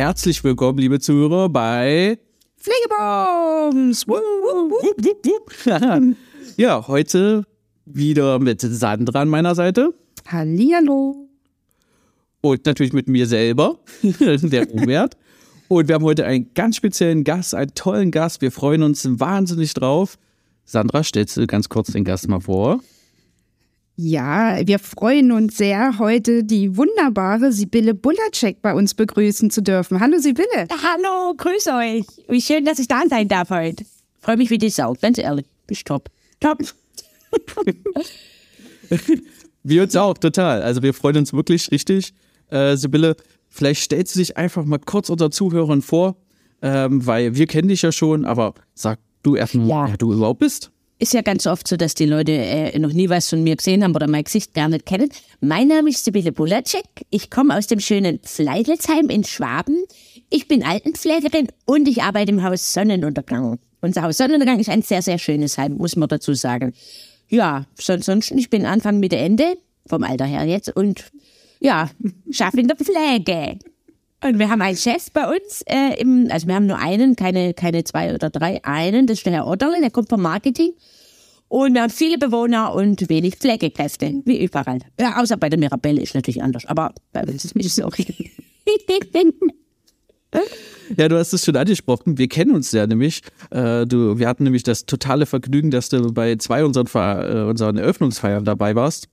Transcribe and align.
Herzlich 0.00 0.42
willkommen, 0.42 0.78
liebe 0.78 0.98
Zuhörer, 0.98 1.48
bei 1.48 2.18
Pflegebombs. 2.58 4.06
ja, 6.56 6.88
heute 6.88 7.44
wieder 7.84 8.38
mit 8.38 8.60
Sandra 8.60 9.20
an 9.20 9.28
meiner 9.28 9.54
Seite 9.54 9.94
Hallihallo. 10.26 11.28
und 12.40 12.66
natürlich 12.66 12.92
mit 12.92 13.08
mir 13.08 13.26
selber, 13.26 13.78
der 14.02 14.68
Robert. 14.68 15.16
Und 15.70 15.86
wir 15.86 15.94
haben 15.94 16.04
heute 16.04 16.26
einen 16.26 16.52
ganz 16.52 16.74
speziellen 16.74 17.22
Gast, 17.22 17.54
einen 17.54 17.72
tollen 17.76 18.10
Gast. 18.10 18.42
Wir 18.42 18.50
freuen 18.50 18.82
uns 18.82 19.06
wahnsinnig 19.08 19.72
drauf. 19.72 20.18
Sandra, 20.64 21.04
stellst 21.04 21.36
du 21.36 21.46
ganz 21.46 21.68
kurz 21.68 21.92
den 21.92 22.02
Gast 22.02 22.26
mal 22.26 22.40
vor? 22.40 22.80
Ja, 23.94 24.66
wir 24.66 24.80
freuen 24.80 25.30
uns 25.30 25.56
sehr, 25.56 26.00
heute 26.00 26.42
die 26.42 26.76
wunderbare 26.76 27.52
Sibylle 27.52 27.94
Bulacek 27.94 28.60
bei 28.62 28.74
uns 28.74 28.94
begrüßen 28.94 29.50
zu 29.50 29.62
dürfen. 29.62 30.00
Hallo 30.00 30.18
Sibylle. 30.18 30.66
Hallo, 30.70 31.34
grüß 31.36 31.68
euch. 31.68 32.04
Wie 32.28 32.42
schön, 32.42 32.64
dass 32.64 32.80
ich 32.80 32.88
da 32.88 33.02
sein 33.08 33.28
darf 33.28 33.50
heute. 33.50 33.84
Freue 34.18 34.38
mich 34.38 34.50
wie 34.50 34.58
die 34.58 34.70
Sau, 34.70 34.96
ganz 35.00 35.18
ehrlich. 35.18 35.46
Bist 35.68 35.86
top. 35.86 36.10
Top. 36.40 36.58
Wir 39.62 39.84
uns 39.84 39.94
auch, 39.94 40.18
total. 40.18 40.62
Also 40.62 40.82
wir 40.82 40.92
freuen 40.94 41.18
uns 41.18 41.32
wirklich 41.32 41.70
richtig. 41.70 42.12
Äh, 42.48 42.76
Sibylle, 42.76 43.14
vielleicht 43.50 43.82
stellst 43.82 44.14
du 44.14 44.20
dich 44.20 44.36
einfach 44.36 44.64
mal 44.64 44.78
kurz 44.78 45.10
unter 45.10 45.30
Zuhörern 45.30 45.82
vor, 45.82 46.16
ähm, 46.62 47.04
weil 47.06 47.34
wir 47.36 47.46
kennen 47.46 47.68
dich 47.68 47.82
ja 47.82 47.92
schon, 47.92 48.24
aber 48.24 48.54
sag 48.74 48.98
du 49.22 49.36
erstmal, 49.36 49.68
Ja. 49.68 49.88
wer 49.88 49.96
du 49.96 50.12
überhaupt 50.12 50.40
bist. 50.40 50.70
Ist 50.98 51.14
ja 51.14 51.22
ganz 51.22 51.46
oft 51.46 51.66
so, 51.66 51.78
dass 51.78 51.94
die 51.94 52.04
Leute 52.04 52.32
äh, 52.32 52.78
noch 52.78 52.92
nie 52.92 53.08
was 53.08 53.30
von 53.30 53.42
mir 53.42 53.56
gesehen 53.56 53.82
haben 53.82 53.94
oder 53.94 54.06
mein 54.06 54.24
Gesicht 54.24 54.52
gar 54.52 54.68
nicht 54.68 54.84
kennen. 54.84 55.08
Mein 55.40 55.68
Name 55.68 55.88
ist 55.88 56.04
Sibylle 56.04 56.30
Bulacek. 56.30 56.84
Ich 57.08 57.30
komme 57.30 57.56
aus 57.56 57.66
dem 57.68 57.80
schönen 57.80 58.20
Fleidelsheim 58.22 59.08
in 59.08 59.24
Schwaben. 59.24 59.82
Ich 60.28 60.46
bin 60.46 60.62
Altenpflegerin 60.62 61.48
und 61.64 61.88
ich 61.88 62.02
arbeite 62.02 62.30
im 62.32 62.42
Haus 62.42 62.74
Sonnenuntergang. 62.74 63.58
Unser 63.80 64.02
Haus 64.02 64.18
Sonnenuntergang 64.18 64.58
ist 64.58 64.68
ein 64.68 64.82
sehr, 64.82 65.00
sehr 65.00 65.16
schönes 65.16 65.56
Heim, 65.56 65.78
muss 65.78 65.96
man 65.96 66.06
dazu 66.10 66.34
sagen. 66.34 66.74
Ja, 67.30 67.64
sonst, 67.80 68.04
sonst 68.04 68.30
ich 68.32 68.50
bin 68.50 68.66
Anfang 68.66 69.00
Mitte 69.00 69.16
Ende, 69.16 69.56
vom 69.86 70.02
Alter 70.02 70.26
her 70.26 70.44
jetzt, 70.44 70.76
und 70.76 71.10
ja, 71.60 71.88
schaffe 72.30 72.60
in 72.60 72.68
der 72.68 72.76
Pflege. 72.76 73.58
Und 74.22 74.38
wir 74.38 74.50
haben 74.50 74.60
einen 74.60 74.76
Chef 74.76 75.10
bei 75.12 75.26
uns, 75.28 75.62
äh, 75.66 75.98
im, 75.98 76.28
also 76.30 76.46
wir 76.46 76.54
haben 76.54 76.66
nur 76.66 76.78
einen, 76.78 77.16
keine, 77.16 77.54
keine 77.54 77.84
zwei 77.84 78.14
oder 78.14 78.28
drei, 78.28 78.62
einen, 78.64 79.06
das 79.06 79.18
ist 79.18 79.26
der 79.26 79.32
Herr 79.32 79.46
Otterle, 79.46 79.80
der 79.80 79.90
kommt 79.90 80.10
vom 80.10 80.20
Marketing. 80.20 80.72
Und 81.48 81.74
wir 81.74 81.82
haben 81.82 81.90
viele 81.90 82.18
Bewohner 82.18 82.74
und 82.74 83.08
wenig 83.08 83.36
Pflegekräfte, 83.36 84.22
wie 84.24 84.44
überall. 84.44 84.78
Ja, 85.00 85.20
außer 85.20 85.36
bei 85.36 85.48
der 85.48 85.58
Mirabelle 85.58 86.00
ist 86.00 86.14
natürlich 86.14 86.42
anders, 86.42 86.66
aber 86.66 86.92
bei 87.12 87.22
uns 87.22 87.44
ist 87.44 87.56
es 87.56 87.74
so. 87.76 87.88
Ja, 90.96 91.08
du 91.08 91.18
hast 91.18 91.32
es 91.32 91.44
schon 91.44 91.56
angesprochen. 91.56 92.18
Wir 92.18 92.28
kennen 92.28 92.52
uns 92.54 92.70
ja 92.70 92.86
nämlich. 92.86 93.22
Äh, 93.50 93.84
du, 93.86 94.18
wir 94.18 94.28
hatten 94.28 94.44
nämlich 94.44 94.62
das 94.62 94.86
totale 94.86 95.26
Vergnügen, 95.26 95.70
dass 95.72 95.88
du 95.88 96.12
bei 96.12 96.36
zwei 96.36 96.64
unseren, 96.64 96.86
Ver- 96.86 97.46
äh, 97.46 97.48
unseren 97.48 97.78
Eröffnungsfeiern 97.78 98.44
dabei 98.44 98.74
warst. 98.76 99.08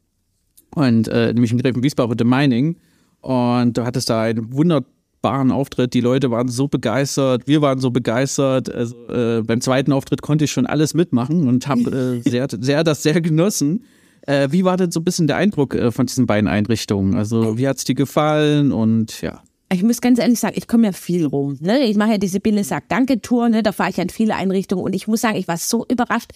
Und 0.76 1.08
äh, 1.08 1.34
nämlich 1.34 1.52
im 1.52 1.58
Gräfen 1.58 1.84
Wiesbaden 1.84 2.12
und 2.12 2.22
im 2.22 2.30
Mining. 2.30 2.78
Und 3.22 3.78
du 3.78 3.86
hattest 3.86 4.10
da 4.10 4.22
einen 4.22 4.54
wunderbaren 4.54 5.52
Auftritt. 5.52 5.94
Die 5.94 6.02
Leute 6.02 6.32
waren 6.32 6.48
so 6.48 6.68
begeistert, 6.68 7.48
wir 7.48 7.62
waren 7.62 7.80
so 7.80 7.92
begeistert. 7.92 8.74
Also 8.74 8.96
äh, 9.10 9.42
beim 9.42 9.62
zweiten 9.62 9.92
Auftritt 9.92 10.22
konnte 10.22 10.46
ich 10.46 10.52
schon 10.52 10.66
alles 10.66 10.94
mitmachen 10.94 11.48
und 11.48 11.68
habe 11.68 12.22
äh, 12.26 12.30
sehr, 12.30 12.48
sehr 12.50 12.84
das 12.84 13.04
sehr 13.04 13.22
genossen. 13.22 13.84
Äh, 14.22 14.50
wie 14.52 14.66
war 14.66 14.78
denn 14.78 14.92
so 14.92 15.00
ein 15.00 15.04
bisschen 15.04 15.28
der 15.28 15.38
Eindruck 15.38 15.74
äh, 15.74 15.92
von 15.92 16.06
diesen 16.06 16.26
beiden 16.26 16.48
Einrichtungen? 16.48 17.16
Also 17.16 17.58
wie 17.58 17.68
hat's 17.68 17.86
dir 17.86 17.96
gefallen? 17.96 18.72
Und 18.72 19.22
ja. 19.22 19.42
Ich 19.72 19.84
muss 19.84 20.00
ganz 20.00 20.20
ehrlich 20.20 20.40
sagen, 20.40 20.56
ich 20.58 20.68
komme 20.68 20.86
ja 20.86 20.92
viel 20.94 21.26
rum. 21.26 21.58
Ne? 21.60 21.80
Ich 21.86 21.98
mache 21.98 22.12
ja 22.12 22.18
diese 22.18 22.40
Bille 22.40 22.64
sagt 22.64 22.92
Danke 22.92 23.22
Tour, 23.22 23.50
ne? 23.50 23.64
da 23.64 23.74
fahre 23.74 23.90
ich 23.90 24.00
an 24.00 24.10
viele 24.10 24.36
Einrichtungen 24.36 24.84
und 24.84 24.94
ich 24.94 25.08
muss 25.08 25.22
sagen, 25.22 25.36
ich 25.38 25.48
war 25.48 25.58
so 25.58 25.86
überrascht. 25.90 26.32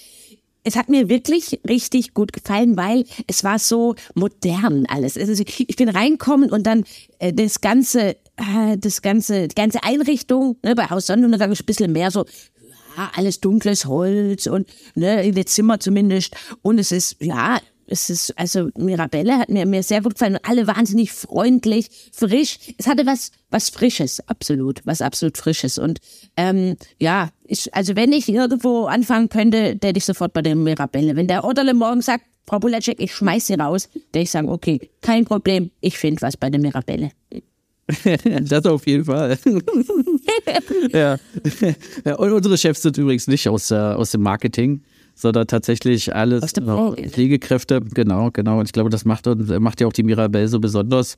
Es 0.64 0.76
hat 0.76 0.90
mir 0.90 1.10
wirklich 1.10 1.60
richtig 1.68 2.14
gut 2.14 2.34
gefallen, 2.34 2.78
weil 2.78 3.06
es 3.28 3.44
war 3.44 3.58
so 3.58 3.96
modern 4.14 4.86
alles. 4.88 5.18
Also 5.18 5.44
ich 5.44 5.76
bin 5.76 5.90
reinkommen 5.90 6.52
und 6.52 6.68
dann 6.68 6.84
äh, 7.20 7.34
das 7.34 7.62
ganze, 7.62 8.16
äh, 8.38 8.78
das 8.78 9.02
ganze, 9.02 9.48
die 9.48 9.56
ganze 9.56 9.84
Einrichtung, 9.84 10.58
ne, 10.64 10.76
bei 10.76 10.90
Haus 10.90 11.08
Sonnenuntergang 11.08 11.52
ist 11.52 11.64
ein 11.64 11.66
bisschen 11.66 11.92
mehr 11.92 12.12
so, 12.12 12.26
ja, 12.98 13.12
alles 13.16 13.40
dunkles 13.40 13.86
Holz 13.86 14.48
und 14.48 14.68
ne, 14.96 15.24
in 15.26 15.36
den 15.36 15.48
Zimmer 15.48 15.80
zumindest. 15.80 16.36
Und 16.62 16.78
es 16.78 16.92
ist, 16.92 17.18
ja, 17.20 17.60
es 17.92 18.10
ist, 18.10 18.38
also 18.40 18.70
Mirabelle 18.78 19.38
hat 19.38 19.50
mir, 19.50 19.66
mir 19.66 19.84
sehr 19.84 20.02
gut 20.02 20.14
gefallen. 20.14 20.36
Und 20.36 20.50
alle 20.50 20.66
wahnsinnig 20.66 21.12
freundlich, 21.12 21.90
frisch. 22.14 22.58
Es 22.78 22.88
hatte 22.88 23.06
was, 23.06 23.32
was 23.50 23.70
Frisches, 23.70 24.26
absolut, 24.28 24.82
was 24.86 25.02
absolut 25.02 25.38
Frisches. 25.38 25.78
Und 25.78 26.00
ähm, 26.38 26.78
ja, 27.00 27.30
ich, 27.44 27.74
also 27.76 27.96
wenn 27.96 28.14
ich 28.14 28.30
irgendwo 28.30 28.86
anfangen 28.86 29.30
könnte, 29.30 29.78
hätte 29.82 29.98
ich 29.98 30.06
sofort 30.06 30.34
bei 30.34 30.42
der 30.42 30.56
Mirabelle. 30.56 31.16
Wenn 31.16 31.28
der 31.28 31.44
Otterle 31.44 31.74
morgen 31.74 32.02
sagt, 32.02 32.24
Frau 32.48 32.60
Bulacek, 32.60 33.00
ich 33.00 33.14
schmeiß 33.14 33.48
sie 33.48 33.56
raus, 33.56 33.90
hätte 33.94 34.20
ich 34.20 34.32
sagen, 34.32 34.50
okay, 34.50 34.90
kein 35.02 35.26
Problem, 35.26 35.72
ich 35.82 35.98
finde 35.98 36.22
was 36.22 36.38
bei 36.38 36.50
der 36.50 36.60
Mirabelle. 36.60 37.12
das 38.42 38.66
auf 38.66 38.88
jeden 38.88 39.06
Fall. 39.06 39.38
ja. 40.94 41.18
ja. 42.06 42.16
Und 42.18 42.32
unsere 42.32 42.58
Chefs 42.58 42.82
sind 42.82 42.98
übrigens 42.98 43.28
nicht 43.28 43.48
aus, 43.50 43.72
äh, 43.72 43.76
aus 43.76 44.12
dem 44.12 44.22
Marketing, 44.22 44.82
sondern 45.14 45.48
tatsächlich 45.48 46.16
alles 46.16 46.54
äh, 46.54 46.62
Pflege. 46.62 47.10
Pflegekräfte. 47.10 47.82
Genau, 47.82 48.32
genau. 48.32 48.60
Und 48.60 48.66
ich 48.66 48.74
glaube, 48.74 48.90
das 48.90 49.06
macht, 49.06 49.26
macht 49.60 49.82
ja 49.82 49.88
auch 49.88 49.94
die 49.94 50.04
Mirabelle 50.04 50.48
so 50.48 50.60
besonders. 50.60 51.18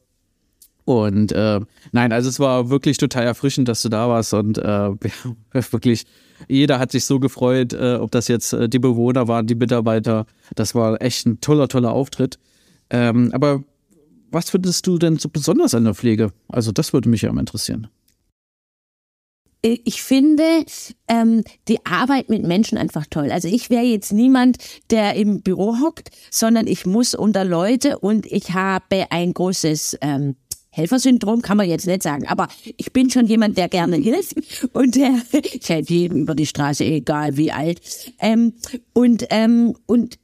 Und 0.85 1.31
äh, 1.31 1.61
nein, 1.91 2.11
also 2.11 2.27
es 2.27 2.39
war 2.39 2.69
wirklich 2.69 2.97
total 2.97 3.23
erfrischend, 3.23 3.69
dass 3.69 3.81
du 3.81 3.89
da 3.89 4.09
warst 4.09 4.33
und 4.33 4.57
äh, 4.57 4.89
wirklich 5.71 6.05
jeder 6.49 6.79
hat 6.79 6.91
sich 6.91 7.05
so 7.05 7.19
gefreut, 7.19 7.73
äh, 7.73 7.95
ob 7.95 8.11
das 8.11 8.27
jetzt 8.27 8.53
äh, 8.53 8.67
die 8.67 8.79
Bewohner 8.79 9.27
waren, 9.27 9.47
die 9.47 9.55
Mitarbeiter. 9.55 10.25
Das 10.55 10.75
war 10.75 11.01
echt 11.01 11.25
ein 11.25 11.39
toller, 11.39 11.69
toller 11.69 11.93
Auftritt. 11.93 12.37
Ähm, 12.89 13.29
aber 13.33 13.63
was 14.29 14.49
findest 14.49 14.87
du 14.87 14.97
denn 14.97 15.17
so 15.17 15.29
besonders 15.29 15.73
an 15.73 15.85
der 15.85 15.93
Pflege? 15.93 16.31
Also 16.49 16.71
das 16.71 16.91
würde 16.91 17.07
mich 17.07 17.21
ja 17.21 17.31
mal 17.31 17.41
interessieren. 17.41 17.87
Ich 19.65 20.03
finde 20.03 20.65
ähm, 21.07 21.43
die 21.69 21.85
Arbeit 21.85 22.29
mit 22.29 22.43
Menschen 22.43 22.77
einfach 22.77 23.05
toll. 23.09 23.31
Also 23.31 23.47
ich 23.47 23.69
wäre 23.69 23.85
jetzt 23.85 24.11
niemand, 24.11 24.57
der 24.89 25.15
im 25.15 25.41
Büro 25.41 25.79
hockt, 25.79 26.09
sondern 26.29 26.67
ich 26.67 26.85
muss 26.85 27.15
unter 27.15 27.45
Leute 27.45 27.99
und 27.99 28.25
ich 28.25 28.51
habe 28.51 29.09
ein 29.09 29.33
großes 29.33 29.99
ähm, 30.01 30.35
Helfersyndrom 30.73 31.43
kann 31.43 31.57
man 31.57 31.69
jetzt 31.69 31.85
nicht 31.85 32.01
sagen, 32.01 32.27
aber 32.27 32.47
ich 32.77 32.91
bin 32.91 33.11
schon 33.11 33.27
jemand, 33.27 33.57
der 33.57 33.69
gerne 33.69 33.95
hilft 33.95 34.35
und 34.73 34.95
der 34.95 35.21
ich 35.31 35.69
helfe 35.69 35.93
jedem 35.93 36.23
über 36.23 36.35
die 36.35 36.47
Straße, 36.47 36.83
egal 36.83 37.37
wie 37.37 37.51
alt. 37.51 37.79
Ähm, 38.19 38.53
und 38.91 39.27
ähm, 39.29 39.75
und 39.85 40.17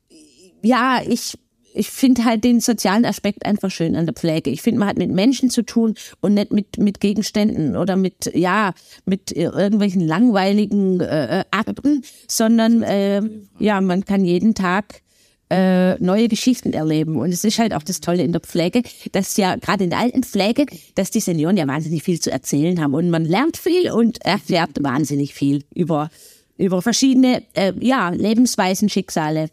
ja, 0.63 1.01
ich 1.07 1.37
ich 1.73 1.89
finde 1.89 2.25
halt 2.25 2.43
den 2.43 2.59
sozialen 2.59 3.05
Aspekt 3.05 3.45
einfach 3.45 3.71
schön 3.71 3.95
an 3.95 4.05
der 4.05 4.13
Pflege. 4.13 4.49
Ich 4.49 4.61
finde, 4.61 4.79
man 4.79 4.89
hat 4.89 4.97
mit 4.97 5.11
Menschen 5.11 5.49
zu 5.49 5.63
tun 5.63 5.95
und 6.21 6.33
nicht 6.33 6.51
mit, 6.51 6.77
mit 6.77 6.99
Gegenständen 6.99 7.75
oder 7.75 7.95
mit, 7.95 8.31
ja, 8.33 8.73
mit 9.05 9.31
irgendwelchen 9.31 10.01
langweiligen 10.01 10.99
äh, 10.99 11.45
Akten, 11.51 12.03
sondern 12.27 12.83
äh, 12.83 13.21
ja, 13.59 13.81
man 13.81 14.05
kann 14.05 14.25
jeden 14.25 14.55
Tag 14.55 15.01
äh, 15.49 15.95
neue 16.03 16.27
Geschichten 16.27 16.73
erleben. 16.73 17.17
Und 17.17 17.31
es 17.31 17.43
ist 17.43 17.59
halt 17.59 17.73
auch 17.73 17.83
das 17.83 18.01
Tolle 18.01 18.23
in 18.23 18.31
der 18.31 18.41
Pflege, 18.41 18.83
dass 19.11 19.37
ja 19.37 19.55
gerade 19.55 19.83
in 19.83 19.89
der 19.89 19.99
Altenpflege, 19.99 20.65
dass 20.95 21.11
die 21.11 21.19
Senioren 21.19 21.57
ja 21.57 21.67
wahnsinnig 21.67 22.03
viel 22.03 22.19
zu 22.19 22.31
erzählen 22.31 22.79
haben. 22.81 22.93
Und 22.93 23.09
man 23.09 23.25
lernt 23.25 23.57
viel 23.57 23.91
und 23.91 24.23
erfährt 24.23 24.81
wahnsinnig 24.81 25.33
viel 25.33 25.63
über, 25.73 26.09
über 26.57 26.81
verschiedene 26.81 27.43
äh, 27.53 27.73
ja, 27.79 28.09
Lebensweisen, 28.09 28.89
Schicksale. 28.89 29.49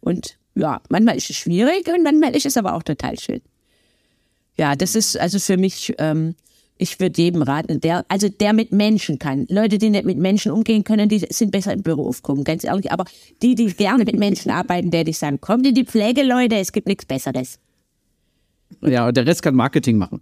Und 0.00 0.36
ja, 0.54 0.80
manchmal 0.88 1.16
ist 1.16 1.30
es 1.30 1.36
schwierig 1.36 1.86
und 1.88 2.02
manchmal 2.02 2.34
ist 2.34 2.46
es 2.46 2.56
aber 2.56 2.74
auch 2.74 2.82
total 2.82 3.18
schön. 3.18 3.40
Ja, 4.56 4.76
das 4.76 4.94
ist 4.94 5.18
also 5.18 5.38
für 5.38 5.56
mich, 5.56 5.94
ähm, 5.98 6.34
Ich 6.76 6.98
würde 6.98 7.22
jedem 7.22 7.42
raten, 7.42 7.80
der, 7.80 8.04
also 8.08 8.28
der 8.28 8.52
mit 8.52 8.72
Menschen 8.72 9.20
kann. 9.20 9.46
Leute, 9.48 9.78
die 9.78 9.90
nicht 9.90 10.04
mit 10.04 10.18
Menschen 10.18 10.50
umgehen 10.50 10.82
können, 10.82 11.08
die 11.08 11.20
sind 11.30 11.52
besser 11.52 11.72
im 11.72 11.82
Büro 11.82 12.08
aufgekommen, 12.08 12.42
ganz 12.42 12.64
ehrlich. 12.64 12.90
Aber 12.90 13.04
die, 13.42 13.54
die 13.54 13.66
gerne 13.66 14.04
mit 14.04 14.18
Menschen 14.18 14.50
arbeiten, 14.50 14.90
der 14.90 15.04
die 15.04 15.12
sagen, 15.12 15.40
kommt 15.40 15.66
in 15.66 15.74
die 15.74 15.84
Pflege, 15.84 16.24
Leute, 16.24 16.56
es 16.56 16.72
gibt 16.72 16.88
nichts 16.88 17.06
Besseres. 17.06 17.60
Ja, 18.80 19.06
und 19.06 19.16
der 19.16 19.24
Rest 19.24 19.42
kann 19.42 19.54
Marketing 19.54 19.98
machen. 19.98 20.20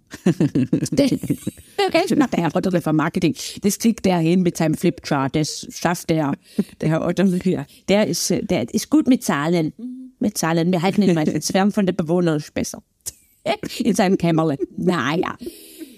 Der, 0.91 1.07
der 1.07 1.93
Rest 1.93 2.15
macht 2.15 2.33
der 2.33 2.41
Herr 2.43 2.55
Otterle 2.55 2.93
Marketing. 2.93 3.35
Das 3.63 3.79
kriegt 3.79 4.05
der 4.05 4.19
hin 4.19 4.43
mit 4.43 4.55
seinem 4.55 4.75
Flipchart. 4.75 5.35
Das 5.35 5.67
schafft 5.71 6.11
der. 6.11 6.33
Der 6.81 6.89
Herr 6.89 7.05
Otterle, 7.05 7.65
der 7.87 8.07
ist, 8.07 8.29
der 8.29 8.71
ist 8.71 8.91
gut 8.91 9.07
mit 9.07 9.23
Zahlen. 9.23 9.73
Mit 10.23 10.37
Zahlen. 10.37 10.71
Wir 10.71 10.81
halten 10.81 11.01
ihn 11.01 11.13
meistens 11.13 11.51
fern 11.51 11.71
von 11.71 11.85
den 11.85 11.95
Bewohnern, 11.97 12.37
ist 12.37 12.53
besser. 12.53 12.81
In 13.79 13.93
seinem 13.93 14.17
Kämmerle. 14.17 14.57
Naja. 14.77 15.35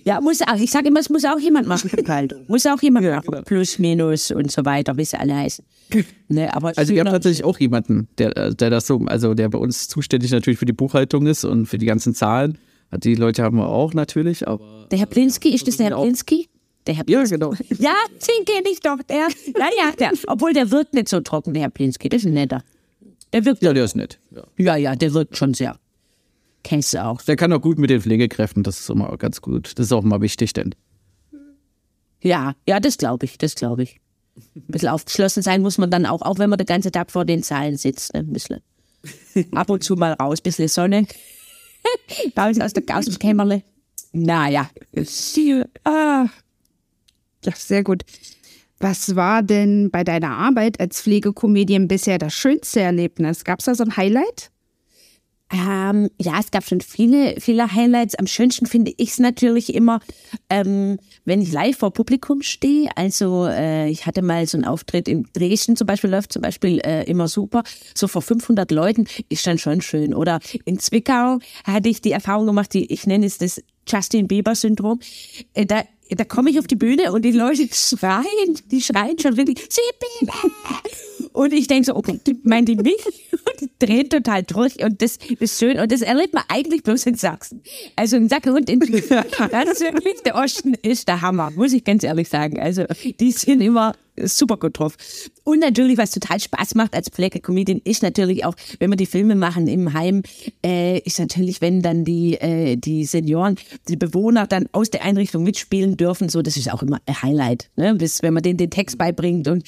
Ja, 0.04 0.20
muss 0.20 0.42
auch, 0.42 0.56
ich 0.60 0.72
sage 0.72 0.88
immer, 0.88 1.00
es 1.00 1.10
muss 1.12 1.26
auch 1.26 1.40
jemand 1.40 1.68
machen, 1.68 1.92
Buchhaltung. 1.96 2.42
Muss 2.48 2.66
auch 2.66 2.82
jemand 2.82 3.06
machen. 3.08 3.44
Plus, 3.46 3.78
Minus 3.80 4.32
und 4.32 4.52
so 4.52 4.66
weiter, 4.66 4.98
wie 4.98 5.06
sie 5.06 5.18
alle 5.20 5.36
heißen. 5.36 5.64
Ne, 6.28 6.52
aber 6.56 6.74
Also 6.76 6.94
wir 6.94 7.02
haben 7.02 7.12
tatsächlich 7.12 7.44
auch 7.44 7.60
jemanden, 7.60 8.08
der, 8.18 8.52
der 8.54 8.70
das 8.72 8.88
so, 8.88 9.00
also 9.06 9.36
der 9.36 9.50
bei 9.50 9.60
uns 9.60 9.88
zuständig 9.88 10.32
natürlich 10.32 10.60
für 10.60 10.66
die 10.66 10.74
Buchhaltung 10.74 11.28
ist 11.28 11.44
und 11.44 11.68
für 11.68 11.78
die 11.78 11.86
ganzen 11.86 12.16
Zahlen. 12.16 12.58
Die 12.98 13.16
Leute 13.16 13.44
haben 13.44 13.58
wir 13.58 13.68
auch 13.68 13.94
natürlich, 13.94 14.48
aber 14.48 14.88
Der 14.92 15.00
Herr 15.00 15.06
Plinski, 15.08 15.50
ist 15.54 15.68
das 15.68 15.78
der 15.78 15.90
Herr. 15.90 16.02
Plinski? 16.02 16.50
Der 16.88 16.96
Herr 16.96 17.06
ja, 17.08 17.24
genau. 17.24 17.54
Ja, 17.80 17.94
den 18.12 18.46
kenne 18.46 18.70
ich 18.72 18.80
doch. 18.80 18.98
Der, 19.10 19.28
ja, 19.58 19.70
ja, 19.78 19.92
der, 20.00 20.12
obwohl 20.28 20.54
der 20.54 20.70
wirkt 20.72 20.94
nicht 20.94 21.10
so 21.10 21.20
trocken, 21.20 21.54
der 21.54 21.64
Herr 21.64 21.70
Plinski. 21.72 22.10
Das 22.10 22.22
ist 22.22 22.28
ein 22.28 22.34
netter. 22.34 22.64
Der 23.36 23.44
wirkt, 23.44 23.62
Ja, 23.62 23.74
der 23.74 23.84
ist 23.84 23.98
nett. 23.98 24.18
Ja. 24.32 24.44
ja, 24.58 24.76
ja, 24.78 24.96
der 24.96 25.14
wirkt 25.14 25.36
schon 25.36 25.54
sehr. 25.54 25.78
Kennst 26.64 26.94
du 26.94 27.04
auch. 27.04 27.22
Der 27.24 27.36
kann 27.36 27.52
auch 27.52 27.60
gut 27.60 27.78
mit 27.78 27.90
den 27.90 28.00
Pflegekräften, 28.00 28.64
das 28.64 28.80
ist 28.80 28.90
immer 28.90 29.16
ganz 29.18 29.42
gut. 29.42 29.74
Das 29.78 29.88
ist 29.88 29.92
auch 29.92 30.04
mal 30.04 30.22
wichtig, 30.22 30.54
denn. 30.54 30.74
Ja, 32.22 32.56
ja, 32.66 32.80
das 32.80 32.98
glaube 32.98 33.26
ich, 33.26 33.38
das 33.38 33.56
glaube 33.56 33.84
ich. 33.84 34.00
Ein 34.56 34.64
bisschen 34.68 34.88
aufgeschlossen 34.88 35.44
sein 35.44 35.62
muss 35.62 35.78
man 35.78 35.92
dann 35.92 36.06
auch, 36.06 36.22
auch 36.22 36.40
wenn 36.40 36.50
man 36.50 36.58
den 36.58 36.66
ganzen 36.66 36.94
Tag 36.94 37.12
vor 37.12 37.26
den 37.26 37.44
Zahlen 37.44 37.76
sitzt. 37.76 38.14
Ne? 38.14 38.22
Ein 38.22 38.32
bisschen. 38.32 38.62
Ab 39.52 39.70
und 39.70 39.84
zu 39.84 39.96
mal 39.96 40.14
raus, 40.14 40.40
ein 40.40 40.44
bisschen 40.44 40.70
Sonne. 40.70 41.06
Raus 42.38 42.58
aus, 42.62 42.72
der, 42.72 42.84
aus 42.98 43.06
dem 43.06 43.20
Kämmerle. 43.20 43.64
Naja. 44.14 44.70
Ah, 45.84 46.26
ja, 47.44 47.52
sehr 47.54 47.84
gut. 47.84 48.04
Was 48.80 49.16
war 49.16 49.42
denn 49.42 49.90
bei 49.90 50.04
deiner 50.04 50.32
Arbeit 50.32 50.80
als 50.80 51.02
Pflegekomedian 51.02 51.88
bisher 51.88 52.18
das 52.18 52.34
schönste 52.34 52.82
Erlebnis? 52.82 53.44
Gab 53.44 53.60
es 53.60 53.66
da 53.66 53.76
so 53.76 53.84
ein 53.84 53.96
Highlight? 53.96 54.52
Ähm, 55.54 56.10
ja, 56.20 56.40
es 56.40 56.50
gab 56.50 56.64
schon 56.64 56.82
viele, 56.82 57.40
viele 57.40 57.72
Highlights. 57.72 58.16
Am 58.16 58.26
schönsten 58.26 58.66
finde 58.66 58.94
ich 58.98 59.10
es 59.10 59.20
natürlich 59.20 59.76
immer, 59.76 60.00
ähm, 60.50 60.98
wenn 61.24 61.42
ich 61.42 61.52
live 61.52 61.78
vor 61.78 61.94
Publikum 61.94 62.42
stehe. 62.42 62.90
Also 62.96 63.46
äh, 63.46 63.88
ich 63.90 64.08
hatte 64.08 64.24
mal 64.24 64.48
so 64.48 64.58
einen 64.58 64.66
Auftritt 64.66 65.08
in 65.08 65.28
Dresden 65.34 65.76
zum 65.76 65.86
Beispiel, 65.86 66.10
läuft 66.10 66.34
zum 66.34 66.42
Beispiel 66.42 66.80
äh, 66.80 67.04
immer 67.04 67.28
super. 67.28 67.64
So 67.94 68.08
vor 68.08 68.24
500 68.24 68.72
Leuten 68.72 69.06
ist 69.30 69.46
dann 69.46 69.60
schon 69.60 69.82
schön. 69.82 70.16
Oder 70.16 70.40
in 70.66 70.80
Zwickau 70.80 71.38
hatte 71.64 71.90
ich 71.90 72.02
die 72.02 72.12
Erfahrung 72.12 72.48
gemacht, 72.48 72.74
die 72.74 72.92
ich 72.92 73.06
nenne 73.06 73.28
es 73.28 73.38
das 73.38 73.62
Justin 73.88 74.28
Bieber-Syndrom. 74.28 75.00
Äh, 75.54 75.68
da 75.68 75.84
da 76.10 76.24
komme 76.24 76.50
ich 76.50 76.60
auf 76.60 76.68
die 76.68 76.76
Bühne 76.76 77.12
und 77.12 77.24
die 77.24 77.32
Leute 77.32 77.68
schreien, 77.74 78.60
die 78.72 78.82
schreien 78.82 79.18
schon 79.20 79.38
wirklich! 79.38 79.58
Und 81.34 81.52
ich 81.52 81.68
denke 81.68 81.86
so, 81.86 81.96
okay, 81.96 82.20
meint 82.44 82.70
die 82.70 82.76
mich? 82.76 83.06
Und 83.06 83.60
die 83.60 83.70
dreht 83.78 84.12
total 84.12 84.44
durch 84.44 84.82
und 84.84 85.02
das 85.02 85.18
ist 85.40 85.60
schön. 85.60 85.78
Und 85.80 85.92
das 85.92 86.02
erlebt 86.02 86.34
man 86.34 86.44
eigentlich 86.48 86.82
bloß 86.84 87.08
in 87.08 87.16
Sachsen. 87.16 87.62
Also 87.96 88.16
in 88.16 88.30
Sachsen 88.30 88.54
und 88.54 88.70
in 88.70 88.80
das 88.80 89.70
ist 89.70 89.82
wirklich, 89.82 90.22
der 90.24 90.36
Osten 90.36 90.76
ist 90.76 91.08
der 91.08 91.22
Hammer, 91.22 91.52
muss 91.52 91.74
ich 91.74 91.84
ganz 91.84 92.04
ehrlich 92.04 92.30
sagen. 92.30 92.60
Also 92.60 92.86
die 93.20 93.32
sind 93.32 93.62
immer 93.62 93.96
super 94.24 94.58
gut 94.58 94.80
drauf. 94.80 94.96
Und 95.44 95.60
natürlich, 95.60 95.98
was 95.98 96.12
total 96.12 96.40
Spaß 96.40 96.76
macht 96.76 96.96
als 96.96 97.10
Pflegekomedian, 97.10 97.82
ist 97.84 98.04
natürlich 98.04 98.46
auch, 98.46 98.56
wenn 98.80 98.90
wir 98.90 98.98
die 98.98 99.06
Filme 99.06 99.36
machen 99.36 99.68
im 99.68 99.94
Heim, 99.94 100.24
äh, 100.66 101.00
ist 101.00 101.20
natürlich, 101.20 101.62
wenn 101.62 101.82
dann 101.82 102.04
die, 102.04 102.36
äh, 102.36 102.76
die 102.78 103.06
Senioren, 103.06 103.56
die 103.88 103.96
Bewohner 103.96 104.48
dann 104.48 104.68
aus 104.72 104.90
der 104.90 105.04
Einrichtung 105.04 105.44
mitspielen 105.44 105.98
dürfen, 105.98 106.30
so, 106.30 106.42
das 106.42 106.58
ist 106.58 106.72
auch 106.72 106.82
immer 106.82 107.00
ein 107.06 107.22
Highlight, 107.22 107.70
ne? 107.76 107.96
Bis, 107.96 108.24
wenn 108.24 108.34
man 108.34 108.44
denen 108.44 108.58
den 108.58 108.70
Text 108.70 108.98
beibringt 108.98 109.48
und 109.48 109.64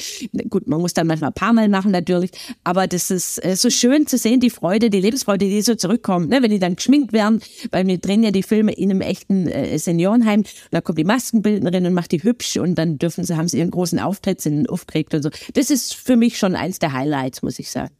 gut, 0.49 0.67
man 0.67 0.81
muss 0.81 0.93
dann 0.93 1.07
manchmal 1.07 1.31
ein 1.31 1.35
paar 1.35 1.53
Mal 1.53 1.69
machen 1.69 1.91
natürlich, 1.91 2.31
aber 2.63 2.87
das 2.87 3.11
ist 3.11 3.43
äh, 3.43 3.55
so 3.55 3.69
schön 3.69 4.07
zu 4.07 4.17
sehen, 4.17 4.39
die 4.39 4.49
Freude, 4.49 4.89
die 4.89 5.01
Lebensfreude, 5.01 5.45
die 5.45 5.61
so 5.61 5.75
zurückkommt, 5.75 6.29
ne? 6.29 6.41
Wenn 6.41 6.51
die 6.51 6.59
dann 6.59 6.75
geschminkt 6.75 7.13
werden, 7.13 7.41
weil 7.71 7.85
wir 7.87 7.97
drehen 7.97 8.23
ja 8.23 8.31
die 8.31 8.43
Filme 8.43 8.73
in 8.73 8.91
einem 8.91 9.01
echten 9.01 9.47
äh, 9.47 9.77
Seniorenheim, 9.77 10.39
und 10.39 10.47
dann 10.71 10.83
kommt 10.83 10.97
die 10.97 11.03
Maskenbildnerin 11.03 11.85
und 11.85 11.93
macht 11.93 12.11
die 12.11 12.23
hübsch 12.23 12.57
und 12.57 12.75
dann 12.75 12.97
dürfen 12.97 13.23
sie, 13.23 13.35
haben 13.35 13.47
sie 13.47 13.59
ihren 13.59 13.71
großen 13.71 13.99
Auftritt, 13.99 14.36
sind 14.41 14.69
aufgeregt 14.69 15.13
und 15.13 15.23
so. 15.23 15.29
Das 15.53 15.69
ist 15.69 15.95
für 15.95 16.15
mich 16.15 16.37
schon 16.37 16.55
eins 16.55 16.79
der 16.79 16.93
Highlights, 16.93 17.41
muss 17.41 17.59
ich 17.59 17.69
sagen. 17.71 17.93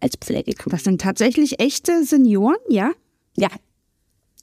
Als 0.00 0.16
Pflegekomedian. 0.16 0.76
Das 0.76 0.84
sind 0.84 1.00
tatsächlich 1.00 1.60
echte 1.60 2.04
Senioren, 2.04 2.56
ja? 2.68 2.90
Ja. 3.36 3.48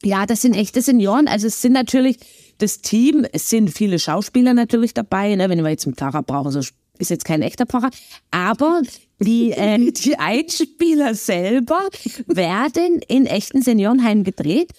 Ja, 0.03 0.25
das 0.25 0.41
sind 0.41 0.55
echte 0.55 0.81
Senioren. 0.81 1.27
Also 1.27 1.47
es 1.47 1.61
sind 1.61 1.73
natürlich 1.73 2.17
das 2.59 2.79
Team, 2.79 3.25
es 3.31 3.49
sind 3.49 3.69
viele 3.69 3.99
Schauspieler 3.99 4.53
natürlich 4.53 4.93
dabei. 4.93 5.35
Ne? 5.35 5.49
Wenn 5.49 5.61
wir 5.61 5.69
jetzt 5.69 5.85
einen 5.85 5.95
Pfarrer 5.95 6.23
brauchen, 6.23 6.51
so 6.51 6.59
ist 6.59 7.09
jetzt 7.09 7.25
kein 7.25 7.41
echter 7.41 7.65
Pfarrer. 7.65 7.89
Aber 8.31 8.81
die, 9.19 9.51
äh, 9.51 9.91
die 9.91 10.17
Einspieler 10.17 11.15
selber 11.15 11.79
werden 12.27 13.01
in 13.07 13.25
echten 13.25 13.61
Seniorenheimen 13.61 14.23
gedreht. 14.23 14.71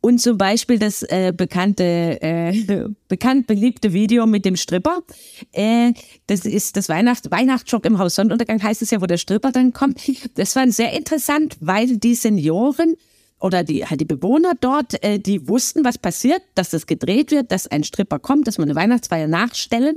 Und 0.00 0.20
zum 0.20 0.36
Beispiel 0.36 0.78
das 0.78 1.02
äh, 1.02 1.32
bekannte, 1.36 2.18
äh, 2.20 2.84
bekannt 3.08 3.46
beliebte 3.46 3.92
Video 3.92 4.26
mit 4.26 4.44
dem 4.44 4.56
Stripper. 4.56 5.02
Äh, 5.52 5.92
das 6.26 6.44
ist 6.44 6.76
das 6.76 6.88
Weihnacht, 6.88 7.30
Weihnachtsschock 7.30 7.84
im 7.84 7.98
Haus 7.98 8.16
Sonnenuntergang 8.16 8.62
heißt 8.62 8.82
es 8.82 8.90
ja, 8.90 9.00
wo 9.00 9.06
der 9.06 9.18
Stripper 9.18 9.52
dann 9.52 9.72
kommt. 9.72 10.00
Das 10.34 10.56
war 10.56 10.68
sehr 10.70 10.92
interessant, 10.92 11.56
weil 11.60 11.96
die 11.96 12.14
Senioren 12.14 12.96
oder 13.40 13.62
die, 13.62 13.86
halt 13.86 14.00
die 14.00 14.04
Bewohner 14.04 14.54
dort, 14.60 15.02
äh, 15.02 15.18
die 15.18 15.48
wussten, 15.48 15.84
was 15.84 15.98
passiert, 15.98 16.42
dass 16.54 16.70
das 16.70 16.86
gedreht 16.86 17.30
wird, 17.30 17.52
dass 17.52 17.66
ein 17.66 17.84
Stripper 17.84 18.18
kommt, 18.18 18.48
dass 18.48 18.58
wir 18.58 18.64
eine 18.64 18.74
Weihnachtsfeier 18.74 19.28
nachstellen. 19.28 19.96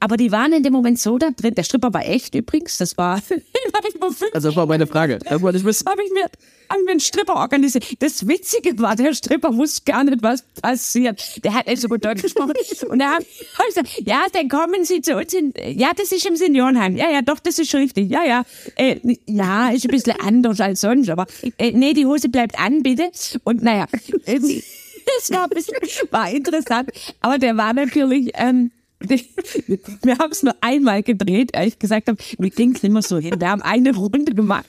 Aber 0.00 0.16
die 0.16 0.32
waren 0.32 0.52
in 0.52 0.62
dem 0.62 0.72
Moment 0.72 0.98
so 0.98 1.18
da 1.18 1.30
drin. 1.30 1.54
Der 1.54 1.62
Stripper 1.62 1.92
war 1.92 2.04
echt 2.06 2.34
übrigens. 2.34 2.78
Das 2.78 2.96
war, 2.96 3.16
hab 3.18 3.30
ich 3.30 4.00
Also 4.32 4.48
das 4.48 4.56
war 4.56 4.66
meine 4.66 4.86
Frage. 4.86 5.18
Da 5.18 5.40
wollte 5.40 5.58
ich 5.58 5.64
wissen. 5.64 5.86
habe 5.88 6.02
ich 6.02 6.12
mir, 6.12 6.28
haben 6.70 6.84
wir 6.84 6.90
einen 6.92 7.00
Stripper 7.00 7.36
organisiert. 7.36 7.84
Das 8.00 8.26
Witzige 8.26 8.78
war, 8.78 8.96
der 8.96 9.14
Stripper 9.14 9.56
wusste 9.56 9.90
gar 9.90 10.04
nicht, 10.04 10.22
was 10.22 10.42
passiert. 10.60 11.44
Der 11.44 11.54
hat 11.54 11.66
nicht 11.66 11.80
so 11.80 11.88
gut 11.88 12.04
Deutsch 12.04 12.22
gesprochen. 12.22 12.52
Und 12.88 13.02
hab 13.02 13.20
ich 13.20 13.66
gesagt, 13.66 14.02
ja, 14.04 14.26
dann 14.32 14.48
kommen 14.48 14.84
Sie 14.84 15.00
zu 15.00 15.16
uns 15.16 15.32
in, 15.34 15.52
ja, 15.64 15.92
das 15.96 16.12
ist 16.12 16.26
im 16.26 16.36
Seniorenheim. 16.36 16.96
Ja, 16.96 17.10
ja, 17.10 17.22
doch, 17.22 17.38
das 17.38 17.58
ist 17.58 17.74
richtig. 17.74 18.10
Ja, 18.10 18.24
ja. 18.24 18.44
Äh, 18.76 18.96
ja, 19.26 19.70
ist 19.70 19.84
ein 19.84 19.90
bisschen 19.90 20.20
anders 20.20 20.60
als 20.60 20.80
sonst, 20.80 21.08
aber 21.10 21.26
äh, 21.58 21.72
nee, 21.72 21.94
die 21.94 22.06
Hose 22.06 22.28
bleibt 22.28 22.58
an, 22.58 22.82
bitte. 22.82 23.10
Und 23.44 23.62
naja, 23.62 23.86
äh, 24.26 24.38
das 25.18 25.30
war 25.30 25.44
ein 25.44 25.50
bisschen, 25.50 25.74
war 26.10 26.30
interessant. 26.30 26.90
Aber 27.20 27.38
der 27.38 27.56
war 27.56 27.72
natürlich, 27.72 28.30
ähm, 28.34 28.70
wir 29.00 30.18
haben 30.18 30.32
es 30.32 30.42
nur 30.42 30.54
einmal 30.60 31.02
gedreht, 31.02 31.52
weil 31.54 31.68
ich 31.68 31.78
gesagt 31.78 32.08
habe, 32.08 32.18
wir 32.38 32.50
es 32.74 32.82
immer 32.82 33.02
so 33.02 33.18
hin. 33.18 33.34
Wir 33.38 33.48
haben 33.48 33.62
eine 33.62 33.94
Runde 33.94 34.34
gemacht. 34.34 34.66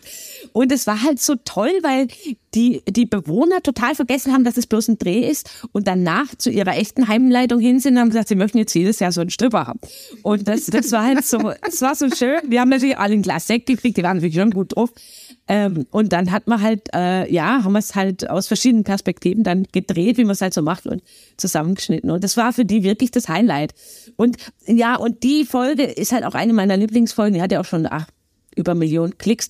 Und 0.54 0.72
es 0.72 0.86
war 0.88 1.02
halt 1.02 1.20
so 1.20 1.36
toll, 1.44 1.72
weil 1.82 2.08
die, 2.56 2.82
die 2.88 3.06
Bewohner 3.06 3.62
total 3.62 3.96
vergessen 3.96 4.34
haben, 4.34 4.44
dass 4.44 4.58
es 4.58 4.68
bloß 4.68 4.90
ein 4.90 4.98
Dreh 4.98 5.28
ist 5.28 5.50
und 5.72 5.88
danach 5.88 6.34
zu 6.36 6.50
ihrer 6.50 6.76
echten 6.76 7.08
Heimleitung 7.08 7.60
hin 7.60 7.80
sind 7.80 7.94
und 7.94 8.00
haben 8.00 8.10
gesagt, 8.10 8.30
sie 8.30 8.36
möchten 8.36 8.58
jetzt 8.58 8.74
jedes 8.74 9.00
Jahr 9.00 9.12
so 9.12 9.22
einen 9.22 9.30
Stripper 9.30 9.68
haben. 9.68 9.80
Und 10.24 10.48
das, 10.48 10.66
das 10.66 10.92
war 10.92 11.04
halt 11.04 11.26
so, 11.26 11.38
das 11.64 11.82
war 11.82 11.96
so 11.96 12.10
schön. 12.10 12.40
Wir 12.48 12.62
haben 12.62 12.70
natürlich 12.70 12.98
alle 12.98 13.14
ein 13.14 13.22
Glas 13.22 13.48
Sekt 13.48 13.68
gekriegt, 13.68 13.98
die 13.98 14.04
waren 14.04 14.18
natürlich 14.18 14.36
schon 14.36 14.52
gut 14.52 14.76
drauf. 14.76 14.92
Ähm, 15.48 15.86
und 15.92 16.12
dann 16.14 16.32
hat 16.32 16.48
man 16.48 16.62
halt, 16.62 16.90
äh, 16.94 17.32
ja, 17.32 17.64
haben 17.64 17.74
wir 17.74 17.80
es 17.80 17.96
halt 17.96 18.30
aus 18.30 18.48
verschiedenen 18.48 18.84
Perspektiven 18.84 19.44
dann 19.44 19.64
gedreht, 19.72 20.18
wie 20.18 20.24
man 20.24 20.32
es 20.32 20.42
halt 20.42 20.54
so 20.54 20.62
macht 20.62 20.88
und 20.88 21.02
zusammengeschnitten. 21.38 22.10
Und 22.10 22.24
das 22.24 22.38
war 22.38 22.54
für 22.54 22.66
die 22.66 22.84
wirklich 22.84 23.12
das 23.12 23.30
Highlight. 23.30 23.74
Und 24.16 24.38
ja, 24.66 24.96
und 24.96 25.24
die 25.24 25.46
Folge 25.46 25.84
ist 25.84 26.12
halt 26.12 26.24
auch 26.24 26.36
eine 26.36 26.54
meiner 26.54 26.78
Lieblingsfolgen. 26.78 27.34
Die 27.34 27.42
hat 27.42 27.52
ja 27.52 27.60
auch 27.60 27.66
schon 27.66 27.88
ach, 27.90 28.08
über 28.56 28.76
Millionen 28.76 29.18
Klicks. 29.18 29.50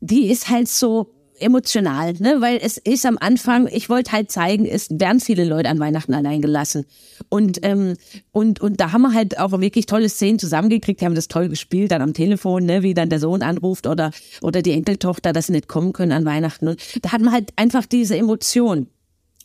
Die 0.00 0.30
ist 0.30 0.48
halt 0.48 0.68
so 0.68 1.17
emotional, 1.40 2.14
ne? 2.14 2.40
weil 2.40 2.58
es 2.62 2.78
ist 2.78 3.06
am 3.06 3.18
Anfang, 3.18 3.68
ich 3.68 3.88
wollte 3.88 4.12
halt 4.12 4.30
zeigen, 4.30 4.66
es 4.66 4.88
werden 4.90 5.20
viele 5.20 5.44
Leute 5.44 5.68
an 5.68 5.78
Weihnachten 5.78 6.14
allein 6.14 6.42
gelassen. 6.42 6.84
Und, 7.28 7.60
ähm, 7.62 7.94
und, 8.32 8.60
und 8.60 8.80
da 8.80 8.92
haben 8.92 9.02
wir 9.02 9.14
halt 9.14 9.38
auch 9.38 9.52
wirklich 9.60 9.86
tolle 9.86 10.08
Szenen 10.08 10.38
zusammengekriegt, 10.38 11.00
die 11.00 11.04
haben 11.04 11.14
das 11.14 11.28
toll 11.28 11.48
gespielt, 11.48 11.90
dann 11.90 12.02
am 12.02 12.14
Telefon, 12.14 12.64
ne? 12.64 12.82
wie 12.82 12.94
dann 12.94 13.10
der 13.10 13.20
Sohn 13.20 13.42
anruft 13.42 13.86
oder, 13.86 14.10
oder 14.42 14.62
die 14.62 14.72
Enkeltochter, 14.72 15.32
dass 15.32 15.46
sie 15.46 15.52
nicht 15.52 15.68
kommen 15.68 15.92
können 15.92 16.12
an 16.12 16.24
Weihnachten. 16.24 16.68
Und 16.68 16.80
da 17.02 17.12
hat 17.12 17.20
man 17.20 17.32
halt 17.32 17.52
einfach 17.56 17.86
diese 17.86 18.16
Emotion. 18.16 18.88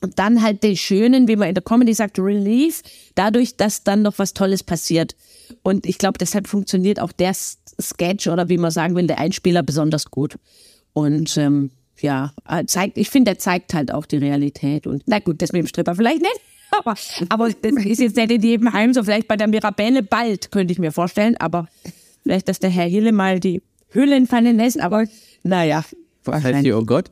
Und 0.01 0.19
dann 0.19 0.41
halt 0.41 0.63
die 0.63 0.75
schönen, 0.75 1.29
wie 1.29 1.37
man 1.37 1.47
in 1.47 1.55
der 1.55 1.63
Comedy 1.63 1.93
sagt, 1.93 2.19
Relief, 2.19 2.81
dadurch, 3.15 3.55
dass 3.55 3.85
dann 3.85 4.01
noch 4.01 4.19
was 4.19 4.33
Tolles 4.33 4.61
passiert. 4.61 5.15
Und 5.61 5.85
ich 5.85 5.97
glaube, 5.97 6.17
deshalb 6.17 6.47
funktioniert 6.47 6.99
auch 6.99 7.13
der 7.13 7.33
Sketch 7.33 8.27
oder 8.27 8.49
wie 8.49 8.57
man 8.57 8.69
sagen 8.69 8.95
will, 8.97 9.07
der 9.07 9.19
Einspieler 9.19 9.63
besonders 9.63 10.11
gut. 10.11 10.37
Und 10.91 11.37
ähm, 11.37 11.71
ja, 12.03 12.33
zeigt, 12.67 12.97
ich 12.97 13.09
finde, 13.09 13.31
er 13.31 13.37
zeigt 13.39 13.73
halt 13.73 13.93
auch 13.93 14.05
die 14.05 14.17
Realität. 14.17 14.85
Und 14.85 15.03
na 15.05 15.19
gut, 15.19 15.41
das 15.41 15.53
mit 15.53 15.61
dem 15.61 15.67
Stripper 15.67 15.95
vielleicht 15.95 16.21
nicht. 16.21 16.39
aber, 16.77 16.95
aber 17.29 17.49
das 17.49 17.85
ist 17.85 17.99
jetzt 17.99 18.15
nicht 18.17 18.31
in 18.31 18.41
jedem 18.41 18.73
Heim 18.73 18.93
so. 18.93 19.03
Vielleicht 19.03 19.27
bei 19.27 19.37
der 19.37 19.47
Mirabelle 19.47 20.03
bald, 20.03 20.51
könnte 20.51 20.71
ich 20.73 20.79
mir 20.79 20.91
vorstellen. 20.91 21.37
Aber 21.37 21.67
vielleicht, 22.23 22.49
dass 22.49 22.59
der 22.59 22.69
Herr 22.69 22.85
Hille 22.85 23.11
mal 23.11 23.39
die 23.39 23.61
Hüllen 23.89 24.27
fallen 24.27 24.57
lässt. 24.57 24.79
Aber 24.79 25.05
naja. 25.43 25.83
Was 26.25 26.43
heißt 26.43 26.59
hier, 26.59 26.77
oh 26.77 26.83
Gott? 26.83 27.09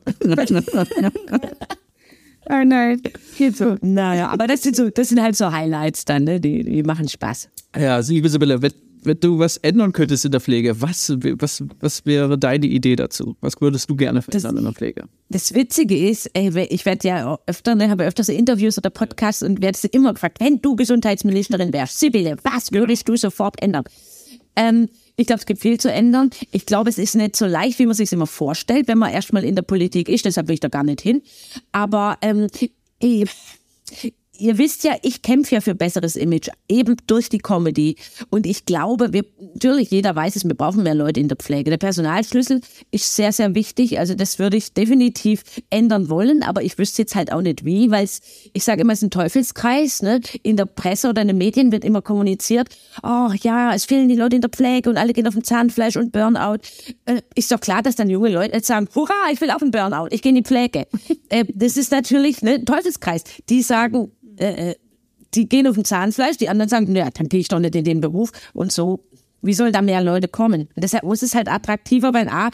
Oh 2.50 2.62
nein, 2.64 3.00
geht 3.38 3.56
so. 3.56 3.76
Naja, 3.82 4.28
aber 4.28 4.46
das 4.46 4.62
sind 4.62 4.74
so, 4.74 4.90
das 4.90 5.08
sind 5.10 5.22
halt 5.22 5.36
so 5.36 5.52
Highlights 5.52 6.04
dann, 6.04 6.24
ne? 6.24 6.40
Die, 6.40 6.64
die 6.64 6.82
machen 6.82 7.08
Spaß. 7.08 7.48
Ja, 7.78 7.96
also, 7.96 8.12
liebe 8.12 8.28
Sibylle, 8.28 8.60
wenn, 8.60 8.72
wenn 9.04 9.18
du 9.20 9.38
was 9.38 9.56
ändern 9.58 9.92
könntest 9.92 10.24
in 10.24 10.30
der 10.30 10.40
Pflege, 10.40 10.80
was, 10.80 11.10
was, 11.10 11.62
was 11.80 12.06
wäre 12.06 12.38
deine 12.38 12.66
Idee 12.66 12.96
dazu? 12.96 13.36
Was 13.40 13.60
würdest 13.60 13.90
du 13.90 13.96
gerne 13.96 14.22
verändern 14.22 14.58
in 14.58 14.64
der 14.64 14.72
Pflege? 14.72 15.04
Das 15.28 15.54
Witzige 15.54 16.08
ist, 16.08 16.30
ich 16.34 16.84
werde 16.84 17.08
ja 17.08 17.38
öfter, 17.46 17.74
ne, 17.74 17.90
habe 17.90 18.04
öfter 18.04 18.24
so 18.24 18.32
Interviews 18.32 18.78
oder 18.78 18.90
Podcasts 18.90 19.42
und 19.42 19.60
werde 19.60 19.78
immer 19.92 20.14
gefragt, 20.14 20.40
wenn 20.40 20.60
du 20.60 20.76
Gesundheitsministerin 20.76 21.72
wärst, 21.72 21.98
Sibylle, 21.98 22.36
was 22.42 22.72
würdest 22.72 23.08
du 23.08 23.16
sofort 23.16 23.60
ändern? 23.62 23.84
Ähm, 24.56 24.88
ich 25.16 25.26
glaube, 25.26 25.40
es 25.40 25.46
gibt 25.46 25.60
viel 25.60 25.78
zu 25.78 25.90
ändern. 25.90 26.30
Ich 26.50 26.66
glaube, 26.66 26.90
es 26.90 26.98
ist 26.98 27.14
nicht 27.14 27.36
so 27.36 27.46
leicht, 27.46 27.78
wie 27.78 27.86
man 27.86 27.94
sich 27.94 28.12
immer 28.12 28.26
vorstellt, 28.26 28.88
wenn 28.88 28.98
man 28.98 29.12
erstmal 29.12 29.44
in 29.44 29.54
der 29.54 29.62
Politik 29.62 30.08
ist. 30.08 30.24
Deshalb 30.24 30.48
will 30.48 30.54
ich 30.54 30.60
da 30.60 30.68
gar 30.68 30.84
nicht 30.84 31.00
hin. 31.00 31.22
Aber 31.70 32.18
ähm, 32.22 32.46
ich, 32.98 33.30
ihr 34.38 34.58
wisst 34.58 34.84
ja, 34.84 34.96
ich 35.02 35.22
kämpfe 35.22 35.54
ja 35.54 35.60
für 35.60 35.74
besseres 35.74 36.16
Image, 36.16 36.48
eben 36.68 36.96
durch 37.06 37.28
die 37.28 37.38
Comedy. 37.38 37.96
Und 38.30 38.46
ich 38.46 38.64
glaube, 38.64 39.12
wir, 39.12 39.24
natürlich, 39.54 39.90
jeder 39.90 40.16
weiß 40.16 40.36
es, 40.36 40.44
wir 40.44 40.54
brauchen 40.54 40.82
mehr 40.82 40.94
Leute 40.94 41.20
in 41.20 41.28
der 41.28 41.36
Pflege. 41.36 41.70
Der 41.70 41.76
Personalschlüssel 41.76 42.60
ist 42.90 43.14
sehr, 43.14 43.32
sehr 43.32 43.54
wichtig. 43.54 43.98
Also 43.98 44.14
das 44.14 44.38
würde 44.38 44.56
ich 44.56 44.72
definitiv 44.72 45.42
ändern 45.70 46.08
wollen, 46.08 46.42
aber 46.42 46.62
ich 46.62 46.78
wüsste 46.78 47.02
jetzt 47.02 47.14
halt 47.14 47.32
auch 47.32 47.42
nicht 47.42 47.64
wie, 47.64 47.90
weil 47.90 48.04
es, 48.04 48.20
ich 48.52 48.64
sage 48.64 48.80
immer, 48.80 48.94
es 48.94 49.00
ist 49.00 49.08
ein 49.08 49.10
Teufelskreis. 49.10 50.02
Ne? 50.02 50.20
In 50.42 50.56
der 50.56 50.66
Presse 50.66 51.10
oder 51.10 51.22
in 51.22 51.28
den 51.28 51.38
Medien 51.38 51.70
wird 51.70 51.84
immer 51.84 52.02
kommuniziert, 52.02 52.68
oh 53.02 53.30
ja, 53.42 53.74
es 53.74 53.84
fehlen 53.84 54.08
die 54.08 54.16
Leute 54.16 54.36
in 54.36 54.42
der 54.42 54.50
Pflege 54.50 54.88
und 54.88 54.96
alle 54.96 55.12
gehen 55.12 55.26
auf 55.26 55.36
ein 55.36 55.44
Zahnfleisch 55.44 55.96
und 55.96 56.12
Burnout. 56.12 56.58
Äh, 57.04 57.20
ist 57.34 57.52
doch 57.52 57.60
klar, 57.60 57.82
dass 57.82 57.96
dann 57.96 58.08
junge 58.08 58.30
Leute 58.30 58.54
jetzt 58.54 58.66
sagen, 58.66 58.88
hurra, 58.94 59.30
ich 59.32 59.40
will 59.40 59.50
auf 59.50 59.62
ein 59.62 59.70
Burnout, 59.70 60.08
ich 60.10 60.22
gehe 60.22 60.30
in 60.30 60.36
die 60.36 60.42
Pflege. 60.42 60.86
äh, 61.28 61.44
das 61.54 61.76
ist 61.76 61.92
natürlich 61.92 62.42
ne, 62.42 62.54
ein 62.54 62.66
Teufelskreis. 62.66 63.24
Die 63.48 63.62
sagen, 63.62 64.10
äh, 64.42 64.70
äh, 64.70 64.74
die 65.34 65.48
gehen 65.48 65.66
auf 65.66 65.76
ein 65.76 65.84
Zahnfleisch, 65.84 66.36
die 66.36 66.48
anderen 66.48 66.68
sagen, 66.68 66.92
naja, 66.92 67.08
dann 67.12 67.28
gehe 67.28 67.40
ich 67.40 67.48
doch 67.48 67.58
nicht 67.58 67.74
in 67.74 67.84
den 67.84 68.00
Beruf 68.00 68.32
und 68.52 68.70
so. 68.70 69.00
Wie 69.40 69.54
soll 69.54 69.72
da 69.72 69.82
mehr 69.82 70.02
Leute 70.02 70.28
kommen? 70.28 70.68
Und 70.74 70.84
deshalb 70.84 71.04
muss 71.04 71.22
es 71.22 71.34
halt 71.34 71.48
attraktiver, 71.48 72.12
weil 72.14 72.28
A, 72.28 72.50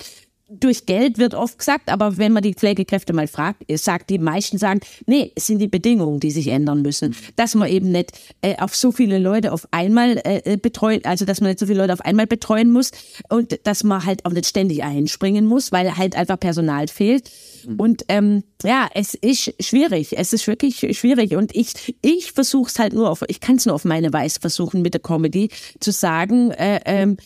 durch 0.48 0.86
Geld 0.86 1.18
wird 1.18 1.34
oft 1.34 1.58
gesagt, 1.58 1.90
aber 1.90 2.16
wenn 2.16 2.32
man 2.32 2.42
die 2.42 2.54
Pflegekräfte 2.54 3.12
mal 3.12 3.28
fragt, 3.28 3.64
sagt 3.78 4.08
die 4.08 4.18
meisten 4.18 4.56
sagen, 4.56 4.80
nee, 5.06 5.30
es 5.34 5.46
sind 5.46 5.58
die 5.58 5.68
Bedingungen, 5.68 6.20
die 6.20 6.30
sich 6.30 6.48
ändern 6.48 6.80
müssen, 6.80 7.14
dass 7.36 7.54
man 7.54 7.68
eben 7.68 7.92
nicht 7.92 8.12
äh, 8.40 8.56
auf 8.58 8.74
so 8.74 8.90
viele 8.90 9.18
Leute 9.18 9.52
auf 9.52 9.68
einmal 9.72 10.20
äh, 10.24 10.56
betreuen, 10.56 11.04
also 11.04 11.26
dass 11.26 11.40
man 11.40 11.50
nicht 11.50 11.58
so 11.58 11.66
viele 11.66 11.80
Leute 11.80 11.92
auf 11.92 12.00
einmal 12.00 12.26
betreuen 12.26 12.70
muss 12.70 12.92
und 13.28 13.60
dass 13.64 13.84
man 13.84 14.04
halt 14.04 14.24
auch 14.24 14.32
nicht 14.32 14.46
ständig 14.46 14.82
einspringen 14.82 15.44
muss, 15.44 15.70
weil 15.70 15.96
halt 15.96 16.16
einfach 16.16 16.40
Personal 16.40 16.88
fehlt. 16.88 17.30
Und 17.76 18.04
ähm, 18.08 18.42
ja, 18.62 18.88
es 18.94 19.14
ist 19.14 19.54
schwierig. 19.62 20.16
Es 20.16 20.32
ist 20.32 20.46
wirklich 20.46 20.96
schwierig. 20.96 21.36
Und 21.36 21.54
ich, 21.54 21.96
ich 22.00 22.32
versuche 22.32 22.70
es 22.70 22.78
halt 22.78 22.94
nur 22.94 23.10
auf, 23.10 23.22
ich 23.28 23.40
kann 23.40 23.56
es 23.56 23.66
nur 23.66 23.74
auf 23.74 23.84
meine 23.84 24.12
Weise 24.12 24.40
versuchen, 24.40 24.80
mit 24.80 24.94
der 24.94 25.02
Comedy 25.02 25.50
zu 25.80 25.92
sagen, 25.92 26.50
äh, 26.52 26.80
ähm, 26.86 27.18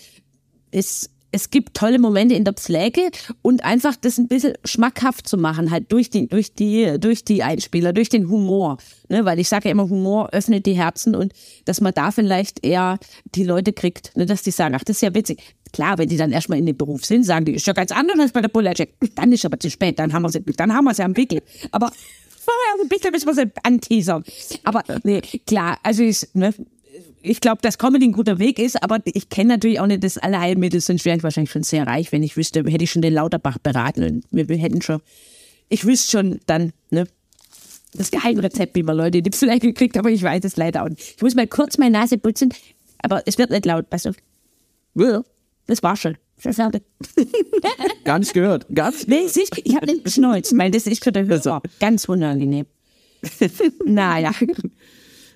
es, 0.72 1.10
es 1.32 1.50
gibt 1.50 1.74
tolle 1.74 1.98
Momente 1.98 2.34
in 2.34 2.44
der 2.44 2.52
Pflege 2.52 3.10
und 3.40 3.64
einfach 3.64 3.96
das 3.96 4.18
ein 4.18 4.28
bisschen 4.28 4.52
schmackhaft 4.64 5.26
zu 5.26 5.38
machen, 5.38 5.70
halt 5.70 5.90
durch 5.90 6.10
die, 6.10 6.28
durch 6.28 6.54
die, 6.54 6.98
durch 7.00 7.24
die 7.24 7.42
Einspieler, 7.42 7.92
durch 7.92 8.10
den 8.10 8.28
Humor. 8.28 8.76
Ne? 9.08 9.24
Weil 9.24 9.38
ich 9.38 9.48
sage 9.48 9.68
ja 9.68 9.72
immer, 9.72 9.88
Humor 9.88 10.28
öffnet 10.32 10.66
die 10.66 10.74
Herzen 10.74 11.14
und 11.14 11.32
dass 11.64 11.80
man 11.80 11.94
da 11.94 12.10
vielleicht 12.10 12.64
eher 12.64 12.98
die 13.34 13.44
Leute 13.44 13.72
kriegt, 13.72 14.16
ne? 14.16 14.26
dass 14.26 14.42
die 14.42 14.50
sagen, 14.50 14.74
ach, 14.74 14.84
das 14.84 14.96
ist 14.96 15.02
ja 15.02 15.14
witzig. 15.14 15.42
Klar, 15.72 15.96
wenn 15.96 16.08
die 16.08 16.18
dann 16.18 16.32
erstmal 16.32 16.58
in 16.58 16.66
dem 16.66 16.76
Beruf 16.76 17.06
sind, 17.06 17.24
sagen 17.24 17.46
die, 17.46 17.54
ist 17.54 17.66
ja 17.66 17.72
ganz 17.72 17.92
anders 17.92 18.18
als 18.18 18.32
bei 18.32 18.42
der 18.42 18.48
Bullercheck. 18.48 18.94
Dann 19.14 19.32
ist 19.32 19.46
aber 19.46 19.58
zu 19.58 19.70
spät, 19.70 19.98
dann 19.98 20.12
haben 20.12 20.22
wir 20.22 20.28
sie, 20.28 20.42
dann 20.42 20.74
haben 20.74 20.84
wir 20.84 20.92
sie 20.92 21.02
am 21.02 21.16
Wickel. 21.16 21.40
Aber 21.70 21.90
vorher 22.28 22.82
ein 22.82 22.88
bisschen 22.88 23.10
müssen 23.10 23.26
wir 23.26 23.34
sie 23.34 23.50
anteasern. 23.62 24.22
Aber 24.64 24.84
nee, 25.02 25.22
klar, 25.46 25.78
also 25.82 26.02
ist, 26.02 26.34
ne, 26.36 26.52
ich 27.22 27.40
glaube, 27.40 27.60
dass 27.62 27.78
Comedy 27.78 28.06
ein 28.06 28.12
guter 28.12 28.38
Weg 28.38 28.58
ist, 28.58 28.82
aber 28.82 28.98
ich 29.04 29.28
kenne 29.28 29.54
natürlich 29.54 29.80
auch 29.80 29.86
nicht 29.86 30.04
das 30.04 30.18
Allheilmittel, 30.18 30.80
sonst 30.80 31.04
wäre 31.04 31.16
ich 31.16 31.22
wahrscheinlich 31.22 31.50
schon 31.50 31.62
sehr 31.62 31.86
reich, 31.86 32.12
wenn 32.12 32.22
ich 32.22 32.36
wüsste, 32.36 32.60
hätte 32.60 32.84
ich 32.84 32.90
schon 32.90 33.02
den 33.02 33.14
Lauterbach 33.14 33.58
beraten 33.58 34.02
und 34.02 34.24
wir, 34.30 34.48
wir 34.48 34.56
hätten 34.56 34.82
schon, 34.82 35.00
ich 35.68 35.84
wüsste 35.84 36.10
schon 36.10 36.40
dann, 36.46 36.72
ne, 36.90 37.06
das 37.94 38.10
Geheimrezept, 38.10 38.74
wie 38.74 38.82
man 38.82 38.96
Leute 38.96 39.22
die 39.22 39.30
Pflege 39.30 39.72
kriegt, 39.72 39.96
aber 39.96 40.10
ich 40.10 40.22
weiß 40.22 40.44
es 40.44 40.56
leider 40.56 40.82
auch 40.82 40.88
nicht. 40.88 41.16
Ich 41.16 41.22
muss 41.22 41.34
mal 41.34 41.46
kurz 41.46 41.78
meine 41.78 41.98
Nase 41.98 42.18
putzen, 42.18 42.52
aber 42.98 43.22
es 43.26 43.38
wird 43.38 43.50
nicht 43.50 43.66
laut, 43.66 43.90
pass 43.90 44.06
auf. 44.06 44.16
Das 45.66 45.82
war 45.82 45.96
schon. 45.96 46.16
Gar 48.04 48.18
nicht 48.18 48.34
gehört. 48.34 48.66
Gar 48.74 48.90
nicht. 48.90 49.08
Nee, 49.08 49.28
siehst, 49.28 49.56
ich 49.62 49.76
habe 49.76 49.86
nicht 49.86 50.04
geschneuzt, 50.04 50.56
weil 50.58 50.70
das 50.70 50.86
ist 50.86 51.04
für 51.04 51.12
den 51.12 51.28
Hörer 51.28 51.62
ganz 51.78 52.06
unangenehm. 52.06 52.66
naja. 53.84 54.32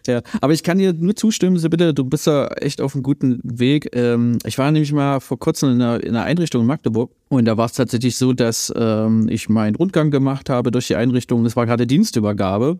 Ja, 0.06 0.22
aber 0.40 0.52
ich 0.52 0.62
kann 0.62 0.78
dir 0.78 0.92
nur 0.92 1.16
zustimmen, 1.16 1.58
Sibylle, 1.58 1.94
du 1.94 2.04
bist 2.04 2.26
da 2.26 2.46
echt 2.48 2.80
auf 2.80 2.94
einem 2.94 3.02
guten 3.02 3.40
Weg. 3.42 3.88
Ähm, 3.94 4.38
ich 4.44 4.58
war 4.58 4.70
nämlich 4.70 4.92
mal 4.92 5.20
vor 5.20 5.38
kurzem 5.38 5.72
in 5.72 5.82
einer, 5.82 6.02
in 6.02 6.10
einer 6.10 6.24
Einrichtung 6.24 6.62
in 6.62 6.66
Magdeburg 6.66 7.12
und 7.28 7.44
da 7.44 7.56
war 7.56 7.66
es 7.66 7.72
tatsächlich 7.72 8.16
so, 8.16 8.32
dass 8.32 8.72
ähm, 8.76 9.28
ich 9.28 9.48
meinen 9.48 9.76
Rundgang 9.76 10.10
gemacht 10.10 10.50
habe 10.50 10.70
durch 10.70 10.86
die 10.86 10.96
Einrichtung. 10.96 11.44
Das 11.44 11.56
war 11.56 11.66
gerade 11.66 11.86
Dienstübergabe. 11.86 12.78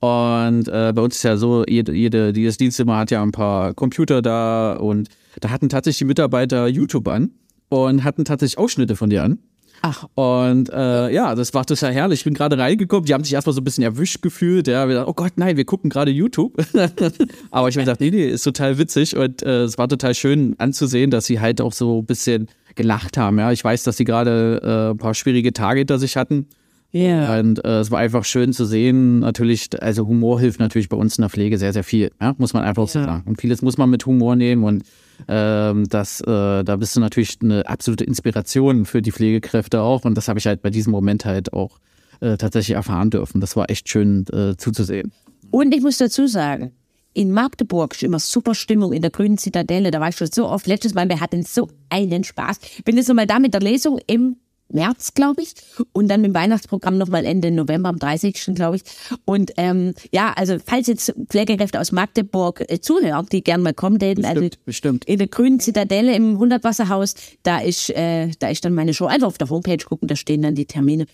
Und 0.00 0.66
äh, 0.66 0.92
bei 0.92 1.00
uns 1.02 1.14
ist 1.16 1.22
ja 1.22 1.36
so, 1.36 1.64
jede, 1.68 1.92
jede, 1.92 2.32
jedes 2.34 2.56
Dienstzimmer 2.56 2.96
hat 2.96 3.12
ja 3.12 3.22
ein 3.22 3.30
paar 3.30 3.72
Computer 3.72 4.20
da 4.20 4.72
und 4.72 5.08
da 5.40 5.50
hatten 5.50 5.68
tatsächlich 5.68 5.98
die 5.98 6.06
Mitarbeiter 6.06 6.66
YouTube 6.66 7.06
an 7.06 7.30
und 7.68 8.02
hatten 8.02 8.24
tatsächlich 8.24 8.58
Ausschnitte 8.58 8.96
von 8.96 9.10
dir 9.10 9.22
an. 9.22 9.38
Ach. 9.82 10.06
Und 10.14 10.70
äh, 10.70 11.12
ja, 11.12 11.34
das 11.34 11.52
war 11.54 11.66
total 11.66 11.92
herrlich. 11.92 12.20
Ich 12.20 12.24
bin 12.24 12.34
gerade 12.34 12.56
reingekommen, 12.56 13.04
die 13.04 13.14
haben 13.14 13.24
sich 13.24 13.34
erstmal 13.34 13.52
so 13.52 13.60
ein 13.60 13.64
bisschen 13.64 13.82
erwischt 13.82 14.22
gefühlt. 14.22 14.68
Ja, 14.68 14.86
wir 14.88 14.94
dachten, 14.94 15.10
oh 15.10 15.14
Gott, 15.14 15.32
nein, 15.36 15.56
wir 15.56 15.64
gucken 15.64 15.90
gerade 15.90 16.10
YouTube. 16.10 16.54
Aber 17.50 17.68
ich 17.68 17.74
habe 17.76 17.84
gedacht, 17.84 18.00
nee, 18.00 18.10
nee, 18.10 18.28
ist 18.28 18.42
total 18.44 18.78
witzig 18.78 19.16
und 19.16 19.42
äh, 19.42 19.62
es 19.64 19.78
war 19.78 19.88
total 19.88 20.14
schön 20.14 20.54
anzusehen, 20.58 21.10
dass 21.10 21.26
sie 21.26 21.40
halt 21.40 21.60
auch 21.60 21.72
so 21.72 21.98
ein 22.00 22.06
bisschen 22.06 22.48
gelacht 22.76 23.16
haben. 23.18 23.38
Ja, 23.38 23.50
ich 23.52 23.62
weiß, 23.62 23.82
dass 23.82 23.96
sie 23.96 24.04
gerade 24.04 24.60
äh, 24.62 24.90
ein 24.92 24.98
paar 24.98 25.14
schwierige 25.14 25.52
Tage 25.52 25.80
hinter 25.80 25.98
sich 25.98 26.16
hatten. 26.16 26.46
Ja. 26.92 27.00
Yeah. 27.00 27.40
Und 27.40 27.64
äh, 27.64 27.80
es 27.80 27.90
war 27.90 27.98
einfach 28.00 28.24
schön 28.24 28.52
zu 28.52 28.66
sehen. 28.66 29.20
Natürlich, 29.20 29.70
also 29.82 30.06
Humor 30.06 30.38
hilft 30.40 30.60
natürlich 30.60 30.90
bei 30.90 30.96
uns 30.96 31.16
in 31.16 31.22
der 31.22 31.30
Pflege 31.30 31.56
sehr, 31.58 31.72
sehr 31.72 31.84
viel. 31.84 32.10
Ja? 32.20 32.34
Muss 32.38 32.52
man 32.52 32.64
einfach 32.64 32.86
so 32.86 32.98
Ja. 32.98 33.06
sagen. 33.06 33.22
Und 33.26 33.40
vieles 33.40 33.62
muss 33.62 33.78
man 33.78 33.88
mit 33.90 34.04
Humor 34.06 34.36
nehmen 34.36 34.62
und 34.62 34.84
ähm, 35.28 35.88
das, 35.88 36.20
äh, 36.20 36.64
da 36.64 36.76
bist 36.76 36.96
du 36.96 37.00
natürlich 37.00 37.38
eine 37.42 37.66
absolute 37.66 38.04
Inspiration 38.04 38.84
für 38.84 39.02
die 39.02 39.12
Pflegekräfte 39.12 39.80
auch. 39.80 40.04
Und 40.04 40.16
das 40.16 40.28
habe 40.28 40.38
ich 40.38 40.46
halt 40.46 40.62
bei 40.62 40.70
diesem 40.70 40.92
Moment 40.92 41.24
halt 41.24 41.52
auch 41.52 41.78
äh, 42.20 42.36
tatsächlich 42.36 42.76
erfahren 42.76 43.10
dürfen. 43.10 43.40
Das 43.40 43.56
war 43.56 43.70
echt 43.70 43.88
schön 43.88 44.26
äh, 44.32 44.56
zuzusehen. 44.56 45.12
Und 45.50 45.74
ich 45.74 45.82
muss 45.82 45.98
dazu 45.98 46.26
sagen, 46.26 46.72
in 47.14 47.30
Magdeburg 47.30 47.94
ist 47.94 48.02
immer 48.02 48.18
super 48.18 48.54
Stimmung 48.54 48.92
in 48.92 49.02
der 49.02 49.10
grünen 49.10 49.36
Zitadelle. 49.38 49.90
Da 49.90 50.00
war 50.00 50.08
ich 50.08 50.16
schon 50.16 50.28
so 50.32 50.48
oft. 50.48 50.66
Letztes 50.66 50.94
Mal, 50.94 51.08
wir 51.08 51.20
hatten 51.20 51.42
so 51.42 51.68
einen 51.90 52.24
Spaß. 52.24 52.58
Bin 52.84 52.96
jetzt 52.96 53.08
nochmal 53.08 53.26
da 53.26 53.38
mit 53.38 53.52
der 53.52 53.60
Lesung 53.60 53.98
im 54.06 54.36
März, 54.72 55.14
glaube 55.14 55.42
ich. 55.42 55.54
Und 55.92 56.08
dann 56.08 56.20
mit 56.20 56.30
dem 56.30 56.34
Weihnachtsprogramm 56.34 56.98
nochmal 56.98 57.24
Ende 57.24 57.50
November, 57.50 57.88
am 57.88 57.98
30. 57.98 58.54
glaube 58.54 58.76
ich. 58.76 58.82
Und 59.24 59.52
ähm, 59.56 59.94
ja, 60.12 60.32
also 60.36 60.56
falls 60.64 60.86
jetzt 60.86 61.14
Pflegekräfte 61.28 61.80
aus 61.80 61.92
Magdeburg 61.92 62.64
äh, 62.68 62.80
zuhören, 62.80 63.26
die 63.30 63.42
gern 63.42 63.62
mal 63.62 63.74
kommen, 63.74 63.98
denn 63.98 64.24
also 64.24 64.40
Bestimmt, 64.40 64.64
bestimmt. 64.64 65.04
in 65.06 65.18
der 65.18 65.28
grünen 65.28 65.60
Zitadelle 65.60 66.14
im 66.14 66.38
Hundertwasserhaus, 66.38 67.14
da 67.42 67.58
ist, 67.58 67.90
äh, 67.90 68.28
da 68.38 68.48
ist 68.48 68.64
dann 68.64 68.74
meine 68.74 68.94
Show. 68.94 69.06
Einfach 69.06 69.28
auf 69.28 69.38
der 69.38 69.50
Homepage 69.50 69.84
gucken, 69.84 70.08
da 70.08 70.16
stehen 70.16 70.42
dann 70.42 70.54
die 70.54 70.66
Termine. 70.66 71.06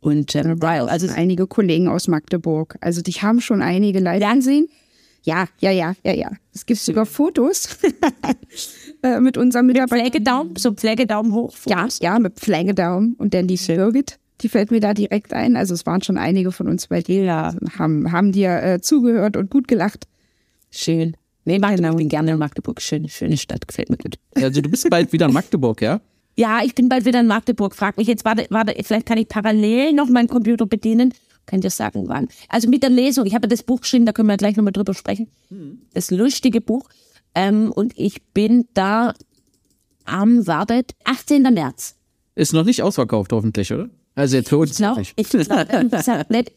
Und 0.00 0.34
ähm, 0.36 0.58
also 0.62 1.08
Einige 1.08 1.46
Kollegen 1.46 1.88
aus 1.88 2.06
Magdeburg. 2.06 2.76
Also 2.80 3.02
dich 3.02 3.22
haben 3.22 3.40
schon 3.40 3.62
einige 3.62 3.98
leider 3.98 4.34
gesehen. 4.34 4.68
Ja, 5.26 5.48
ja, 5.58 5.72
ja, 5.72 5.96
ja, 6.04 6.12
ja. 6.12 6.30
Es 6.54 6.66
gibt 6.66 6.80
sogar 6.80 7.04
Fotos 7.04 7.68
äh, 9.06 9.20
mit 9.20 9.36
unserem 9.36 9.66
Mitarbeiter. 9.66 10.02
Pflegedaumen, 10.02 10.56
so 10.56 10.72
Pflegedaumen 10.72 11.32
hoch. 11.32 11.54
Ja, 11.66 11.86
ja, 12.00 12.18
mit 12.18 12.34
Pflegedaumen. 12.40 13.14
Und 13.18 13.34
dann 13.34 13.46
die 13.46 13.56
Birgit, 13.56 14.18
die 14.40 14.48
fällt 14.48 14.70
mir 14.70 14.80
da 14.80 14.94
direkt 14.94 15.32
ein. 15.32 15.56
Also 15.56 15.74
es 15.74 15.86
waren 15.86 16.02
schon 16.02 16.18
einige 16.18 16.52
von 16.52 16.68
uns 16.68 16.88
bei 16.88 17.00
dir, 17.02 17.22
Ja. 17.24 17.54
haben, 17.78 18.12
haben 18.12 18.32
dir 18.32 18.62
äh, 18.62 18.80
zugehört 18.80 19.36
und 19.36 19.50
gut 19.50 19.68
gelacht. 19.68 20.06
Schön. 20.70 21.16
Nee, 21.44 21.58
Magdeburg, 21.60 21.96
bin 21.96 22.08
gerne 22.08 22.32
in 22.32 22.38
Magdeburg. 22.38 22.82
Schöne, 22.82 23.08
schöne 23.08 23.36
Stadt, 23.36 23.68
gefällt 23.68 23.88
mir 23.88 23.96
gut. 23.96 24.16
Also 24.34 24.60
du 24.60 24.68
bist 24.68 24.88
bald 24.90 25.12
wieder 25.12 25.26
in 25.26 25.32
Magdeburg, 25.32 25.80
ja? 25.82 26.00
Ja, 26.38 26.60
ich 26.62 26.74
bin 26.74 26.90
bald 26.90 27.06
wieder 27.06 27.20
in 27.20 27.28
Magdeburg. 27.28 27.74
Frag 27.74 27.96
mich 27.96 28.08
jetzt, 28.08 28.26
warte, 28.26 28.46
warte, 28.50 28.74
vielleicht 28.84 29.06
kann 29.06 29.16
ich 29.16 29.26
parallel 29.26 29.94
noch 29.94 30.10
meinen 30.10 30.28
Computer 30.28 30.66
bedienen. 30.66 31.14
Kann 31.46 31.62
dir 31.62 31.70
sagen, 31.70 32.08
wann. 32.08 32.28
Also 32.50 32.68
mit 32.68 32.82
der 32.82 32.90
Lesung, 32.90 33.24
ich 33.24 33.34
habe 33.34 33.46
ja 33.46 33.48
das 33.48 33.62
Buch 33.62 33.80
geschrieben, 33.80 34.04
da 34.04 34.12
können 34.12 34.28
wir 34.28 34.36
gleich 34.36 34.54
nochmal 34.54 34.74
drüber 34.74 34.92
sprechen. 34.92 35.28
Das 35.94 36.10
lustige 36.10 36.60
Buch. 36.60 36.90
Ähm, 37.36 37.70
und 37.70 37.92
ich 37.96 38.22
bin 38.32 38.66
da 38.74 39.12
am, 40.06 40.46
wartet, 40.46 40.92
18. 41.04 41.42
März. 41.42 41.94
Ist 42.34 42.52
noch 42.54 42.64
nicht 42.64 42.82
ausverkauft, 42.82 43.32
hoffentlich, 43.32 43.72
oder? 43.72 43.88
Also 44.14 44.38
jetzt 44.38 44.48
für 44.48 44.56
uns 44.56 44.70
Ich 44.72 44.76
glaube, 44.78 45.00
nicht. 45.00 45.12
ich 45.16 45.28
glaub, 45.28 46.30
nicht. 46.30 46.52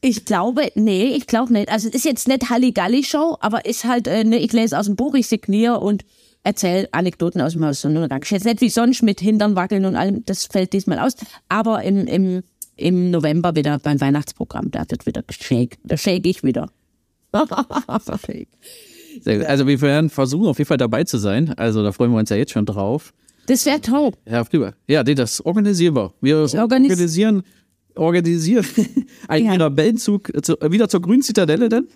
Ich 0.00 0.24
glaube, 0.24 0.70
nee, 0.76 1.06
ich 1.14 1.26
glaube 1.26 1.52
nicht. 1.52 1.68
Also 1.70 1.88
es 1.88 1.94
ist 1.94 2.04
jetzt 2.04 2.28
nicht 2.28 2.50
Halligalli-Show, 2.50 3.38
aber 3.40 3.66
ist 3.66 3.84
halt, 3.84 4.06
äh, 4.06 4.24
ne, 4.24 4.38
ich 4.38 4.52
lese 4.52 4.78
aus 4.78 4.86
dem 4.86 4.96
Buch, 4.96 5.14
ich 5.14 5.26
signiere 5.26 5.80
und 5.80 6.04
erzähle 6.44 6.88
Anekdoten 6.92 7.40
aus 7.40 7.52
dem 7.52 7.64
Haus. 7.64 7.80
Sonnenuntergang. 7.80 8.22
Jetzt 8.28 8.44
nicht 8.44 8.60
wie 8.60 8.68
sonst 8.68 9.02
mit 9.02 9.20
Hintern 9.20 9.56
wackeln 9.56 9.84
und 9.84 9.96
allem, 9.96 10.24
das 10.24 10.46
fällt 10.46 10.72
diesmal 10.72 11.00
aus. 11.00 11.14
Aber 11.48 11.82
im, 11.82 12.06
im, 12.06 12.42
im 12.76 13.10
November 13.10 13.56
wieder 13.56 13.80
beim 13.80 14.00
Weihnachtsprogramm, 14.00 14.70
da 14.70 14.84
wird 14.88 15.06
wieder 15.06 15.22
geshake. 15.22 15.78
Da 15.82 15.96
shake 15.96 16.26
ich 16.26 16.44
wieder. 16.44 16.70
Also 19.46 19.66
wir 19.66 19.80
werden 19.80 20.10
versuchen, 20.10 20.46
auf 20.46 20.58
jeden 20.58 20.68
Fall 20.68 20.76
dabei 20.76 21.04
zu 21.04 21.18
sein. 21.18 21.52
Also 21.56 21.82
da 21.82 21.92
freuen 21.92 22.10
wir 22.12 22.18
uns 22.18 22.30
ja 22.30 22.36
jetzt 22.36 22.52
schon 22.52 22.66
drauf. 22.66 23.12
Das 23.46 23.66
wäre 23.66 23.80
toll. 23.80 24.12
Ja, 24.28 24.44
prima. 24.44 24.72
Ja, 24.86 25.02
nee, 25.02 25.14
das 25.14 25.40
organisieren 25.40 25.96
wir. 25.96 26.12
Wir 26.20 26.36
organis- 26.36 26.58
organisieren, 26.60 27.42
organisieren 27.96 28.64
einen 29.28 29.46
Ja. 29.46 29.52
Mirabellenzug 29.52 30.30
zu, 30.44 30.58
äh, 30.60 30.70
wieder 30.70 30.88
zur 30.88 31.02
Grünen 31.02 31.22
Zitadelle 31.22 31.68
denn? 31.68 31.88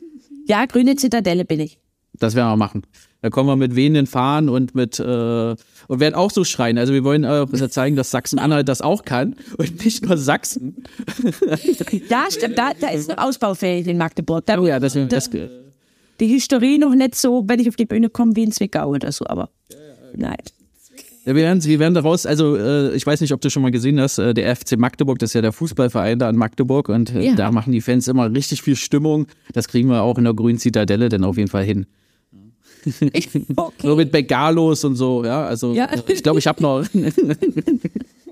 Ja, 0.48 0.64
grüne 0.66 0.96
Zitadelle 0.96 1.44
bin 1.44 1.60
ich. 1.60 1.78
Das 2.18 2.34
werden 2.34 2.48
wir 2.50 2.56
machen. 2.56 2.82
Da 3.22 3.30
kommen 3.30 3.48
wir 3.48 3.56
mit 3.56 3.74
wehenden 3.76 4.06
Fahnen 4.06 4.48
und 4.48 4.74
mit 4.74 4.98
äh, 4.98 5.04
und 5.88 6.00
werden 6.00 6.14
auch 6.14 6.30
so 6.30 6.44
schreien. 6.44 6.78
Also 6.78 6.92
wir 6.92 7.04
wollen 7.04 7.24
äh, 7.24 7.46
zeigen, 7.70 7.94
dass 7.96 8.10
Sachsen-Anhalt 8.10 8.68
das 8.68 8.80
auch 8.82 9.04
kann 9.04 9.36
und 9.58 9.84
nicht 9.84 10.04
nur 10.06 10.16
Sachsen. 10.16 10.84
Stimmt, 12.30 12.58
da, 12.58 12.70
da 12.80 12.88
ist 12.88 13.08
noch 13.08 13.18
ausbaufähig 13.18 13.86
in 13.86 13.98
Magdeburg. 13.98 14.44
Da, 14.46 14.58
Oh 14.58 14.66
ja, 14.66 14.78
das, 14.80 14.96
das, 15.08 15.30
die 16.20 16.28
Historie 16.28 16.78
noch 16.78 16.94
nicht 16.94 17.14
so, 17.14 17.44
wenn 17.46 17.60
ich 17.60 17.68
auf 17.68 17.76
die 17.76 17.86
Bühne 17.86 18.08
komme, 18.10 18.34
wie 18.36 18.44
in 18.44 18.52
Zwickau 18.52 18.88
oder 18.90 19.12
so, 19.12 19.26
aber 19.26 19.50
nein. 20.14 20.36
Ja, 21.24 21.34
wir 21.34 21.42
werden, 21.42 21.64
wir 21.64 21.78
werden 21.80 21.94
daraus, 21.94 22.24
also 22.24 22.56
äh, 22.56 22.94
ich 22.94 23.04
weiß 23.04 23.20
nicht, 23.20 23.32
ob 23.32 23.40
du 23.40 23.50
schon 23.50 23.62
mal 23.62 23.72
gesehen 23.72 24.00
hast, 24.00 24.18
äh, 24.18 24.32
der 24.32 24.54
FC 24.54 24.76
Magdeburg, 24.78 25.18
das 25.18 25.30
ist 25.30 25.34
ja 25.34 25.42
der 25.42 25.50
Fußballverein 25.52 26.20
da 26.20 26.30
in 26.30 26.36
Magdeburg 26.36 26.88
und 26.88 27.12
äh, 27.14 27.20
Ja. 27.26 27.34
da 27.34 27.50
machen 27.50 27.72
die 27.72 27.80
Fans 27.80 28.06
immer 28.06 28.32
richtig 28.32 28.62
viel 28.62 28.76
Stimmung. 28.76 29.26
Das 29.52 29.66
kriegen 29.66 29.88
wir 29.88 30.02
auch 30.02 30.18
in 30.18 30.24
der 30.24 30.34
grünen 30.34 30.58
Zitadelle 30.58 31.08
dann 31.08 31.24
auf 31.24 31.36
jeden 31.36 31.48
Fall 31.50 31.64
hin. 31.64 31.86
So 33.82 33.96
mit 33.96 34.12
Bengalos 34.12 34.84
und 34.84 34.94
so, 34.94 35.24
ja. 35.24 35.44
Also 35.46 35.74
Ja. 35.74 35.86
äh, 35.86 36.00
ich 36.12 36.22
glaube, 36.22 36.38
ich 36.38 36.46
habe 36.46 36.62
noch. 36.62 36.86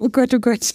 Oh 0.01 0.09
Gott, 0.09 0.35
oh 0.35 0.41
Gott. 0.41 0.75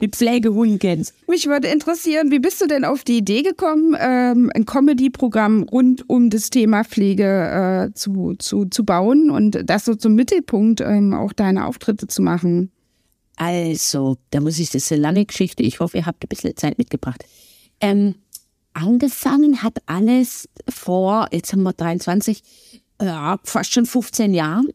Die 0.00 0.08
Pflegehund 0.08 0.80
kennst. 0.80 1.14
Mich 1.28 1.46
würde 1.46 1.68
interessieren, 1.68 2.30
wie 2.30 2.38
bist 2.38 2.60
du 2.60 2.66
denn 2.66 2.84
auf 2.84 3.04
die 3.04 3.18
Idee 3.18 3.42
gekommen, 3.42 3.96
ähm, 3.98 4.50
ein 4.54 4.64
Comedy-Programm 4.64 5.64
rund 5.64 6.08
um 6.08 6.30
das 6.30 6.50
Thema 6.50 6.84
Pflege 6.84 7.88
äh, 7.90 7.94
zu, 7.94 8.34
zu, 8.38 8.66
zu 8.66 8.84
bauen 8.84 9.30
und 9.30 9.58
das 9.64 9.84
so 9.84 9.94
zum 9.94 10.14
Mittelpunkt 10.14 10.80
ähm, 10.80 11.12
auch 11.12 11.32
deiner 11.32 11.66
Auftritte 11.66 12.06
zu 12.06 12.22
machen? 12.22 12.70
Also, 13.36 14.16
da 14.30 14.40
muss 14.40 14.58
ich, 14.58 14.70
das 14.70 14.84
ist 14.84 14.92
eine 14.92 15.02
lange 15.02 15.26
Geschichte. 15.26 15.62
Ich 15.62 15.80
hoffe, 15.80 15.98
ihr 15.98 16.06
habt 16.06 16.24
ein 16.24 16.28
bisschen 16.28 16.56
Zeit 16.56 16.78
mitgebracht. 16.78 17.24
Ähm, 17.80 18.14
angefangen 18.74 19.62
hat 19.62 19.78
alles 19.86 20.48
vor, 20.68 21.28
jetzt 21.32 21.52
haben 21.52 21.62
wir 21.64 21.72
23, 21.72 22.42
ja, 23.02 23.38
fast 23.42 23.72
schon 23.72 23.86
15 23.86 24.34
Jahren. 24.34 24.68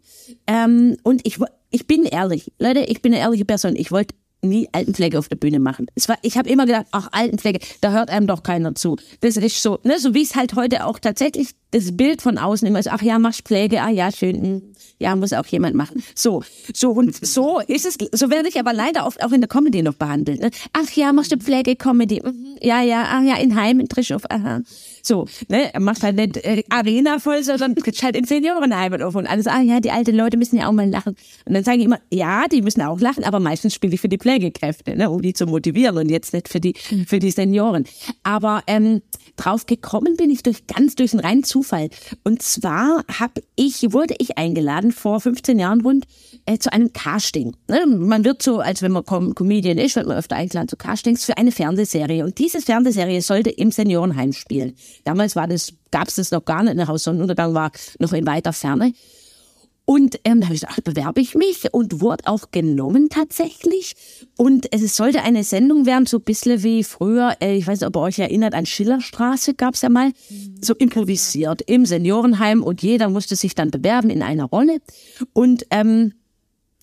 Ähm, 0.46 0.98
und 1.03 1.25
ich, 1.25 1.39
ich 1.69 1.88
bin 1.88 2.03
ehrlich, 2.03 2.51
Leute, 2.59 2.81
ich 2.81 3.01
bin 3.01 3.13
eine 3.13 3.21
ehrliche 3.21 3.45
Person. 3.45 3.75
Ich 3.75 3.91
wollte 3.91 4.15
nie 4.41 4.69
Altenpflege 4.71 5.19
auf 5.19 5.27
der 5.27 5.35
Bühne 5.35 5.59
machen. 5.59 5.88
Es 5.95 6.07
war, 6.07 6.17
ich 6.21 6.38
habe 6.38 6.49
immer 6.49 6.65
gedacht, 6.65 6.85
ach, 6.91 7.09
Altenpflege, 7.11 7.59
da 7.81 7.91
hört 7.91 8.09
einem 8.09 8.27
doch 8.27 8.43
keiner 8.43 8.75
zu. 8.75 8.95
Das 9.21 9.38
ist 9.38 9.61
so, 9.61 9.79
ne, 9.83 9.99
so 9.99 10.13
wie 10.13 10.21
es 10.21 10.35
halt 10.35 10.55
heute 10.55 10.85
auch 10.85 10.99
tatsächlich 10.99 11.49
das 11.71 11.95
Bild 11.95 12.21
von 12.21 12.38
außen 12.38 12.67
immer 12.67 12.79
ist, 12.79 12.91
ach 12.91 13.01
ja, 13.01 13.19
machst 13.19 13.41
Pflege, 13.41 13.81
ah 13.81 13.89
ja, 13.89 14.11
schön, 14.11 14.41
hm, 14.41 14.61
ja, 14.97 15.15
muss 15.15 15.33
auch 15.33 15.45
jemand 15.47 15.75
machen. 15.75 16.03
So, 16.15 16.43
so 16.73 16.91
und 16.91 17.25
so 17.25 17.59
ist 17.59 17.85
es, 17.85 17.97
so 18.11 18.29
werde 18.29 18.49
ich 18.49 18.59
aber 18.59 18.73
leider 18.73 19.05
oft 19.05 19.23
auch 19.23 19.31
in 19.31 19.41
der 19.41 19.49
Comedy 19.49 19.83
noch 19.83 19.93
behandelt. 19.93 20.41
Ne? 20.41 20.51
Ach 20.73 20.89
ja, 20.91 21.13
machst 21.13 21.31
du 21.31 21.38
Pflege, 21.38 21.75
Comedy, 21.75 22.21
mhm, 22.23 22.57
ja, 22.61 22.81
ja, 22.81 23.07
ach 23.09 23.23
ja, 23.23 23.35
in 23.38 23.55
Heim, 23.55 23.79
in 23.79 23.89
Trischhof, 23.89 24.23
aha. 24.29 24.61
So, 25.01 25.27
ne, 25.47 25.71
macht 25.79 26.03
halt 26.03 26.15
nicht 26.15 26.37
äh, 26.37 26.63
Arena 26.69 27.19
voll, 27.19 27.43
sondern 27.43 27.75
halt 28.01 28.15
in 28.15 28.25
Seniorenheimen 28.25 29.01
auf 29.01 29.15
und 29.15 29.27
alles, 29.27 29.47
ah 29.47 29.61
ja, 29.61 29.79
die 29.79 29.91
alten 29.91 30.15
Leute 30.15 30.37
müssen 30.37 30.57
ja 30.57 30.67
auch 30.67 30.71
mal 30.71 30.89
lachen. 30.89 31.15
Und 31.45 31.53
dann 31.53 31.63
sage 31.63 31.79
ich 31.79 31.85
immer, 31.85 31.99
ja, 32.12 32.47
die 32.47 32.62
müssen 32.62 32.81
auch 32.81 32.99
lachen, 32.99 33.23
aber 33.23 33.39
meistens 33.39 33.73
spiele 33.73 33.93
ich 33.93 34.01
für 34.01 34.09
die 34.09 34.17
Pflegekräfte, 34.17 34.95
ne, 34.95 35.09
um 35.09 35.21
die 35.21 35.33
zu 35.33 35.45
motivieren 35.45 35.97
und 35.97 36.09
jetzt 36.09 36.33
nicht 36.33 36.49
für 36.49 36.59
die, 36.59 36.73
für 37.07 37.19
die 37.19 37.31
Senioren. 37.31 37.85
Aber 38.23 38.63
ähm, 38.67 39.01
drauf 39.35 39.65
gekommen 39.65 40.15
bin 40.17 40.29
ich 40.29 40.43
durch 40.43 40.67
ganz 40.67 40.95
durch 40.95 41.13
einen 41.13 41.21
reinen 41.21 41.43
Zufall. 41.43 41.89
Und 42.23 42.41
zwar 42.41 43.03
hab 43.19 43.39
ich, 43.55 43.93
wurde 43.93 44.15
ich 44.19 44.38
eingeladen 44.38 44.91
vor 44.91 45.19
15 45.19 45.59
Jahren 45.59 45.81
rund 45.81 46.05
äh, 46.45 46.57
zu 46.57 46.71
einem 46.71 46.93
Casting. 46.93 47.55
Ne? 47.67 47.85
Man 47.85 48.23
wird 48.25 48.41
so, 48.41 48.59
als 48.59 48.81
wenn 48.81 48.91
man 48.91 49.05
Com 49.05 49.35
Comedian 49.35 49.77
ist, 49.77 49.95
wird 49.95 50.07
man 50.07 50.17
öfter 50.17 50.35
eingeladen 50.35 50.67
zu 50.67 50.77
Castings 50.77 51.25
für 51.25 51.38
eine 51.38 51.51
Fernsehserie. 51.51 52.23
Und 52.25 52.38
diese 52.38 52.62
Fernsehserie 52.62 53.21
sollte 53.21 53.49
im 53.49 53.71
Seniorenheim 53.71 54.33
spielen. 54.33 54.75
Damals 55.04 55.36
war 55.36 55.47
das, 55.47 55.73
gab 55.91 56.08
es 56.08 56.15
das 56.15 56.32
noch 56.32 56.45
gar 56.45 56.63
nicht. 56.63 56.88
Haus 56.88 57.04
Sonnenuntergang 57.04 57.54
war 57.54 57.71
noch 57.99 58.13
in 58.13 58.25
weiter 58.25 58.54
Ferne. 58.54 58.93
Und 59.89 60.19
ähm, 60.23 60.39
da 60.39 60.45
habe 60.45 60.54
ich 60.54 60.62
gesagt, 60.62 60.84
bewerbe 60.84 61.19
ich 61.19 61.34
mich 61.34 61.73
und 61.73 61.99
wurde 61.99 62.28
auch 62.28 62.52
genommen 62.52 63.10
tatsächlich. 63.10 63.95
Und 64.38 64.71
es 64.71 64.95
sollte 64.95 65.23
eine 65.23 65.43
Sendung 65.43 65.88
werden, 65.88 66.06
so 66.06 66.17
ein 66.17 66.23
bisschen 66.23 66.62
wie 66.62 66.84
früher, 66.84 67.36
äh, 67.41 67.56
ich 67.56 67.65
weiß 67.65 67.80
nicht, 67.80 67.88
ob 67.88 67.95
ihr 67.95 68.02
euch 68.02 68.19
erinnert, 68.19 68.54
an 68.54 68.67
Schillerstraße 68.67 69.56
gab 69.56 69.73
es 69.73 69.82
ja 69.82 69.89
mal, 69.89 70.12
so 70.62 70.75
improvisiert 70.75 71.63
im 71.63 71.88
Seniorenheim 71.88 72.62
und 72.62 72.84
jeder 72.84 73.10
musste 73.10 73.36
sich 73.36 73.56
dann 73.56 73.71
bewerben 73.71 74.12
in 74.12 74.21
einer 74.21 74.45
Rolle. 74.45 74.78
Und 75.34 75.65
ähm, 75.71 76.13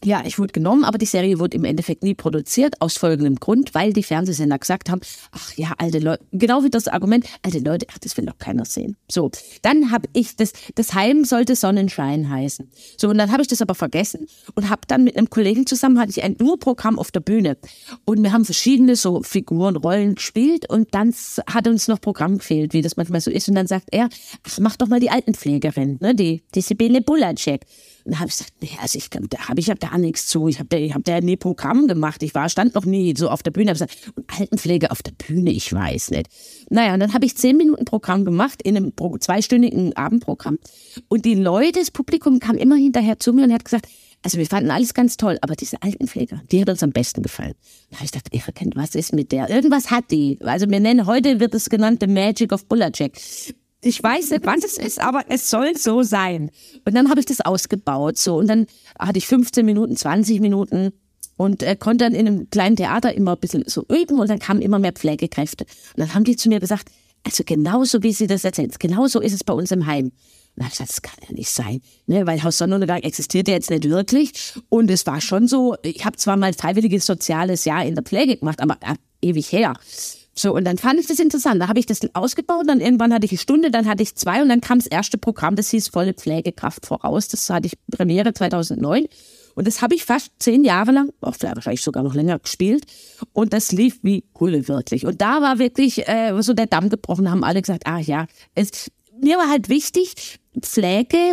ja, 0.05 0.23
ich 0.25 0.39
wurde 0.39 0.53
genommen, 0.53 0.85
aber 0.85 0.99
die 0.99 1.07
Serie 1.07 1.39
wurde 1.39 1.57
im 1.57 1.65
Endeffekt 1.65 2.03
nie 2.03 2.15
produziert, 2.15 2.81
aus 2.81 2.99
folgendem 2.99 3.37
Grund, 3.37 3.75
weil 3.75 3.93
die 3.93 4.03
Fernsehsender 4.03 4.59
gesagt 4.59 4.91
haben, 4.91 5.01
ach 5.33 5.55
ja, 5.57 5.73
alte 5.79 5.99
Leute, 5.99 6.23
genau 6.33 6.63
wie 6.65 6.71
das 6.71 6.87
Argument, 6.87 7.27
alte 7.43 7.61
Leute, 7.61 7.87
ach, 7.91 7.99
das 7.99 8.17
will 8.17 8.27
doch 8.27 8.39
keiner 8.39 8.67
sehen. 8.67 8.97
So, 9.11 9.31
dann 9.63 9.91
habe 9.91 10.09
ich 10.13 10.37
das, 10.37 10.53
das 10.75 10.95
Heim 10.95 11.25
sollte 11.25 11.57
Sonnenschein 11.57 12.29
heißen. 12.29 12.71
So, 12.99 13.09
und 13.09 13.19
dann 13.19 13.33
habe 13.33 13.43
ich 13.43 13.49
das 13.49 13.63
aber 13.63 13.75
vergessen 13.75 14.27
und 14.55 14.69
habe 14.69 14.83
dann 14.87 15.03
mit 15.03 15.17
einem 15.17 15.31
Kollegen 15.31 15.67
zusammen, 15.67 15.99
hatte 15.99 16.11
ich 16.11 16.23
ein 16.23 16.37
Urprogramm 16.41 16.99
auf 16.99 17.11
der 17.11 17.21
Bühne. 17.21 17.57
Und 18.05 18.23
wir 18.23 18.33
haben 18.33 18.45
verschiedene 18.45 18.97
so 18.97 19.23
Figuren, 19.23 19.77
Rollen 19.77 20.17
gespielt 20.17 20.69
und 20.69 20.95
dann 20.95 21.15
hat 21.49 21.67
uns 21.67 21.89
noch 21.89 22.01
Programm 22.01 22.39
gefehlt, 22.39 22.75
wie 22.75 22.83
das 22.83 22.97
manchmal 22.97 23.23
so 23.23 23.31
ist. 23.31 23.49
Und 23.49 23.55
dann 23.55 23.67
sagt 23.67 23.89
er, 23.93 24.09
ach, 24.47 24.59
mach 24.61 24.77
doch 24.77 24.89
mal 24.89 25.01
die 25.01 25.11
Altenpflegerin, 25.11 25.99
ne, 26.01 26.15
die, 26.15 26.43
die 26.55 26.61
Sibylle 26.61 27.01
Bulacek. 27.01 27.63
Dann 28.07 28.21
habe 28.21 28.29
ich 28.29 28.37
gesagt, 28.37 28.53
nee, 28.61 28.71
also 28.81 28.97
ich, 28.99 29.11
da 29.11 29.49
habe 29.49 29.59
ich 29.61 29.67
ja 29.67 29.75
gar 29.75 29.99
nichts 29.99 30.29
zu. 30.29 30.47
Ich 30.47 30.61
habe 30.61 30.69
da, 30.69 30.77
hab 30.95 31.05
da 31.05 31.21
nie 31.21 31.37
Programm 31.37 31.89
gemacht. 31.89 32.23
Ich 32.23 32.35
war, 32.35 32.49
stand 32.49 32.75
noch 32.75 32.85
nie 32.85 33.15
so 33.17 33.29
auf 33.29 33.43
der 33.43 33.51
Bühne. 33.51 33.71
Hab 33.71 33.75
gesagt, 33.75 34.13
und 34.15 34.25
Altenpflege 34.39 34.93
auf 34.93 35.03
der 35.03 35.13
Bühne, 35.13 35.51
ich 35.51 35.73
weiß 35.73 36.13
nicht. 36.13 36.29
Naja, 36.71 36.95
und 36.95 37.01
dann 37.01 37.13
habe 37.13 37.27
ich 37.27 37.37
zehn 37.37 37.57
Minuten 37.57 37.85
Programm 37.85 38.25
gemacht 38.25 38.63
in 38.63 38.77
einem 38.77 38.93
pro- 38.93 39.19
zweistündigen 39.19 39.97
Abendprogramm. 39.97 40.59
Und 41.09 41.25
die 41.25 41.35
Leute, 41.35 41.81
das 41.81 41.91
Publikum 41.91 42.39
kam 42.39 42.57
immer 42.57 42.77
hinterher 42.77 43.19
zu 43.19 43.33
mir 43.33 43.45
und 43.45 43.53
hat 43.53 43.65
gesagt, 43.65 43.89
also 44.23 44.39
wir 44.39 44.47
fanden 44.47 44.71
alles 44.71 44.95
ganz 44.95 45.17
toll, 45.17 45.39
aber 45.41 45.55
diese 45.55 45.83
Altenpfleger, 45.83 46.43
die 46.51 46.61
hat 46.61 46.69
uns 46.69 46.83
am 46.83 46.91
besten 46.91 47.23
gefallen. 47.23 47.55
Da 47.91 47.97
habe 47.99 48.07
ich 48.07 48.13
gedacht, 48.13 48.55
kennt, 48.55 48.75
was 48.77 48.95
ist 48.95 49.13
mit 49.13 49.31
der? 49.31 49.51
Irgendwas 49.51 49.91
hat 49.91 50.11
die. 50.11 50.39
Also 50.43 50.69
wir 50.69 50.81
nennen, 50.81 51.07
heute 51.07 51.39
wird 51.39 51.55
es 51.55 51.69
genannt 51.69 51.99
The 52.01 52.07
Magic 52.09 52.53
of 52.53 52.67
Bulacek. 52.67 53.13
Ich 53.87 54.03
weiß 54.03 54.31
nicht, 54.31 54.45
was 54.45 54.65
es 54.65 54.79
ist, 54.79 55.01
aber 55.01 55.25
es 55.29 55.49
soll 55.49 55.77
so 55.77 56.03
sein. 56.03 56.51
Und 56.85 56.95
dann 56.97 57.09
habe 57.09 57.21
ich 57.21 57.27
das 57.27 57.41
ausgebaut. 57.41 58.19
So. 58.19 58.37
Und 58.37 58.49
dann 58.49 58.67
hatte 58.99 59.19
ich 59.19 59.29
15 59.29 59.65
Minuten, 59.65 59.97
20 59.97 60.41
Minuten 60.41 60.93
und 61.37 61.63
äh, 61.63 61.77
konnte 61.77 62.05
dann 62.05 62.15
in 62.15 62.27
einem 62.27 62.51
kleinen 62.51 62.75
Theater 62.75 63.15
immer 63.15 63.33
ein 63.33 63.41
bisschen 63.41 63.63
so 63.67 63.85
üben 63.89 64.19
und 64.19 64.29
dann 64.29 64.41
kamen 64.41 64.61
immer 64.61 64.81
mehr 64.81 64.93
Pflegekräfte. 64.93 65.65
Und 65.95 66.01
dann 66.01 66.15
haben 66.15 66.25
die 66.25 66.35
zu 66.35 66.49
mir 66.49 66.59
gesagt, 66.59 66.89
also 67.23 67.45
genauso 67.45 68.03
wie 68.03 68.13
sie 68.13 68.27
das 68.27 68.45
erzählen, 68.45 68.73
genauso 68.79 69.21
ist 69.21 69.33
es 69.33 69.45
bei 69.45 69.53
uns 69.53 69.71
im 69.71 69.87
Heim. 69.87 70.07
Und 70.07 70.13
dann 70.57 70.67
ich 70.67 70.73
gesagt, 70.73 70.91
das 70.91 71.03
kann 71.03 71.19
ja 71.29 71.35
nicht 71.35 71.51
sein, 71.51 71.81
ne? 72.07 72.27
weil 72.27 72.43
Haus 72.43 72.59
Sonnenuntergang 72.59 73.03
existiert 73.03 73.47
ja 73.47 73.55
jetzt 73.55 73.71
nicht 73.71 73.89
wirklich. 73.89 74.33
Und 74.69 74.91
es 74.91 75.07
war 75.07 75.21
schon 75.21 75.47
so, 75.47 75.77
ich 75.83 76.05
habe 76.05 76.17
zwar 76.17 76.37
mal 76.37 76.53
freiwilliges 76.55 77.07
soziales 77.07 77.67
Jahr 77.67 77.85
in 77.85 77.95
der 77.95 78.03
Pflege 78.03 78.39
gemacht, 78.39 78.61
aber 78.61 78.79
äh, 78.81 78.97
ewig 79.21 79.53
her. 79.53 79.75
So, 80.39 80.55
und 80.55 80.65
dann 80.65 80.77
fand 80.77 81.01
ich 81.01 81.07
das 81.07 81.19
interessant. 81.19 81.63
Da 81.63 81.69
habe 81.69 81.79
ich 81.79 81.87
das 81.87 82.01
ausgebaut, 82.15 82.65
dann 82.67 82.81
irgendwann 82.81 83.13
hatte 83.13 83.25
ich 83.25 83.33
eine 83.33 83.39
Stunde, 83.39 83.71
dann 83.71 83.87
hatte 83.87 84.03
ich 84.03 84.15
zwei 84.17 84.43
und 84.43 84.51
dann 84.51 84.61
kam 84.61 84.79
das 84.79 84.87
erste 84.87 85.17
Programm, 85.17 85.57
das 85.57 85.71
hieß 85.71 85.89
Volle 85.89 86.13
Pflegekraft 86.13 86.85
voraus. 86.85 87.29
Das 87.29 87.49
hatte 87.49 87.67
ich 87.67 87.79
Premiere 87.91 88.35
2009. 88.35 89.07
Und 89.55 89.67
das 89.67 89.81
habe 89.81 89.95
ich 89.95 90.05
fast 90.05 90.33
zehn 90.39 90.65
Jahre 90.65 90.93
lang, 90.93 91.11
auch 91.23 91.35
wahrscheinlich 91.41 91.83
sogar 91.83 92.03
noch 92.03 92.13
länger 92.13 92.39
gespielt. 92.39 92.85
Und 93.33 93.55
das 93.55 93.73
lief 93.73 93.99
wie 94.03 94.25
Hulle 94.39 94.69
wirklich. 94.69 95.07
Und 95.07 95.23
da 95.23 95.41
war 95.41 95.59
wirklich 95.59 96.07
äh, 96.07 96.35
so 96.43 96.53
der 96.53 96.67
Damm 96.67 96.91
gebrochen, 96.91 97.31
haben 97.31 97.43
alle 97.43 97.63
gesagt, 97.63 97.87
ah 97.87 97.99
ja, 97.99 98.27
es, 98.55 98.91
mir 99.19 99.39
war 99.39 99.49
halt 99.49 99.71
wichtig, 99.71 100.39
Pflege 100.61 101.33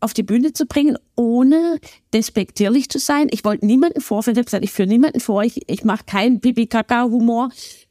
auf 0.00 0.14
die 0.14 0.22
Bühne 0.22 0.52
zu 0.52 0.66
bringen, 0.66 0.96
ohne 1.14 1.78
despektierlich 2.12 2.88
zu 2.88 2.98
sein. 2.98 3.28
Ich 3.30 3.44
wollte 3.44 3.66
niemanden 3.66 4.00
vorführen. 4.00 4.34
Ich 4.34 4.38
habe 4.38 4.46
gesagt, 4.46 4.64
ich 4.64 4.72
führe 4.72 4.88
niemanden 4.88 5.20
vor. 5.20 5.44
Ich, 5.44 5.68
ich 5.68 5.84
mache 5.84 6.04
keinen 6.04 6.40
Pipi-Kaka-Humor, 6.40 7.50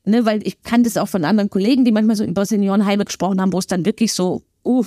ne, 0.09 0.25
weil 0.25 0.45
ich 0.45 0.61
kann 0.63 0.83
das 0.83 0.97
auch 0.97 1.07
von 1.07 1.25
anderen 1.25 1.49
Kollegen, 1.49 1.85
die 1.85 1.91
manchmal 1.91 2.15
so 2.15 2.23
über 2.23 2.45
Seniorenheime 2.45 3.05
gesprochen 3.05 3.41
haben, 3.41 3.53
wo 3.53 3.59
es 3.59 3.67
dann 3.67 3.85
wirklich 3.85 4.13
so 4.13 4.43
uh, 4.65 4.85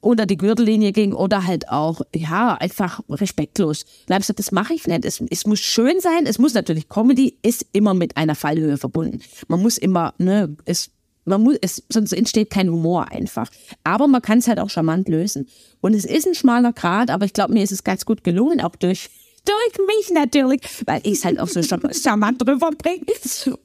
unter 0.00 0.26
die 0.26 0.36
Gürtellinie 0.36 0.92
ging 0.92 1.12
oder 1.12 1.46
halt 1.46 1.68
auch, 1.68 2.00
ja, 2.14 2.54
einfach 2.54 3.00
respektlos. 3.08 3.84
Dann 4.06 4.14
habe 4.14 4.22
ich 4.22 4.26
gesagt, 4.26 4.38
das 4.38 4.52
mache 4.52 4.74
ich 4.74 4.86
nicht. 4.86 5.04
Es, 5.04 5.22
es 5.30 5.46
muss 5.46 5.60
schön 5.60 6.00
sein. 6.00 6.26
Es 6.26 6.38
muss 6.38 6.54
natürlich, 6.54 6.88
Comedy 6.88 7.36
ist 7.42 7.66
immer 7.72 7.94
mit 7.94 8.16
einer 8.16 8.34
Fallhöhe 8.34 8.78
verbunden. 8.78 9.20
Man 9.48 9.62
muss 9.62 9.78
immer, 9.78 10.14
ne, 10.18 10.56
es 10.64 10.90
man 11.24 11.40
muss, 11.42 11.56
es, 11.60 11.84
sonst 11.88 12.12
entsteht 12.12 12.50
kein 12.50 12.68
Humor 12.68 13.12
einfach. 13.12 13.48
Aber 13.84 14.08
man 14.08 14.22
kann 14.22 14.38
es 14.38 14.48
halt 14.48 14.58
auch 14.58 14.70
charmant 14.70 15.08
lösen. 15.08 15.46
Und 15.80 15.94
es 15.94 16.04
ist 16.04 16.26
ein 16.26 16.34
schmaler 16.34 16.72
Grad, 16.72 17.10
aber 17.10 17.24
ich 17.24 17.32
glaube, 17.32 17.52
mir 17.52 17.62
ist 17.62 17.70
es 17.70 17.84
ganz 17.84 18.04
gut 18.04 18.24
gelungen, 18.24 18.60
auch 18.60 18.74
durch 18.74 19.08
durch 19.44 19.86
mich 19.86 20.10
natürlich, 20.12 20.60
weil 20.86 21.00
ich 21.04 21.14
es 21.14 21.24
halt 21.24 21.38
auch 21.38 21.48
so 21.48 21.62
charmant 21.62 22.42
rüberbringe. 22.46 23.04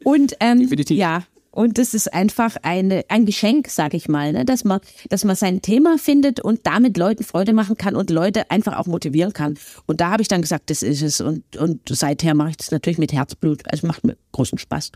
Und 0.03 0.35
ähm, 0.39 0.61
Definitiv. 0.61 0.97
ja, 0.97 1.23
und 1.57 1.79
das 1.79 1.95
ist 1.95 2.13
einfach 2.13 2.55
eine, 2.61 3.03
ein 3.07 3.25
Geschenk, 3.25 3.69
sage 3.69 3.97
ich 3.97 4.07
mal, 4.07 4.31
ne? 4.31 4.45
dass, 4.45 4.63
man, 4.63 4.79
dass 5.09 5.23
man 5.23 5.35
sein 5.35 5.63
Thema 5.63 5.97
findet 5.97 6.39
und 6.39 6.67
damit 6.67 6.97
Leuten 6.97 7.23
Freude 7.23 7.51
machen 7.51 7.77
kann 7.77 7.95
und 7.95 8.11
Leute 8.11 8.51
einfach 8.51 8.77
auch 8.77 8.85
motivieren 8.85 9.33
kann. 9.33 9.57
Und 9.87 9.99
da 9.99 10.11
habe 10.11 10.21
ich 10.21 10.27
dann 10.27 10.43
gesagt, 10.43 10.69
das 10.69 10.83
ist 10.83 11.01
es. 11.01 11.19
Und, 11.19 11.57
und 11.57 11.81
seither 11.89 12.35
mache 12.35 12.51
ich 12.51 12.57
das 12.57 12.69
natürlich 12.69 12.99
mit 12.99 13.11
Herzblut. 13.11 13.63
Also 13.71 13.87
macht 13.87 14.03
mir 14.03 14.17
großen 14.33 14.59
Spaß. 14.59 14.91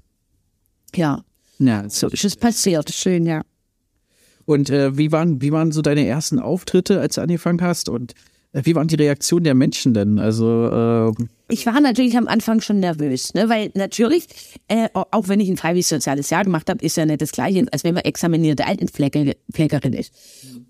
Ja, 0.95 1.23
Ja, 1.57 1.89
so 1.89 2.09
ist 2.09 2.25
es 2.25 2.35
passiert. 2.35 2.93
Schön, 2.93 3.25
ja. 3.25 3.41
Und 4.45 4.69
äh, 4.69 4.95
wie, 4.95 5.11
waren, 5.11 5.41
wie 5.41 5.51
waren 5.51 5.71
so 5.71 5.81
deine 5.81 6.05
ersten 6.05 6.37
Auftritte, 6.37 6.99
als 6.99 7.15
du 7.15 7.21
angefangen 7.21 7.61
hast? 7.63 7.89
Und 7.89 8.11
äh, 8.11 8.15
wie 8.53 8.75
waren 8.75 8.87
die 8.87 8.95
Reaktionen 8.95 9.45
der 9.45 9.55
Menschen 9.55 9.93
denn? 9.93 10.19
Also, 10.19 10.67
äh, 10.67 11.23
Ich 11.47 11.65
war 11.65 11.79
natürlich 11.79 12.17
am 12.17 12.27
Anfang 12.27 12.59
schon 12.59 12.79
nervös, 12.79 13.33
ne? 13.33 13.47
weil 13.47 13.71
natürlich, 13.75 14.27
äh, 14.67 14.89
auch 14.93 15.27
wenn 15.27 15.39
ich 15.39 15.49
ein 15.49 15.57
freiwilliges 15.57 15.89
soziales 15.89 16.29
Jahr 16.29 16.43
gemacht 16.43 16.69
habe, 16.69 16.83
ist 16.83 16.97
ja 16.97 17.05
nicht 17.05 17.21
das 17.21 17.31
Gleiche, 17.31 17.65
als 17.71 17.83
wenn 17.83 17.93
man 17.93 18.03
examinierte 18.03 18.65
Altenpflegerin 18.65 19.93
ist. 19.93 20.13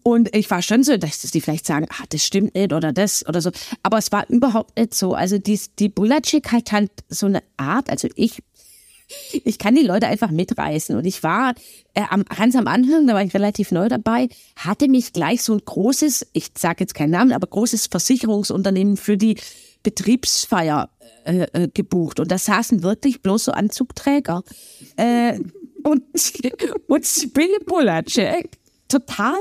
Und 0.03 0.35
ich 0.35 0.49
war 0.51 0.61
schon 0.61 0.83
so, 0.83 0.97
dass 0.97 1.21
die 1.21 1.41
vielleicht 1.41 1.65
sagen, 1.65 1.87
ah, 1.89 2.03
das 2.09 2.23
stimmt 2.23 2.53
nicht 2.55 2.73
oder 2.73 2.93
das 2.93 3.25
oder 3.27 3.41
so. 3.41 3.51
Aber 3.81 3.97
es 3.97 4.11
war 4.11 4.29
überhaupt 4.29 4.77
nicht 4.77 4.93
so. 4.93 5.13
Also 5.13 5.37
die, 5.39 5.59
die 5.79 5.89
Bulacek 5.89 6.51
hat 6.51 6.71
halt 6.71 6.91
so 7.09 7.25
eine 7.25 7.41
Art, 7.57 7.89
also 7.89 8.07
ich 8.15 8.43
ich 9.43 9.57
kann 9.57 9.75
die 9.75 9.83
Leute 9.83 10.07
einfach 10.07 10.31
mitreißen. 10.31 10.95
Und 10.95 11.05
ich 11.05 11.23
war 11.23 11.53
äh, 11.93 12.03
am, 12.09 12.23
ganz 12.25 12.55
am 12.55 12.67
Anfang, 12.67 13.07
da 13.07 13.13
war 13.13 13.23
ich 13.23 13.33
relativ 13.33 13.71
neu 13.71 13.89
dabei, 13.89 14.29
hatte 14.55 14.87
mich 14.87 15.13
gleich 15.13 15.41
so 15.43 15.53
ein 15.53 15.61
großes, 15.63 16.27
ich 16.33 16.51
sage 16.57 16.77
jetzt 16.81 16.95
keinen 16.95 17.11
Namen, 17.11 17.31
aber 17.31 17.47
großes 17.47 17.87
Versicherungsunternehmen 17.87 18.97
für 18.97 19.17
die 19.17 19.37
Betriebsfeier 19.83 20.89
äh, 21.25 21.47
äh, 21.53 21.67
gebucht. 21.73 22.19
Und 22.19 22.31
da 22.31 22.37
saßen 22.37 22.83
wirklich 22.83 23.21
bloß 23.21 23.45
so 23.45 23.51
Anzugträger. 23.51 24.43
Äh, 24.95 25.39
und, 25.83 26.03
und 26.87 27.05
Sibylle 27.05 27.59
Bulacek, 27.65 28.49
total 28.87 29.37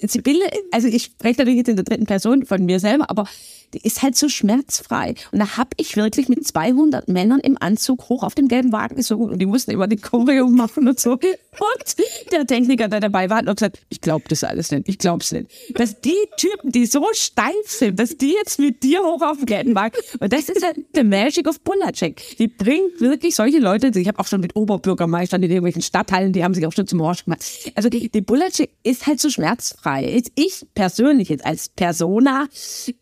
Sibylle, 0.00 0.44
also 0.70 0.88
ich 0.88 1.04
spreche 1.04 1.38
natürlich 1.38 1.58
jetzt 1.58 1.68
in 1.68 1.76
der 1.76 1.84
dritten 1.84 2.06
Person 2.06 2.44
von 2.44 2.64
mir 2.64 2.80
selber, 2.80 3.10
aber 3.10 3.26
die 3.74 3.86
ist 3.86 4.02
halt 4.02 4.16
so 4.16 4.28
schmerzfrei. 4.28 5.14
Und 5.32 5.40
da 5.40 5.56
habe 5.56 5.70
ich 5.76 5.96
wirklich 5.96 6.28
mit 6.28 6.46
200 6.46 7.08
Männern 7.08 7.40
im 7.40 7.58
Anzug 7.60 8.08
hoch 8.08 8.22
auf 8.22 8.34
dem 8.34 8.48
gelben 8.48 8.72
Wagen 8.72 8.96
gesungen 8.96 9.30
und 9.30 9.38
die 9.38 9.46
mussten 9.46 9.72
immer 9.72 9.86
die 9.86 9.96
Choreo 9.96 10.48
machen 10.48 10.88
und 10.88 10.98
so. 10.98 11.18
Und 11.58 12.32
der 12.32 12.46
Techniker, 12.46 12.88
der 12.88 13.00
dabei 13.00 13.30
war, 13.30 13.38
hat 13.38 13.44
noch 13.44 13.54
gesagt, 13.54 13.80
ich 13.88 14.00
glaube 14.00 14.24
das 14.28 14.44
alles 14.44 14.70
nicht, 14.70 14.88
ich 14.88 14.98
glaube 14.98 15.22
es 15.22 15.32
nicht. 15.32 15.50
Dass 15.74 16.00
die 16.00 16.12
Typen, 16.36 16.72
die 16.72 16.86
so 16.86 17.06
steif 17.12 17.52
sind, 17.66 17.98
dass 17.98 18.16
die 18.16 18.32
jetzt 18.32 18.58
mit 18.58 18.82
dir 18.82 19.00
hoch 19.00 19.22
auf 19.22 19.38
den 19.38 19.46
gelben 19.46 19.74
Wagen, 19.74 19.96
und 20.20 20.32
das 20.32 20.48
ist 20.48 20.64
halt 20.64 20.78
the 20.94 21.04
magic 21.04 21.48
of 21.48 21.60
Bulacek. 21.60 22.36
Die 22.38 22.48
bringt 22.48 23.00
wirklich 23.00 23.34
solche 23.34 23.58
Leute, 23.58 23.88
ich 23.98 24.08
habe 24.08 24.18
auch 24.18 24.26
schon 24.26 24.40
mit 24.40 24.56
Oberbürgermeistern 24.56 25.42
in 25.42 25.50
irgendwelchen 25.50 25.82
Stadtteilen, 25.82 26.32
die 26.32 26.44
haben 26.44 26.54
sich 26.54 26.66
auch 26.66 26.72
schon 26.72 26.86
zum 26.86 27.00
Horst 27.02 27.24
gemacht. 27.24 27.44
Also 27.74 27.88
die, 27.88 28.08
die 28.08 28.20
Bulacek 28.20 28.70
ist 28.82 29.06
halt 29.06 29.20
so 29.20 29.30
schmerzfrei. 29.30 30.22
Ich 30.34 30.66
persönlich 30.74 31.28
jetzt 31.28 31.44
als 31.44 31.68
Persona, 31.68 32.48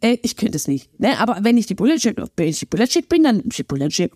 äh, 0.00 0.18
ich 0.22 0.36
könnte 0.36 0.56
es 0.56 0.68
nicht. 0.68 0.98
Ne? 1.00 1.18
Aber 1.18 1.38
wenn 1.42 1.56
ich 1.56 1.66
die 1.66 1.74
Bulacek, 1.74 2.16
bin, 3.08 3.22
dann 3.22 3.40
ist 3.40 3.58
die 3.58 3.62
Bulacek, 3.62 4.12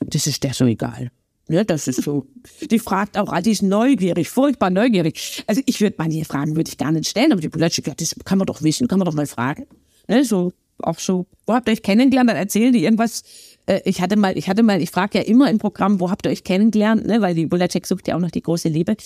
das 0.00 0.26
ist 0.26 0.42
der 0.42 0.54
so 0.54 0.64
egal. 0.64 1.10
Ne, 1.48 1.64
das 1.64 1.88
ist 1.88 2.02
so. 2.02 2.26
Die 2.70 2.78
fragt 2.78 3.18
auch, 3.18 3.36
die 3.40 3.50
ist 3.50 3.62
neugierig, 3.62 4.30
furchtbar 4.30 4.70
neugierig. 4.70 5.42
Also 5.46 5.60
ich 5.66 5.80
würde 5.80 5.96
manche 5.98 6.24
Fragen 6.24 6.56
würde 6.56 6.70
ich 6.70 6.78
gar 6.78 6.92
nicht 6.92 7.08
stellen, 7.08 7.32
aber 7.32 7.40
die 7.40 7.48
Bulacek, 7.48 7.86
ja, 7.86 7.94
das 7.94 8.14
kann 8.24 8.38
man 8.38 8.46
doch 8.46 8.62
wissen, 8.62 8.86
kann 8.86 8.98
man 8.98 9.06
doch 9.06 9.14
mal 9.14 9.26
fragen. 9.26 9.66
Ne, 10.08 10.24
so 10.24 10.52
auch 10.82 10.98
so, 10.98 11.26
wo 11.46 11.54
habt 11.54 11.68
ihr 11.68 11.72
euch 11.72 11.82
kennengelernt? 11.82 12.30
Dann 12.30 12.36
erzählen 12.36 12.72
die 12.72 12.84
irgendwas. 12.84 13.22
Äh, 13.66 13.80
ich 13.84 14.00
hatte 14.00 14.16
mal, 14.16 14.36
ich 14.36 14.48
hatte 14.48 14.62
mal, 14.62 14.80
ich 14.80 14.90
frage 14.90 15.18
ja 15.18 15.24
immer 15.24 15.50
im 15.50 15.58
Programm, 15.58 16.00
wo 16.00 16.10
habt 16.10 16.26
ihr 16.26 16.30
euch 16.30 16.44
kennengelernt, 16.44 17.06
ne? 17.06 17.20
weil 17.20 17.34
die 17.34 17.46
Bulacek 17.46 17.86
sucht 17.86 18.08
ja 18.08 18.16
auch 18.16 18.20
noch 18.20 18.30
die 18.30 18.42
große 18.42 18.68
Liebe. 18.68 18.96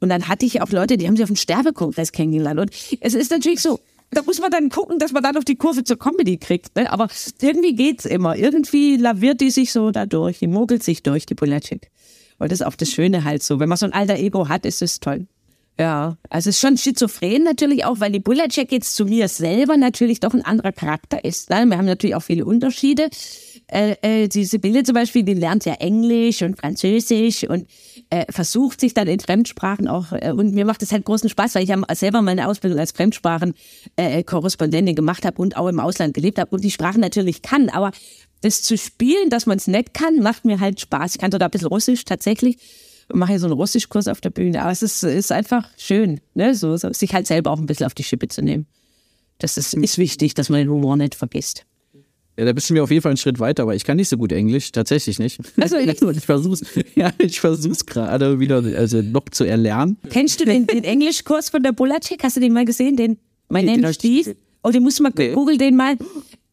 Und 0.00 0.08
dann 0.08 0.28
hatte 0.28 0.46
ich 0.46 0.62
auch 0.62 0.70
Leute, 0.70 0.96
die 0.96 1.06
haben 1.06 1.16
sich 1.16 1.22
auf 1.22 1.30
dem 1.30 1.36
Sterbekongress 1.36 2.12
kennengelernt. 2.12 2.60
Und 2.60 2.70
es 3.00 3.14
ist 3.14 3.30
natürlich 3.30 3.60
so, 3.60 3.78
da 4.10 4.22
muss 4.22 4.40
man 4.40 4.50
dann 4.50 4.70
gucken, 4.70 4.98
dass 4.98 5.12
man 5.12 5.22
dann 5.22 5.36
auf 5.36 5.44
die 5.44 5.56
Kurve 5.56 5.84
zur 5.84 5.98
Comedy 5.98 6.36
kriegt. 6.36 6.74
Ne? 6.76 6.90
Aber 6.92 7.08
irgendwie 7.40 7.74
geht's 7.74 8.04
immer. 8.04 8.36
Irgendwie 8.36 8.96
laviert 8.96 9.40
die 9.40 9.50
sich 9.50 9.72
so 9.72 9.90
da 9.90 10.06
durch, 10.06 10.40
die 10.40 10.48
mogelt 10.48 10.82
sich 10.82 11.02
durch, 11.02 11.26
die 11.26 11.34
Bulacek. 11.34 11.90
Und 12.38 12.50
das 12.50 12.60
ist 12.60 12.66
auch 12.66 12.74
das 12.74 12.90
Schöne 12.90 13.24
halt 13.24 13.42
so. 13.42 13.60
Wenn 13.60 13.68
man 13.68 13.78
so 13.78 13.86
ein 13.86 13.92
alter 13.92 14.16
Ego 14.16 14.48
hat, 14.48 14.66
ist 14.66 14.82
es 14.82 14.98
toll. 14.98 15.26
Ja, 15.78 16.16
also 16.28 16.50
es 16.50 16.56
ist 16.56 16.60
schon 16.60 16.76
schizophren 16.76 17.42
natürlich 17.42 17.84
auch, 17.84 18.00
weil 18.00 18.12
die 18.12 18.20
Bulacek 18.20 18.70
jetzt 18.70 18.96
zu 18.96 19.06
mir 19.06 19.28
selber 19.28 19.76
natürlich 19.76 20.20
doch 20.20 20.34
ein 20.34 20.44
anderer 20.44 20.72
Charakter 20.72 21.24
ist. 21.24 21.48
Ne? 21.48 21.64
Wir 21.66 21.78
haben 21.78 21.86
natürlich 21.86 22.16
auch 22.16 22.22
viele 22.22 22.44
Unterschiede. 22.44 23.08
Äh, 23.70 23.96
äh, 24.02 24.28
die 24.28 24.44
Sibylle 24.44 24.82
zum 24.82 24.94
Beispiel, 24.94 25.22
die 25.22 25.34
lernt 25.34 25.64
ja 25.64 25.74
Englisch 25.74 26.42
und 26.42 26.58
Französisch 26.58 27.44
und 27.44 27.68
äh, 28.10 28.24
versucht 28.30 28.80
sich 28.80 28.94
dann 28.94 29.06
in 29.06 29.20
Fremdsprachen 29.20 29.86
auch, 29.86 30.10
äh, 30.12 30.32
und 30.32 30.54
mir 30.54 30.64
macht 30.64 30.82
das 30.82 30.90
halt 30.90 31.04
großen 31.04 31.30
Spaß, 31.30 31.54
weil 31.54 31.62
ich 31.62 31.68
ja 31.68 31.80
selber 31.94 32.20
meine 32.20 32.48
Ausbildung 32.48 32.80
als 32.80 32.90
Fremdsprachen-Korrespondentin 32.92 34.96
gemacht 34.96 35.24
habe 35.24 35.40
und 35.40 35.56
auch 35.56 35.68
im 35.68 35.78
Ausland 35.78 36.14
gelebt 36.14 36.40
habe 36.40 36.50
und 36.50 36.64
die 36.64 36.72
Sprachen 36.72 37.00
natürlich 37.00 37.42
kann, 37.42 37.68
aber 37.68 37.92
das 38.40 38.62
zu 38.62 38.76
spielen, 38.76 39.30
dass 39.30 39.46
man 39.46 39.58
es 39.58 39.68
nicht 39.68 39.94
kann, 39.94 40.20
macht 40.20 40.44
mir 40.44 40.58
halt 40.58 40.80
Spaß. 40.80 41.14
Ich 41.14 41.20
kann 41.20 41.30
sogar 41.30 41.46
ein 41.48 41.52
bisschen 41.52 41.68
Russisch 41.68 42.04
tatsächlich 42.04 42.58
und 43.08 43.20
mache 43.20 43.30
hier 43.32 43.38
so 43.38 43.46
einen 43.46 43.54
Russischkurs 43.54 44.08
auf 44.08 44.20
der 44.20 44.30
Bühne, 44.30 44.62
aber 44.62 44.72
es 44.72 44.82
ist, 44.82 45.04
ist 45.04 45.30
einfach 45.30 45.68
schön, 45.76 46.20
ne? 46.34 46.56
so, 46.56 46.76
so, 46.76 46.92
sich 46.92 47.14
halt 47.14 47.28
selber 47.28 47.52
auch 47.52 47.60
ein 47.60 47.66
bisschen 47.66 47.86
auf 47.86 47.94
die 47.94 48.02
Schippe 48.02 48.26
zu 48.26 48.42
nehmen. 48.42 48.66
Das 49.38 49.56
ist, 49.56 49.74
ist 49.74 49.98
wichtig, 49.98 50.34
dass 50.34 50.48
man 50.48 50.58
den 50.58 50.70
Humor 50.70 50.96
nicht 50.96 51.14
vergisst. 51.14 51.66
Ja, 52.38 52.44
da 52.44 52.52
bist 52.52 52.70
du 52.70 52.74
mir 52.74 52.82
auf 52.82 52.90
jeden 52.90 53.02
Fall 53.02 53.10
einen 53.10 53.16
Schritt 53.16 53.38
weiter, 53.38 53.64
aber 53.64 53.74
ich 53.74 53.84
kann 53.84 53.96
nicht 53.96 54.08
so 54.08 54.16
gut 54.16 54.32
Englisch, 54.32 54.72
tatsächlich 54.72 55.18
nicht. 55.18 55.38
Also, 55.60 55.76
Und 56.06 56.16
ich 56.16 56.24
versuch's, 56.24 56.62
ja, 56.94 57.10
ich 57.18 57.40
versuch's 57.40 57.84
gerade 57.84 58.40
wieder, 58.40 58.56
also 58.76 59.02
noch 59.02 59.28
zu 59.30 59.44
erlernen. 59.44 59.98
Kennst 60.10 60.40
du 60.40 60.44
den, 60.44 60.66
den 60.66 60.84
Englischkurs 60.84 61.50
von 61.50 61.62
der 61.62 61.72
Bulacek? 61.72 62.22
Hast 62.22 62.36
du 62.36 62.40
den 62.40 62.52
mal 62.52 62.64
gesehen? 62.64 62.96
Den, 62.96 63.18
mein 63.48 63.66
Nee, 63.66 63.76
Name 63.76 63.92
Steve. 63.94 64.36
Oh, 64.62 64.70
den 64.70 64.82
musst 64.82 64.98
du 64.98 65.02
mal, 65.02 65.12
Nee. 65.16 65.32
google 65.32 65.58
den 65.58 65.76
mal. 65.76 65.96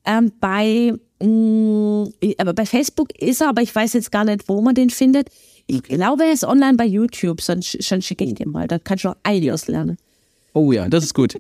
Ähm, 0.06 0.32
bei, 0.40 0.94
mh, 1.22 2.10
aber 2.38 2.54
bei 2.54 2.66
Facebook 2.66 3.10
ist 3.20 3.42
er, 3.42 3.50
aber 3.50 3.62
ich 3.62 3.74
weiß 3.76 3.94
jetzt 3.94 4.12
gar 4.12 4.24
nicht, 4.26 4.48
wo 4.48 4.62
man 4.62 4.76
den 4.76 4.90
findet. 4.90 5.30
Ich 5.68 5.84
glaube, 5.84 6.24
er 6.24 6.32
ist 6.32 6.46
online 6.46 6.78
bei 6.78 6.86
YouTube, 6.86 7.42
sonst, 7.42 7.78
sonst 7.84 8.06
schicke 8.06 8.24
ich 8.24 8.36
dir 8.36 8.48
mal. 8.48 8.68
Da 8.68 8.80
kannst 8.80 9.04
du 9.04 9.10
auch 9.10 9.18
einiges 9.24 9.68
lernen. 9.68 9.98
Oh 10.54 10.72
ja, 10.72 10.88
das 10.88 11.04
ist 11.04 11.14
gut. 11.14 11.40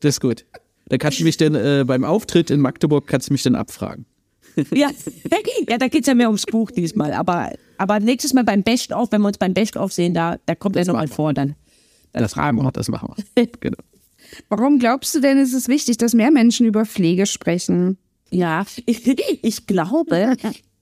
Das 0.00 0.14
ist 0.16 0.20
gut. 0.20 0.44
Da 0.88 0.98
kannst 0.98 1.20
du 1.20 1.24
mich 1.24 1.36
dann 1.36 1.54
äh, 1.54 1.84
beim 1.86 2.04
Auftritt 2.04 2.50
in 2.50 2.60
Magdeburg 2.60 3.06
kannst 3.06 3.28
du 3.28 3.32
mich 3.32 3.42
dann 3.42 3.54
abfragen. 3.54 4.06
Ja, 4.72 4.90
ja 5.68 5.78
da 5.78 5.88
geht's 5.88 6.06
ja 6.06 6.14
mehr 6.14 6.28
ums 6.28 6.44
Buch 6.46 6.70
diesmal. 6.70 7.12
Aber, 7.12 7.52
aber 7.78 8.00
nächstes 8.00 8.34
Mal 8.34 8.44
beim 8.44 8.62
Best-of, 8.62 9.10
wenn 9.12 9.22
wir 9.22 9.28
uns 9.28 9.38
beim 9.38 9.54
Best-of 9.54 9.92
sehen, 9.92 10.14
da, 10.14 10.38
da 10.46 10.54
kommt 10.54 10.76
er 10.76 10.84
nochmal 10.84 11.08
vor 11.08 11.32
dann. 11.32 11.54
Das 12.12 12.34
fragen 12.34 12.62
wir, 12.62 12.70
das 12.72 12.88
machen 12.88 13.14
wir. 13.16 13.46
Genau. 13.60 13.78
Warum 14.48 14.78
glaubst 14.78 15.14
du 15.14 15.20
denn, 15.20 15.38
ist 15.38 15.52
es 15.52 15.68
wichtig, 15.68 15.98
dass 15.98 16.14
mehr 16.14 16.30
Menschen 16.30 16.66
über 16.66 16.86
Pflege 16.86 17.26
sprechen? 17.26 17.98
Ja, 18.30 18.64
ich, 18.86 19.06
ich 19.42 19.66
glaube, 19.66 20.36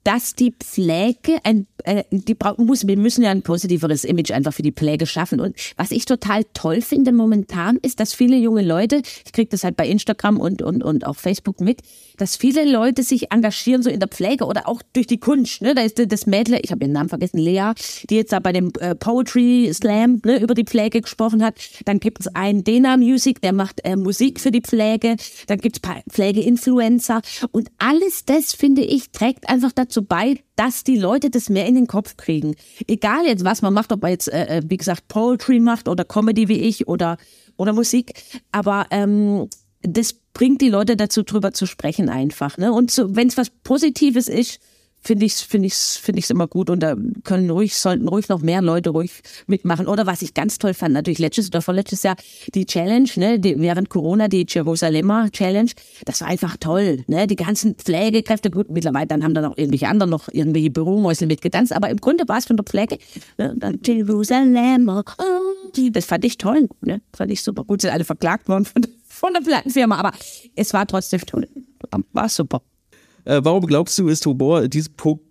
dass 0.04 0.34
die 0.34 0.52
Pflege 0.52 1.38
ein, 1.44 1.66
äh, 1.84 2.04
die 2.10 2.34
brau- 2.34 2.54
muss, 2.62 2.86
wir 2.86 2.96
müssen 2.96 3.22
ja 3.22 3.30
ein 3.30 3.42
positiveres 3.42 4.04
Image 4.04 4.30
einfach 4.30 4.52
für 4.52 4.62
die 4.62 4.72
Pflege 4.72 5.06
schaffen. 5.06 5.40
Und 5.40 5.56
was 5.76 5.90
ich 5.90 6.04
total 6.04 6.44
toll 6.54 6.80
finde 6.80 7.12
momentan, 7.12 7.76
ist, 7.82 8.00
dass 8.00 8.14
viele 8.14 8.36
junge 8.36 8.62
Leute, 8.62 9.02
ich 9.24 9.32
kriege 9.32 9.48
das 9.48 9.64
halt 9.64 9.76
bei 9.76 9.86
Instagram 9.86 10.38
und, 10.40 10.62
und, 10.62 10.82
und 10.82 11.06
auch 11.06 11.16
Facebook 11.16 11.60
mit, 11.60 11.80
dass 12.18 12.36
viele 12.36 12.70
Leute 12.70 13.02
sich 13.02 13.32
engagieren 13.32 13.82
so 13.82 13.90
in 13.90 14.00
der 14.00 14.08
Pflege 14.08 14.44
oder 14.44 14.68
auch 14.68 14.82
durch 14.92 15.06
die 15.06 15.18
Kunst. 15.18 15.62
Ne? 15.62 15.74
Da 15.74 15.82
ist 15.82 16.02
das 16.06 16.26
Mädel, 16.26 16.58
ich 16.62 16.70
habe 16.70 16.84
ihren 16.84 16.92
Namen 16.92 17.08
vergessen, 17.08 17.38
Lea, 17.38 17.72
die 18.08 18.16
jetzt 18.16 18.32
da 18.32 18.38
bei 18.38 18.52
dem 18.52 18.72
äh, 18.80 18.94
Poetry 18.94 19.70
Slam 19.72 20.20
ne, 20.24 20.40
über 20.40 20.54
die 20.54 20.64
Pflege 20.64 21.00
gesprochen 21.00 21.42
hat. 21.42 21.54
Dann 21.84 22.00
gibt 22.00 22.20
es 22.20 22.28
einen 22.34 22.64
Dena 22.64 22.96
Music, 22.96 23.40
der 23.40 23.52
macht 23.52 23.80
äh, 23.84 23.96
Musik 23.96 24.40
für 24.40 24.50
die 24.50 24.60
Pflege. 24.60 25.16
Dann 25.46 25.58
gibt 25.58 25.78
es 25.78 26.02
Pflegeinfluencer. 26.10 27.22
Und 27.50 27.68
alles 27.78 28.24
das, 28.24 28.52
finde 28.52 28.82
ich, 28.82 29.10
trägt 29.10 29.48
einfach 29.48 29.72
dazu 29.72 29.91
bei, 30.00 30.38
dass 30.56 30.84
die 30.84 30.96
Leute 30.96 31.28
das 31.28 31.50
mehr 31.50 31.66
in 31.66 31.74
den 31.74 31.86
Kopf 31.86 32.16
kriegen. 32.16 32.54
Egal 32.86 33.26
jetzt, 33.26 33.44
was 33.44 33.60
man 33.60 33.74
macht, 33.74 33.92
ob 33.92 34.00
man 34.00 34.12
jetzt, 34.12 34.32
äh, 34.32 34.58
äh, 34.58 34.62
wie 34.66 34.78
gesagt, 34.78 35.08
Poetry 35.08 35.60
macht 35.60 35.88
oder 35.88 36.06
Comedy 36.06 36.48
wie 36.48 36.60
ich 36.60 36.88
oder, 36.88 37.18
oder 37.58 37.74
Musik. 37.74 38.14
Aber 38.52 38.86
ähm, 38.90 39.48
das 39.82 40.14
bringt 40.14 40.62
die 40.62 40.70
Leute 40.70 40.96
dazu, 40.96 41.22
drüber 41.22 41.52
zu 41.52 41.66
sprechen 41.66 42.08
einfach. 42.08 42.56
Ne? 42.56 42.72
Und 42.72 42.90
so, 42.90 43.14
wenn 43.14 43.28
es 43.28 43.36
was 43.36 43.50
Positives 43.50 44.28
ist, 44.28 44.60
finde 45.02 45.26
ich 45.26 45.34
finde 45.34 45.66
ich 45.66 45.74
finde 45.74 46.20
ich 46.20 46.30
immer 46.30 46.46
gut 46.46 46.70
und 46.70 46.80
da 46.80 46.94
können 47.24 47.50
ruhig 47.50 47.76
sollten 47.76 48.08
ruhig 48.08 48.28
noch 48.28 48.40
mehr 48.40 48.62
Leute 48.62 48.90
ruhig 48.90 49.10
mitmachen. 49.46 49.86
Oder 49.86 50.06
was 50.06 50.22
ich 50.22 50.32
ganz 50.34 50.58
toll 50.58 50.74
fand 50.74 50.94
natürlich 50.94 51.18
letztes 51.18 51.48
oder 51.48 51.60
vorletztes 51.60 52.02
Jahr 52.04 52.16
die 52.54 52.66
Challenge 52.66 53.08
ne 53.16 53.38
die, 53.38 53.58
während 53.58 53.90
Corona 53.90 54.28
die 54.28 54.46
Jerusalemer 54.48 55.30
Challenge 55.30 55.70
das 56.04 56.20
war 56.20 56.28
einfach 56.28 56.56
toll 56.56 57.04
ne 57.08 57.26
die 57.26 57.36
ganzen 57.36 57.74
Pflegekräfte 57.74 58.50
gut 58.50 58.70
mittlerweile 58.70 59.06
dann 59.06 59.24
haben 59.24 59.34
dann 59.34 59.44
auch 59.44 59.58
irgendwelche 59.58 59.88
anderen 59.88 60.10
noch 60.10 60.28
irgendwelche 60.28 60.70
Büromäusel 60.70 61.26
mitgetanzt 61.26 61.72
aber 61.72 61.90
im 61.90 61.98
Grunde 61.98 62.28
war 62.28 62.38
es 62.38 62.46
von 62.46 62.56
der 62.56 62.64
Pflege 62.64 62.98
ne, 63.38 63.54
dann 63.56 63.80
Jerusalemer 63.84 65.04
das 65.90 66.04
fand 66.04 66.24
ich 66.24 66.38
toll 66.38 66.68
ne 66.80 67.00
fand 67.14 67.30
ich 67.32 67.42
super. 67.42 67.64
Gut 67.64 67.80
sind 67.82 67.90
alle 67.90 68.04
verklagt 68.04 68.48
worden 68.48 68.64
von, 68.64 68.86
von 69.04 69.32
der 69.32 69.40
Plattenfirma 69.40 69.96
aber 69.96 70.12
es 70.54 70.72
war 70.72 70.86
trotzdem 70.86 71.20
toll. 71.26 71.48
War 72.12 72.28
super 72.28 72.62
äh, 73.24 73.40
warum 73.42 73.66
glaubst 73.66 73.98
du, 73.98 74.08
ist 74.08 74.26
Humor 74.26 74.68
diesem 74.68 74.94
Punkt 74.94 75.24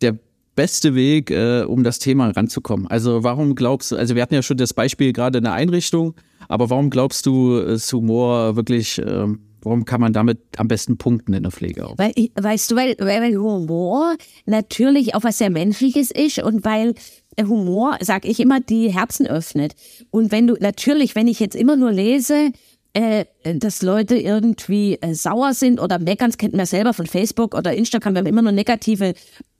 der 0.00 0.18
beste 0.54 0.94
Weg, 0.94 1.30
äh, 1.30 1.62
um 1.62 1.84
das 1.84 1.98
Thema 1.98 2.30
ranzukommen? 2.30 2.86
Also 2.88 3.22
warum 3.22 3.54
glaubst 3.54 3.92
du, 3.92 3.96
also 3.96 4.14
wir 4.14 4.22
hatten 4.22 4.34
ja 4.34 4.42
schon 4.42 4.56
das 4.56 4.74
Beispiel 4.74 5.12
gerade 5.12 5.38
in 5.38 5.44
der 5.44 5.52
Einrichtung, 5.52 6.14
aber 6.48 6.70
warum 6.70 6.90
glaubst 6.90 7.26
du, 7.26 7.58
ist 7.58 7.92
Humor 7.92 8.56
wirklich, 8.56 8.98
äh, 8.98 9.26
warum 9.62 9.84
kann 9.84 10.00
man 10.00 10.12
damit 10.12 10.38
am 10.56 10.68
besten 10.68 10.96
punkten 10.96 11.32
in 11.34 11.42
der 11.42 11.52
Pflege 11.52 11.86
auch? 11.86 11.98
Weil, 11.98 12.12
weißt 12.34 12.70
du, 12.70 12.76
weil, 12.76 12.96
weil 12.98 13.36
Humor 13.36 14.16
natürlich 14.46 15.14
auch 15.14 15.22
was 15.22 15.38
sehr 15.38 15.50
Menschliches 15.50 16.10
ist 16.10 16.42
und 16.42 16.64
weil 16.64 16.94
Humor, 17.40 17.98
sag 18.00 18.24
ich 18.24 18.40
immer, 18.40 18.60
die 18.60 18.92
Herzen 18.92 19.26
öffnet. 19.26 19.74
Und 20.10 20.32
wenn 20.32 20.46
du, 20.46 20.56
natürlich, 20.58 21.14
wenn 21.14 21.28
ich 21.28 21.38
jetzt 21.38 21.54
immer 21.54 21.76
nur 21.76 21.92
lese, 21.92 22.50
äh, 22.92 23.24
dass 23.42 23.82
Leute 23.82 24.16
irgendwie 24.16 24.98
äh, 25.00 25.14
sauer 25.14 25.54
sind 25.54 25.80
oder 25.80 25.98
meckern, 25.98 26.30
das 26.30 26.38
kennt 26.38 26.52
man 26.52 26.60
ja 26.60 26.66
selber 26.66 26.94
von 26.94 27.06
Facebook 27.06 27.54
oder 27.54 27.74
Instagram, 27.74 28.14
wenn 28.14 28.24
man 28.24 28.32
immer 28.32 28.42
nur 28.42 28.52
negative 28.52 29.14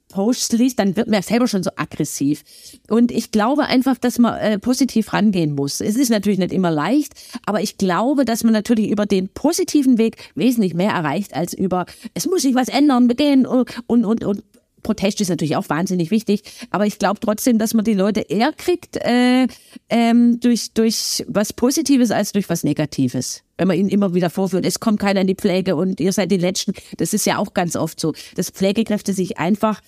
Posts 0.09 0.53
liest, 0.53 0.79
dann 0.79 0.95
wird 0.95 1.07
man 1.07 1.15
ja 1.15 1.21
selber 1.21 1.47
schon 1.47 1.63
so 1.63 1.69
aggressiv. 1.75 2.43
Und 2.89 3.11
ich 3.11 3.31
glaube 3.31 3.65
einfach, 3.65 3.97
dass 3.97 4.17
man 4.17 4.39
äh, 4.39 4.59
positiv 4.59 5.13
rangehen 5.13 5.53
muss. 5.53 5.81
Es 5.81 5.95
ist 5.95 6.09
natürlich 6.09 6.39
nicht 6.39 6.51
immer 6.51 6.71
leicht, 6.71 7.13
aber 7.45 7.61
ich 7.61 7.77
glaube, 7.77 8.25
dass 8.25 8.43
man 8.43 8.53
natürlich 8.53 8.89
über 8.89 9.05
den 9.05 9.29
positiven 9.29 9.97
Weg 9.97 10.17
wesentlich 10.35 10.73
mehr 10.73 10.91
erreicht 10.91 11.35
als 11.35 11.53
über, 11.53 11.85
es 12.15 12.25
muss 12.25 12.41
sich 12.41 12.55
was 12.55 12.69
ändern, 12.69 13.07
begehen 13.07 13.45
und, 13.45 13.69
und, 13.87 14.03
und, 14.05 14.23
und 14.23 14.43
Protest 14.83 15.21
ist 15.21 15.29
natürlich 15.29 15.55
auch 15.55 15.69
wahnsinnig 15.69 16.11
wichtig, 16.11 16.43
aber 16.71 16.85
ich 16.85 16.99
glaube 16.99 17.19
trotzdem, 17.19 17.57
dass 17.57 17.73
man 17.73 17.85
die 17.85 17.93
Leute 17.93 18.21
eher 18.21 18.51
kriegt 18.53 18.97
äh, 18.97 19.47
ähm, 19.89 20.39
durch, 20.39 20.73
durch 20.73 21.25
was 21.27 21.53
Positives 21.53 22.11
als 22.11 22.31
durch 22.31 22.49
was 22.49 22.63
Negatives. 22.63 23.43
Wenn 23.57 23.67
man 23.67 23.77
ihnen 23.77 23.89
immer 23.89 24.13
wieder 24.13 24.29
vorführt, 24.29 24.65
es 24.65 24.79
kommt 24.79 24.99
keiner 24.99 25.21
in 25.21 25.27
die 25.27 25.35
Pflege 25.35 25.75
und 25.75 25.99
ihr 25.99 26.13
seid 26.13 26.31
die 26.31 26.37
Letzten. 26.37 26.73
Das 26.97 27.13
ist 27.13 27.25
ja 27.25 27.37
auch 27.37 27.53
ganz 27.53 27.75
oft 27.75 27.99
so, 27.99 28.13
dass 28.35 28.49
Pflegekräfte 28.49 29.13
sich 29.13 29.37
einfach 29.37 29.81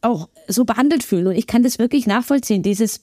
auch 0.00 0.28
so 0.48 0.64
behandelt 0.64 1.02
fühlen. 1.02 1.26
Und 1.26 1.34
ich 1.36 1.46
kann 1.46 1.62
das 1.62 1.78
wirklich 1.78 2.06
nachvollziehen, 2.06 2.62
dieses 2.62 3.02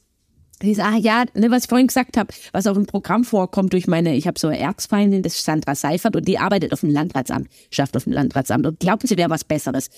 die 0.61 0.73
sagen, 0.73 0.97
ja, 0.97 1.25
ne, 1.35 1.51
was 1.51 1.63
ich 1.63 1.69
vorhin 1.69 1.87
gesagt 1.87 2.17
habe, 2.17 2.33
was 2.51 2.65
auch 2.65 2.75
im 2.75 2.85
Programm 2.85 3.23
vorkommt 3.23 3.73
durch 3.73 3.87
meine, 3.87 4.15
ich 4.15 4.27
habe 4.27 4.39
so 4.39 4.47
eine 4.47 4.59
Erzfeindin, 4.59 5.21
das 5.21 5.35
ist 5.35 5.45
Sandra 5.45 5.75
Seifert 5.75 6.15
und 6.15 6.27
die 6.27 6.39
arbeitet 6.39 6.73
auf 6.73 6.79
dem 6.79 6.89
Landratsamt, 6.89 7.47
schafft 7.69 7.95
auf 7.95 8.05
dem 8.05 8.13
Landratsamt 8.13 8.65
und 8.65 8.79
glaubt, 8.79 9.07
sie 9.07 9.17
wäre 9.17 9.29
was 9.29 9.43
Besseres. 9.43 9.89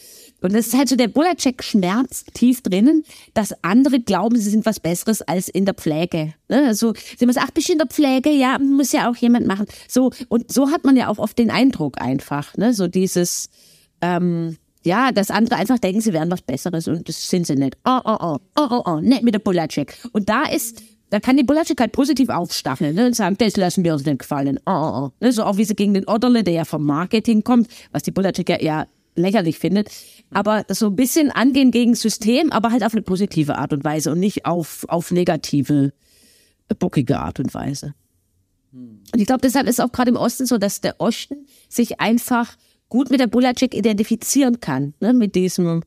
Und 0.42 0.54
das 0.54 0.68
ist 0.68 0.78
halt 0.78 0.90
so 0.90 0.96
der 0.96 1.08
Bullercheck-Schmerz 1.08 2.26
tief 2.34 2.62
drinnen, 2.62 3.04
dass 3.34 3.54
andere 3.64 4.00
glauben, 4.00 4.38
sie 4.38 4.50
sind 4.50 4.66
was 4.66 4.80
Besseres 4.80 5.22
als 5.22 5.48
in 5.48 5.66
der 5.66 5.76
Pflege. 5.76 6.34
Ne? 6.50 6.66
Also 6.68 6.94
sie 7.18 7.26
muss 7.26 7.38
ach, 7.38 7.52
bist 7.52 7.70
du 7.70 7.74
in 7.74 7.80
der 7.80 7.88
Pflege? 7.88 8.30
Ja, 8.30 8.58
muss 8.60 8.92
ja 8.92 9.10
auch 9.10 9.16
jemand 9.16 9.48
machen. 9.48 9.66
So, 9.88 10.12
und 10.28 10.52
so 10.52 10.72
hat 10.72 10.84
man 10.84 10.98
ja 10.98 11.08
auch 11.08 11.20
oft 11.20 11.38
den 11.38 11.52
Eindruck 11.52 12.02
einfach, 12.02 12.58
ne? 12.58 12.74
so 12.74 12.88
dieses, 12.88 13.50
ähm, 14.02 14.58
ja, 14.84 15.12
dass 15.12 15.30
andere 15.30 15.58
einfach 15.58 15.80
denken, 15.80 16.02
sie 16.02 16.14
wären 16.14 16.32
was 16.32 16.42
Besseres 16.42 16.88
und 16.88 17.08
das 17.10 17.30
sind 17.30 17.46
sie 17.46 17.56
nicht. 17.56 17.78
Oh, 17.86 18.00
oh, 18.04 18.18
oh, 18.20 18.38
oh, 18.56 18.68
oh, 18.70 18.84
oh, 18.86 19.00
nicht 19.02 19.24
mit 19.24 19.34
der 19.34 19.40
Bulacek. 19.40 19.98
Und 20.14 20.30
da 20.30 20.44
ist, 20.44 20.82
da 21.10 21.20
kann 21.20 21.38
die 21.38 21.44
Bulacek 21.44 21.80
halt 21.80 21.92
positiv 21.92 22.30
aufstacheln 22.30 22.96
ne, 22.96 23.08
und 23.08 23.16
sagen, 23.16 23.36
das 23.38 23.58
lassen 23.58 23.84
wir 23.84 23.94
uns 23.94 24.06
nicht 24.06 24.20
gefallen. 24.20 24.60
Oh, 24.66 24.72
oh, 24.72 24.92
oh. 25.06 25.12
Ne, 25.20 25.32
so 25.32 25.44
auch 25.44 25.58
wie 25.58 25.66
sie 25.66 25.76
gegen 25.76 25.94
den 25.94 26.08
Odderle, 26.08 26.44
der 26.44 26.54
ja 26.54 26.66
vom 26.66 26.86
Marketing 26.86 27.44
kommt, 27.44 27.68
was 27.92 28.04
die 28.04 28.12
Bulacek 28.12 28.50
ja 28.50 28.56
eher 28.56 28.88
lächerlich 29.16 29.60
findet. 29.60 29.90
Aber 30.32 30.66
so 30.70 30.88
ein 30.88 30.96
bisschen 30.96 31.32
angehen 31.32 31.72
gegen 31.72 31.96
System, 31.96 32.52
aber 32.52 32.72
halt 32.72 32.84
auf 32.84 32.94
eine 32.94 33.02
positive 33.02 33.58
Art 33.58 33.74
und 33.74 33.84
Weise 33.84 34.12
und 34.12 34.20
nicht 34.20 34.46
auf, 34.46 34.86
auf 34.88 35.12
negative, 35.12 35.92
bockige 36.78 37.20
Art 37.20 37.40
und 37.40 37.54
Weise. 37.54 37.96
Und 38.72 39.02
ich 39.16 39.26
glaube, 39.26 39.42
deshalb 39.42 39.68
ist 39.68 39.82
auch 39.82 39.92
gerade 39.92 40.12
im 40.12 40.16
Osten 40.16 40.46
so, 40.46 40.58
dass 40.58 40.80
der 40.80 41.02
Osten 41.02 41.48
sich 41.68 42.00
einfach 42.00 42.56
gut 42.90 43.10
mit 43.10 43.20
der 43.20 43.28
Bulacek 43.28 43.74
identifizieren 43.74 44.60
kann, 44.60 44.94
ne? 45.00 45.14
mit 45.14 45.36
diesem, 45.36 45.84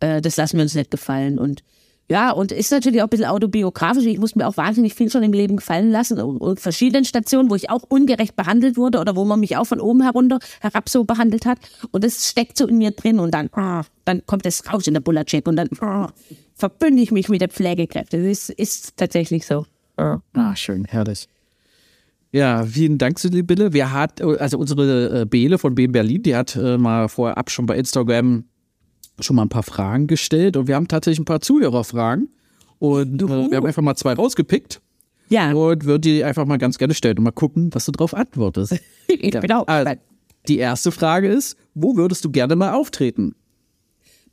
äh, 0.00 0.20
das 0.20 0.36
lassen 0.36 0.56
wir 0.56 0.62
uns 0.62 0.74
nicht 0.74 0.90
gefallen. 0.90 1.38
Und 1.38 1.62
ja, 2.10 2.30
und 2.30 2.52
ist 2.52 2.70
natürlich 2.70 3.02
auch 3.02 3.06
ein 3.06 3.10
bisschen 3.10 3.26
autobiografisch. 3.26 4.06
Ich 4.06 4.18
muss 4.18 4.34
mir 4.34 4.48
auch 4.48 4.56
wahnsinnig 4.56 4.94
viel 4.94 5.10
schon 5.10 5.22
im 5.22 5.32
Leben 5.34 5.56
gefallen 5.56 5.90
lassen. 5.90 6.18
Und 6.18 6.58
verschiedenen 6.58 7.04
Stationen, 7.04 7.50
wo 7.50 7.54
ich 7.54 7.68
auch 7.68 7.82
ungerecht 7.82 8.34
behandelt 8.34 8.78
wurde 8.78 8.98
oder 8.98 9.14
wo 9.14 9.26
man 9.26 9.40
mich 9.40 9.58
auch 9.58 9.66
von 9.66 9.78
oben 9.78 10.02
herunter 10.02 10.38
herab 10.60 10.88
so 10.88 11.04
behandelt 11.04 11.44
hat. 11.44 11.58
Und 11.90 12.04
das 12.04 12.30
steckt 12.30 12.56
so 12.56 12.66
in 12.66 12.78
mir 12.78 12.92
drin 12.92 13.18
und 13.18 13.32
dann, 13.32 13.50
oh, 13.54 13.82
dann 14.06 14.24
kommt 14.24 14.46
es 14.46 14.72
raus 14.72 14.86
in 14.86 14.94
der 14.94 15.02
Bulacek 15.02 15.46
und 15.46 15.56
dann 15.56 15.68
oh, 15.82 16.06
verbünde 16.54 17.02
ich 17.02 17.12
mich 17.12 17.28
mit 17.28 17.42
der 17.42 17.50
Pflegekräfte. 17.50 18.16
Das 18.16 18.26
ist, 18.26 18.50
ist 18.50 18.96
tatsächlich 18.96 19.44
so. 19.44 19.66
Ah, 20.32 20.56
schön, 20.56 20.86
herrlich. 20.86 21.28
Ja, 22.30 22.64
vielen 22.64 22.98
Dank, 22.98 23.18
Sibylle. 23.18 23.72
Wir 23.72 23.92
hat, 23.92 24.20
also 24.20 24.58
unsere 24.58 25.22
äh, 25.22 25.24
Bele 25.24 25.58
von 25.58 25.74
BM 25.74 25.92
Berlin, 25.92 26.22
die 26.22 26.36
hat 26.36 26.56
äh, 26.56 26.76
mal 26.76 27.08
vorab 27.08 27.50
schon 27.50 27.66
bei 27.66 27.76
Instagram 27.76 28.44
schon 29.20 29.36
mal 29.36 29.42
ein 29.42 29.48
paar 29.48 29.62
Fragen 29.62 30.06
gestellt 30.06 30.56
und 30.56 30.68
wir 30.68 30.76
haben 30.76 30.88
tatsächlich 30.88 31.20
ein 31.20 31.24
paar 31.24 31.40
Zuhörerfragen 31.40 32.28
und 32.78 33.22
äh, 33.22 33.28
wir 33.28 33.56
haben 33.56 33.66
einfach 33.66 33.82
mal 33.82 33.96
zwei 33.96 34.12
rausgepickt. 34.12 34.80
Ja. 35.30 35.52
Und 35.52 35.84
würde 35.84 36.00
die 36.00 36.24
einfach 36.24 36.46
mal 36.46 36.58
ganz 36.58 36.78
gerne 36.78 36.94
stellen 36.94 37.18
und 37.18 37.24
mal 37.24 37.32
gucken, 37.32 37.70
was 37.72 37.84
du 37.84 37.92
drauf 37.92 38.14
antwortest. 38.14 38.78
genau. 39.08 39.64
Also, 39.64 39.92
die 40.46 40.58
erste 40.58 40.90
Frage 40.90 41.28
ist, 41.28 41.56
wo 41.74 41.96
würdest 41.96 42.24
du 42.24 42.30
gerne 42.30 42.56
mal 42.56 42.72
auftreten? 42.72 43.34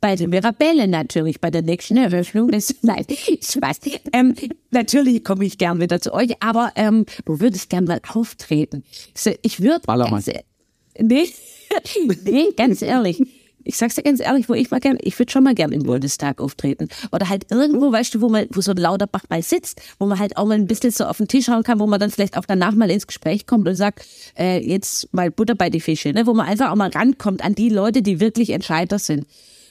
Bei 0.00 0.16
der 0.16 0.28
Mirabelle 0.28 0.88
natürlich, 0.88 1.40
bei 1.40 1.50
der 1.50 1.62
nächsten 1.62 1.96
Eröffnung. 1.96 2.50
Das, 2.50 2.74
nein, 2.82 3.04
Spaß. 3.42 3.80
Ähm, 4.12 4.34
natürlich 4.70 5.24
komme 5.24 5.44
ich 5.44 5.58
gern 5.58 5.80
wieder 5.80 6.00
zu 6.00 6.12
euch, 6.12 6.42
aber 6.42 6.72
ähm, 6.76 7.06
wo 7.24 7.40
würde 7.40 7.56
ich 7.56 7.68
gern 7.68 7.84
mal 7.84 8.00
auftreten? 8.12 8.84
So, 9.14 9.30
ich 9.42 9.60
würde. 9.60 9.86
Ganz, 9.86 10.26
nee, 10.98 11.28
nee, 12.24 12.46
ganz 12.56 12.82
ehrlich. 12.82 13.22
Ich 13.68 13.76
sag's 13.76 13.96
dir 13.96 14.04
ganz 14.04 14.20
ehrlich, 14.20 14.48
wo 14.48 14.54
ich 14.54 14.70
mal 14.70 14.78
gern, 14.78 14.96
ich 15.00 15.18
würde 15.18 15.32
schon 15.32 15.42
mal 15.42 15.54
gern 15.54 15.72
im 15.72 15.82
Bundestag 15.82 16.40
auftreten. 16.40 16.86
Oder 17.10 17.28
halt 17.28 17.50
irgendwo, 17.50 17.90
weißt 17.90 18.14
du, 18.14 18.20
wo 18.20 18.28
man, 18.28 18.46
wo 18.52 18.60
so 18.60 18.70
ein 18.70 18.76
Lauterbach 18.76 19.24
mal 19.28 19.42
sitzt, 19.42 19.82
wo 19.98 20.06
man 20.06 20.20
halt 20.20 20.36
auch 20.36 20.46
mal 20.46 20.54
ein 20.54 20.68
bisschen 20.68 20.92
so 20.92 21.04
auf 21.04 21.16
den 21.16 21.26
Tisch 21.26 21.48
hauen 21.48 21.64
kann, 21.64 21.80
wo 21.80 21.86
man 21.88 21.98
dann 21.98 22.12
vielleicht 22.12 22.38
auch 22.38 22.44
danach 22.46 22.76
mal 22.76 22.88
ins 22.92 23.08
Gespräch 23.08 23.44
kommt 23.44 23.66
und 23.66 23.74
sagt, 23.74 24.06
äh, 24.38 24.64
jetzt 24.64 25.12
mal 25.12 25.32
Butter 25.32 25.56
bei 25.56 25.68
die 25.68 25.80
Fische, 25.80 26.10
ne? 26.12 26.28
wo 26.28 26.32
man 26.32 26.46
einfach 26.46 26.70
auch 26.70 26.76
mal 26.76 26.90
rankommt 26.90 27.44
an 27.44 27.56
die 27.56 27.68
Leute, 27.68 28.02
die 28.02 28.20
wirklich 28.20 28.50
Entscheider 28.50 29.00
sind 29.00 29.26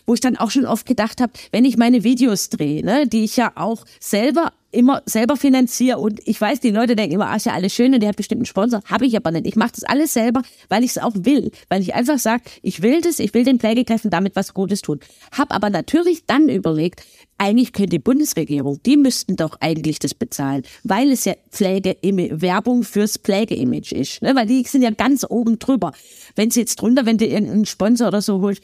wo 0.05 0.13
ich 0.13 0.19
dann 0.19 0.37
auch 0.37 0.51
schon 0.51 0.65
oft 0.65 0.85
gedacht 0.85 1.21
habe, 1.21 1.33
wenn 1.51 1.65
ich 1.65 1.77
meine 1.77 2.03
Videos 2.03 2.49
drehe, 2.49 2.83
ne, 2.83 3.07
die 3.07 3.23
ich 3.23 3.37
ja 3.37 3.51
auch 3.55 3.85
selber 3.99 4.51
immer 4.75 5.01
selber 5.05 5.37
finanziere 5.37 5.97
und 5.99 6.19
ich 6.25 6.39
weiß, 6.39 6.59
die 6.59 6.69
Leute 6.69 6.95
denken 6.95 7.15
immer, 7.15 7.27
ah, 7.27 7.37
ist 7.37 7.45
ja 7.45 7.53
alles 7.53 7.73
schön 7.73 7.93
und 7.93 8.01
der 8.01 8.09
hat 8.09 8.17
bestimmt 8.17 8.39
einen 8.39 8.45
Sponsor. 8.45 8.81
Habe 8.85 9.05
ich 9.05 9.15
aber 9.15 9.31
nicht. 9.31 9.47
Ich 9.47 9.55
mache 9.55 9.71
das 9.73 9.85
alles 9.85 10.13
selber, 10.13 10.41
weil 10.69 10.83
ich 10.83 10.91
es 10.91 10.97
auch 10.97 11.13
will. 11.15 11.51
Weil 11.69 11.81
ich 11.81 11.95
einfach 11.95 12.19
sage, 12.19 12.43
ich 12.61 12.81
will 12.81 13.01
das, 13.01 13.19
ich 13.19 13.33
will 13.33 13.45
den 13.45 13.59
Pflegekräften 13.59 14.11
damit 14.11 14.35
was 14.35 14.53
Gutes 14.53 14.81
tun. 14.81 14.99
Hab 15.31 15.53
aber 15.53 15.69
natürlich 15.69 16.25
dann 16.25 16.49
überlegt, 16.49 17.03
eigentlich 17.37 17.73
könnte 17.73 17.89
die 17.89 17.99
Bundesregierung, 17.99 18.81
die 18.85 18.97
müssten 18.97 19.35
doch 19.35 19.57
eigentlich 19.59 19.99
das 19.99 20.13
bezahlen, 20.13 20.63
weil 20.83 21.11
es 21.11 21.25
ja 21.25 21.33
Pflege 21.51 21.97
Werbung 22.01 22.83
fürs 22.83 23.17
Pflegeimage 23.17 23.93
ist. 23.93 24.21
Ne? 24.21 24.35
Weil 24.35 24.45
die 24.45 24.63
sind 24.63 24.81
ja 24.81 24.91
ganz 24.91 25.25
oben 25.27 25.59
drüber. 25.59 25.93
Wenn 26.35 26.51
sie 26.51 26.61
jetzt 26.61 26.77
drunter, 26.77 27.05
wenn 27.05 27.17
du 27.17 27.25
irgendeinen 27.25 27.65
Sponsor 27.65 28.07
oder 28.07 28.21
so 28.21 28.41
holst, 28.41 28.61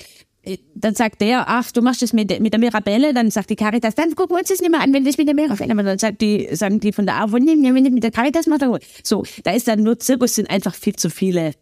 dann 0.74 0.96
sagt 0.96 1.22
der, 1.22 1.48
ach, 1.48 1.72
du 1.72 1.82
machst 1.82 2.02
das 2.02 2.14
mit, 2.14 2.40
mit 2.40 2.52
der 2.52 2.60
Mirabelle, 2.60 3.14
dann 3.14 3.30
sagt 3.30 3.52
die 3.52 3.56
Caritas, 3.56 3.94
dann 3.94 4.16
gucken 4.16 4.36
wir 4.36 4.40
uns 4.40 4.50
das 4.50 4.60
nicht 4.60 4.72
mehr 4.72 4.82
an, 4.82 4.92
wenn 4.92 5.06
das 5.06 5.18
mit 5.18 5.28
der 5.28 5.36
Mirabelle, 5.36 5.72
aber 5.72 5.84
dann 5.84 6.00
sagt 6.00 6.22
die, 6.22 6.50
sagen 6.54 6.80
die 6.80 6.92
von 6.92 7.06
der 7.06 7.22
AWO, 7.22 7.38
nee, 7.38 7.56
wenn 7.62 7.84
das 7.84 7.94
mit 7.94 8.04
der 8.04 8.12
Caritas 8.12 8.48
macht, 8.48 8.64
dann 8.64 8.78
so, 9.04 9.24
da 9.44 9.52
ist 9.52 9.68
dann 9.68 9.84
nur 9.84 10.00
Zirkus, 10.00 10.36
sind 10.36 10.50
einfach 10.50 10.74
viel 10.74 10.96
zu 10.96 11.12
viele, 11.12 11.54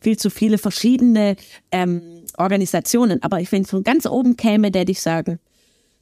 viel 0.00 0.16
zu 0.16 0.30
viele 0.30 0.56
verschiedene 0.56 1.36
ähm, 1.70 2.24
Organisationen, 2.38 3.22
aber 3.22 3.40
ich 3.40 3.52
wenn 3.52 3.66
von 3.66 3.84
ganz 3.84 4.06
oben 4.06 4.36
käme, 4.36 4.70
der 4.70 4.88
ich 4.88 5.02
sagen, 5.02 5.38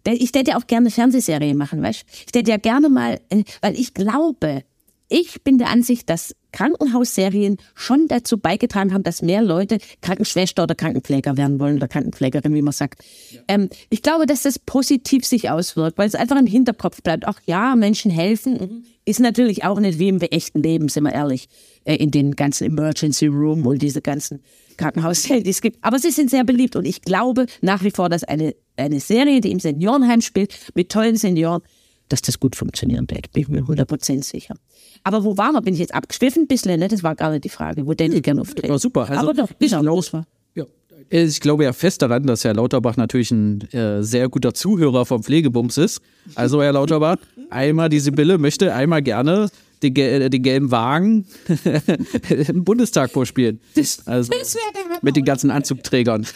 ich 0.07 0.33
hätte 0.35 0.53
ja 0.53 0.59
auch 0.59 0.67
gerne 0.67 0.85
eine 0.85 0.91
Fernsehserie 0.91 1.55
machen, 1.55 1.83
weißt? 1.83 2.05
Ich 2.27 2.35
hätte 2.39 2.51
ja 2.51 2.59
gerne 2.59 2.91
mal, 2.91 3.21
äh, 3.31 3.43
weil 3.63 3.75
ich 3.75 3.95
glaube, 3.95 4.63
ich 5.09 5.43
bin 5.43 5.59
der 5.59 5.69
Ansicht, 5.69 6.11
dass 6.11 6.35
Krankenhausserien 6.55 7.57
schon 7.75 8.07
dazu 8.07 8.39
beigetragen 8.39 8.95
haben, 8.95 9.03
dass 9.03 9.23
mehr 9.23 9.43
Leute 9.43 9.79
Krankenschwester 10.03 10.63
oder 10.63 10.77
Krankenpfleger 10.77 11.37
werden 11.37 11.59
wollen 11.59 11.77
oder 11.77 11.89
Krankenpflegerin, 11.89 12.55
wie 12.55 12.63
man 12.63 12.73
sagt. 12.73 13.03
Ähm, 13.49 13.69
ich 13.91 14.03
glaube, 14.03 14.27
dass 14.27 14.43
das 14.43 14.61
positiv 14.61 15.27
sich 15.27 15.51
auswirkt, 15.51 15.99
weil 15.99 16.07
es 16.07 16.15
einfach 16.15 16.39
im 16.39 16.47
Hinterkopf 16.47 17.03
bleibt. 17.03 17.27
Ach 17.27 17.41
ja, 17.45 17.75
Menschen 17.75 18.13
helfen 18.13 18.85
ist 19.05 19.19
natürlich 19.19 19.65
auch 19.65 19.81
nicht 19.81 19.99
wie 19.99 20.09
im 20.09 20.21
echten 20.21 20.63
Leben, 20.63 20.89
sind 20.89 21.03
wir 21.03 21.13
ehrlich, 21.13 21.49
äh, 21.85 21.97
in 21.97 22.13
den 22.13 22.37
ganzen 22.37 22.69
Emergency 22.69 23.27
Room 23.27 23.67
und 23.67 23.83
diese 23.83 24.01
ganzen 24.01 24.41
Krankenhauszellen, 24.77 25.43
die 25.43 25.51
es 25.51 25.61
gibt. 25.61 25.79
Aber 25.83 25.99
sie 25.99 26.13
sind 26.13 26.31
sehr 26.31 26.45
beliebt 26.45 26.77
und 26.77 26.85
ich 26.85 27.03
glaube 27.03 27.47
nach 27.63 27.83
wie 27.83 27.91
vor, 27.91 28.09
dass 28.09 28.23
eine, 28.23 28.55
eine 28.77 29.01
Serie, 29.01 29.41
die 29.41 29.51
im 29.51 29.59
Seniorenheim 29.59 30.21
spielt, 30.21 30.55
mit 30.75 30.91
tollen 30.91 31.17
Senioren, 31.17 31.63
dass 32.09 32.23
das 32.23 32.39
gut 32.41 32.55
funktionieren 32.57 33.07
wird. 33.11 33.33
Bin 33.33 33.43
ich 33.43 33.49
mir 33.49 33.63
100% 33.63 34.23
sicher. 34.23 34.55
Aber 35.03 35.25
wo 35.25 35.37
waren 35.37 35.53
wir? 35.55 35.63
Bin 35.63 35.75
ich 35.75 35.81
jetzt 35.81 35.95
abgeschwiffen? 35.95 36.43
Ein 36.43 36.47
bisschen, 36.49 36.79
ne? 36.79 36.89
Das 36.89 37.03
war 37.03 37.15
gar 37.15 37.31
nicht 37.31 37.45
die 37.45 37.49
Frage. 37.49 37.87
Wo 37.87 37.95
denn 37.95 38.13
ich 38.13 38.23
gerne 38.23 38.41
auftreten? 38.43 38.69
War 38.69 38.79
super. 38.79 39.09
Also, 39.09 39.15
Aber 39.21 39.35
doch, 39.35 39.49
genau, 39.59 39.97
das 39.97 40.13
war. 40.13 40.27
Ja. 40.55 40.65
Ich 41.11 41.41
glaube 41.41 41.65
ja 41.65 41.73
fest 41.73 42.03
daran, 42.03 42.27
dass 42.27 42.45
Herr 42.45 42.55
Lauterbach 42.55 42.97
natürlich 42.97 43.31
ein 43.31 43.61
äh, 43.73 44.03
sehr 44.03 44.29
guter 44.29 44.55
Zuhörer 44.55 45.05
vom 45.07 45.23
Pflegebums 45.23 45.77
ist. 45.79 46.01
Also 46.35 46.63
Herr 46.63 46.73
Lauterbach, 46.73 47.17
einmal 47.51 47.89
die 47.89 48.01
Sibylle 48.01 48.39
möchte 48.39 48.73
einmal 48.75 49.03
gerne 49.03 49.51
den, 49.83 49.93
gel- 49.95 50.23
äh, 50.23 50.31
den 50.31 50.43
gelben 50.43 50.71
Wagen 50.71 51.27
im 52.49 52.65
Bundestag 52.65 53.11
vorspielen. 53.11 53.61
Das, 53.75 54.07
Also 54.07 54.31
das 54.33 54.57
mit 55.03 55.17
den 55.17 55.25
ganzen 55.25 55.51
Anzugträgern. 55.51 56.27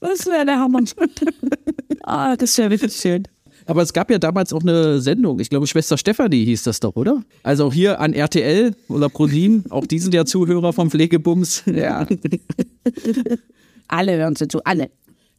Das 0.00 0.26
wäre 0.26 0.44
der 0.46 0.58
Hammer. 0.60 0.80
ah, 2.02 2.36
das 2.36 2.56
wäre 2.58 2.70
wirklich 2.70 2.94
schön. 2.94 3.24
Aber 3.66 3.82
es 3.82 3.92
gab 3.92 4.10
ja 4.10 4.18
damals 4.18 4.52
auch 4.52 4.62
eine 4.62 5.00
Sendung, 5.00 5.40
ich 5.40 5.50
glaube 5.50 5.66
Schwester 5.66 5.96
Stefanie 5.96 6.44
hieß 6.44 6.64
das 6.64 6.80
doch, 6.80 6.96
oder? 6.96 7.22
Also 7.42 7.66
auch 7.66 7.72
hier 7.72 8.00
an 8.00 8.12
RTL 8.12 8.74
oder 8.88 9.08
ProSieben, 9.08 9.64
auch 9.70 9.86
die 9.86 9.98
sind 9.98 10.14
ja 10.14 10.24
Zuhörer 10.24 10.72
vom 10.72 10.90
Pflegebums. 10.90 11.62
Ja. 11.66 12.06
Alle 13.88 14.16
hören 14.16 14.36
sie 14.36 14.48
zu, 14.48 14.64
alle. 14.64 14.90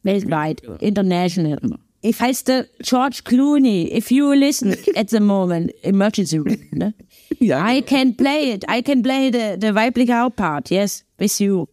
Weltweit, 0.04 0.62
international. 0.80 1.58
If 2.04 2.20
heißt 2.20 2.48
der 2.48 2.66
George 2.80 3.20
Clooney, 3.24 3.90
if 3.96 4.10
you 4.10 4.32
listen 4.32 4.76
at 4.94 5.08
the 5.08 5.20
moment, 5.20 5.72
emergency 5.82 6.36
room, 6.36 6.58
ne? 6.70 6.92
Ja. 7.40 7.66
I 7.66 7.80
can 7.80 8.14
play 8.14 8.52
it, 8.52 8.64
I 8.70 8.82
can 8.82 9.02
play 9.02 9.30
the, 9.32 9.58
the 9.58 9.74
weibliche 9.74 10.14
Hauptpart, 10.14 10.70
yes, 10.70 11.04
with 11.18 11.38
you. 11.38 11.66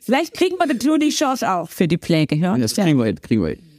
Vielleicht 0.00 0.34
kriegen 0.34 0.56
wir 0.58 0.66
den 0.66 0.78
Clooney 0.78 1.08
Chance 1.08 1.50
auch 1.50 1.68
für 1.68 1.88
die 1.88 1.96
Pflege, 1.96 2.36
ja? 2.36 2.56
Das 2.56 2.74
kriegen 2.74 2.98
wir 2.98 3.06
hin, 3.06 3.20
kriegen 3.20 3.42
wir 3.42 3.50
hin. 3.50 3.71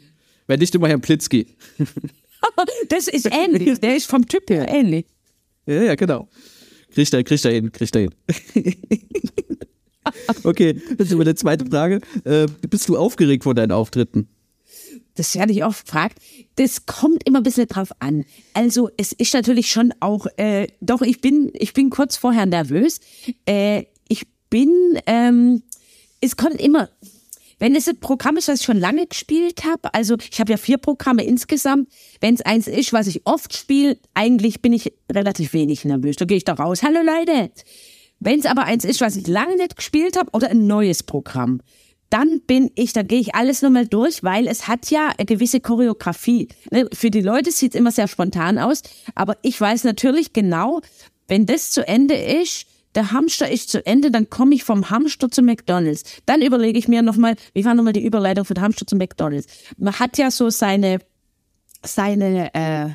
Wenn 0.47 0.59
nicht 0.59 0.73
immer 0.75 0.87
Herrn 0.87 1.01
Plitzky. 1.01 1.47
Das 2.89 3.07
ist 3.07 3.25
ähnlich, 3.31 3.79
der 3.79 3.95
ist 3.95 4.05
vom 4.05 4.27
Typ 4.27 4.49
her 4.49 4.67
ähnlich. 4.67 5.05
Ja, 5.65 5.81
ja, 5.81 5.95
genau. 5.95 6.27
Kriegt 6.93 7.13
er, 7.13 7.23
kriegt 7.23 7.45
er 7.45 7.51
hin, 7.51 7.71
kriegt 7.71 7.95
er 7.95 8.01
hin. 8.01 8.13
okay, 10.43 10.79
das 10.97 11.09
ist 11.09 11.15
meine 11.15 11.35
zweite 11.35 11.65
Frage. 11.65 12.01
Äh, 12.25 12.47
bist 12.69 12.89
du 12.89 12.97
aufgeregt 12.97 13.43
vor 13.43 13.55
deinen 13.55 13.71
Auftritten? 13.71 14.27
Das 15.15 15.35
werde 15.35 15.53
ich 15.53 15.63
oft 15.63 15.85
gefragt. 15.85 16.19
Das 16.55 16.85
kommt 16.85 17.27
immer 17.27 17.39
ein 17.39 17.43
bisschen 17.43 17.67
drauf 17.67 17.91
an. 17.99 18.25
Also 18.53 18.89
es 18.97 19.13
ist 19.13 19.33
natürlich 19.33 19.71
schon 19.71 19.93
auch, 19.99 20.25
äh, 20.37 20.67
doch 20.81 21.01
ich 21.01 21.21
bin, 21.21 21.51
ich 21.53 21.73
bin 21.73 21.89
kurz 21.89 22.17
vorher 22.17 22.45
nervös. 22.45 22.99
Äh, 23.45 23.85
ich 24.07 24.25
bin, 24.49 24.99
ähm, 25.05 25.63
es 26.19 26.35
kommt 26.35 26.59
immer, 26.59 26.89
wenn 27.63 27.75
es 27.77 27.87
ein 27.87 27.97
Programm 27.97 28.35
ist, 28.35 28.49
was 28.49 28.59
ich 28.59 28.65
schon 28.65 28.77
lange 28.77 29.07
gespielt 29.07 29.63
habe, 29.63 29.93
also 29.93 30.17
ich 30.29 30.41
habe 30.41 30.51
ja 30.51 30.57
vier 30.57 30.77
Programme 30.77 31.23
insgesamt, 31.23 31.87
wenn 32.19 32.35
es 32.35 32.41
eins 32.41 32.67
ist, 32.67 32.91
was 32.91 33.07
ich 33.07 33.25
oft 33.25 33.55
spiele, 33.55 33.97
eigentlich 34.13 34.61
bin 34.61 34.73
ich 34.73 34.91
relativ 35.09 35.53
wenig 35.53 35.85
nervös. 35.85 36.17
Da 36.17 36.25
gehe 36.25 36.35
ich 36.35 36.43
da 36.43 36.55
raus, 36.55 36.83
hallo 36.83 36.99
Leute. 37.01 37.51
Wenn 38.19 38.41
es 38.41 38.47
aber 38.47 38.65
eins 38.65 38.83
ist, 38.83 38.99
was 38.99 39.15
ich 39.15 39.27
lange 39.27 39.55
nicht 39.55 39.77
gespielt 39.77 40.17
habe 40.17 40.29
oder 40.33 40.49
ein 40.49 40.67
neues 40.67 41.03
Programm, 41.03 41.61
dann 42.09 42.41
bin 42.41 42.69
ich, 42.75 42.91
da 42.91 43.01
gehe 43.01 43.21
ich 43.21 43.33
alles 43.33 43.61
nochmal 43.61 43.87
durch, 43.87 44.23
weil 44.23 44.49
es 44.49 44.67
hat 44.67 44.91
ja 44.91 45.13
eine 45.17 45.25
gewisse 45.25 45.61
Choreografie. 45.61 46.49
Ne, 46.69 46.89
Für 46.91 47.11
die 47.11 47.21
Leute 47.21 47.53
sieht 47.53 47.75
es 47.75 47.79
immer 47.79 47.91
sehr 47.91 48.09
spontan 48.09 48.59
aus, 48.59 48.81
aber 49.15 49.37
ich 49.41 49.59
weiß 49.61 49.85
natürlich 49.85 50.33
genau, 50.33 50.81
wenn 51.29 51.45
das 51.45 51.71
zu 51.71 51.87
Ende 51.87 52.15
ist, 52.15 52.65
der 52.95 53.11
Hamster 53.11 53.49
ist 53.49 53.69
zu 53.69 53.85
Ende, 53.85 54.11
dann 54.11 54.29
komme 54.29 54.55
ich 54.55 54.63
vom 54.63 54.89
Hamster 54.89 55.29
zu 55.29 55.41
McDonalds. 55.41 56.03
Dann 56.25 56.41
überlege 56.41 56.77
ich 56.77 56.87
mir 56.87 57.01
nochmal, 57.01 57.35
wie 57.53 57.65
war 57.65 57.73
nochmal 57.73 57.93
die 57.93 58.05
Überleitung 58.05 58.45
von 58.45 58.61
Hamster 58.61 58.85
zu 58.85 58.95
McDonalds? 58.95 59.47
Man 59.77 59.97
hat 59.99 60.17
ja 60.17 60.29
so 60.31 60.49
seine, 60.49 60.99
seine, 61.83 62.53
äh, 62.53 62.89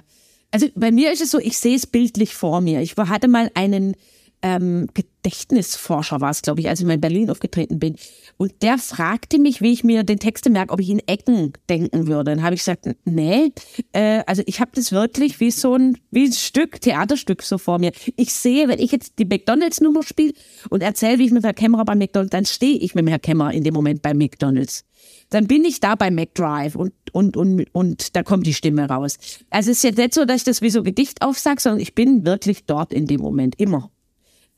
also 0.51 0.69
bei 0.75 0.91
mir 0.91 1.13
ist 1.13 1.21
es 1.21 1.31
so, 1.31 1.39
ich 1.39 1.59
sehe 1.59 1.77
es 1.77 1.87
bildlich 1.87 2.35
vor 2.35 2.61
mir. 2.61 2.81
Ich 2.81 2.97
hatte 2.97 3.29
mal 3.29 3.51
einen 3.55 3.97
ähm, 4.43 4.89
Gedächtnisforscher, 4.95 6.21
war 6.21 6.31
es, 6.31 6.43
glaube 6.43 6.61
ich, 6.61 6.69
als 6.69 6.81
ich 6.81 6.87
mal 6.87 6.95
in 6.95 7.01
Berlin 7.01 7.31
aufgetreten 7.31 7.79
bin. 7.79 7.97
Und 8.37 8.63
der 8.63 8.79
fragte 8.79 9.39
mich, 9.39 9.61
wie 9.61 9.73
ich 9.73 9.85
mir 9.85 10.05
den 10.05 10.19
Texte 10.19 10.51
merke, 10.51 10.73
ob 10.73 10.81
ich 10.81 10.91
in 10.91 11.01
Ecken 11.01 11.53
denken 11.69 12.07
würde. 12.07 12.31
Dann 12.31 12.43
habe 12.43 12.55
ich 12.55 12.61
gesagt, 12.61 12.89
nee, 13.05 13.53
äh, 13.93 14.23
also 14.27 14.43
ich 14.47 14.61
habe 14.61 14.71
das 14.75 14.93
wirklich 14.93 15.41
wie 15.41 15.51
so 15.51 15.75
ein, 15.75 15.99
wie 16.11 16.27
ein 16.27 16.33
Stück, 16.33 16.81
Theaterstück 16.81 17.43
so 17.43 17.59
vor 17.59 17.79
mir. 17.79 17.93
Ich 18.17 18.33
sehe, 18.33 18.69
wenn 18.69 18.79
ich 18.79 18.93
jetzt 18.93 19.19
die 19.19 19.25
McDonalds-Nummer 19.25 20.03
spiele 20.03 20.33
und 20.71 20.83
erzähle, 20.83 21.19
wie 21.19 21.27
ich 21.27 21.33
mit 21.33 21.45
Herr 21.45 21.55
Kämmerer 21.55 21.85
bei 21.85 21.95
McDonalds, 21.95 22.31
dann 22.31 22.45
stehe 22.45 22.79
ich 22.79 22.95
mit 22.95 23.03
dem 23.03 23.09
Herr 23.09 23.19
Kämmerer 23.19 23.53
in 23.53 23.65
dem 23.65 23.75
Moment 23.75 24.03
bei 24.03 24.15
McDonalds 24.15 24.85
dann 25.31 25.47
bin 25.47 25.65
ich 25.65 25.81
da 25.81 25.95
bei 25.95 26.11
McDrive 26.11 26.75
und, 26.75 26.93
und, 27.13 27.37
und, 27.37 27.67
und 27.73 28.17
da 28.17 28.23
kommt 28.23 28.47
die 28.47 28.55
Stimme 28.55 28.89
raus. 28.89 29.19
Also 29.51 29.71
es 29.71 29.79
ist 29.79 29.85
jetzt 29.85 29.99
nicht 29.99 30.15
so, 30.15 30.25
dass 30.25 30.39
ich 30.39 30.45
das 30.45 30.63
wie 30.63 30.71
so 30.71 30.83
Gedicht 30.83 31.23
aufsage, 31.23 31.61
sondern 31.61 31.81
ich 31.81 31.95
bin 31.95 32.25
wirklich 32.25 32.65
dort 32.65 32.93
in 32.93 33.07
dem 33.07 33.21
Moment, 33.21 33.59
immer. 33.61 33.91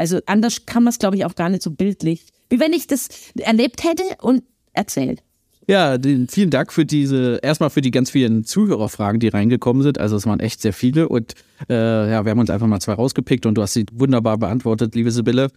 Also 0.01 0.21
anders 0.25 0.65
kann 0.65 0.83
man 0.83 0.93
es, 0.93 0.99
glaube 0.99 1.17
ich, 1.17 1.27
auch 1.27 1.35
gar 1.35 1.51
nicht 1.51 1.63
so 1.63 1.71
bildlich, 1.71 2.25
wie 2.49 2.59
wenn 2.59 2.73
ich 2.73 2.87
das 2.87 3.09
erlebt 3.39 3.85
hätte 3.85 4.03
und 4.23 4.43
erzählt. 4.73 5.23
Ja, 5.69 5.99
den, 5.99 6.27
vielen 6.27 6.49
Dank 6.49 6.73
für 6.73 6.87
diese, 6.87 7.39
erstmal 7.43 7.69
für 7.69 7.83
die 7.83 7.91
ganz 7.91 8.09
vielen 8.09 8.45
Zuhörerfragen, 8.45 9.21
die 9.21 9.29
reingekommen 9.29 9.83
sind. 9.83 9.99
Also 9.99 10.17
es 10.17 10.25
waren 10.25 10.41
echt 10.41 10.63
sehr 10.63 10.73
viele 10.73 11.07
und 11.11 11.35
äh, 11.69 12.11
ja, 12.11 12.25
wir 12.25 12.31
haben 12.31 12.39
uns 12.39 12.49
einfach 12.49 12.67
mal 12.67 12.81
zwei 12.81 12.95
rausgepickt 12.95 13.45
und 13.45 13.57
du 13.57 13.63
hast 13.63 13.75
sie 13.75 13.85
wunderbar 13.93 14.39
beantwortet, 14.39 14.95
liebe 14.95 15.11
Sibylle. 15.11 15.49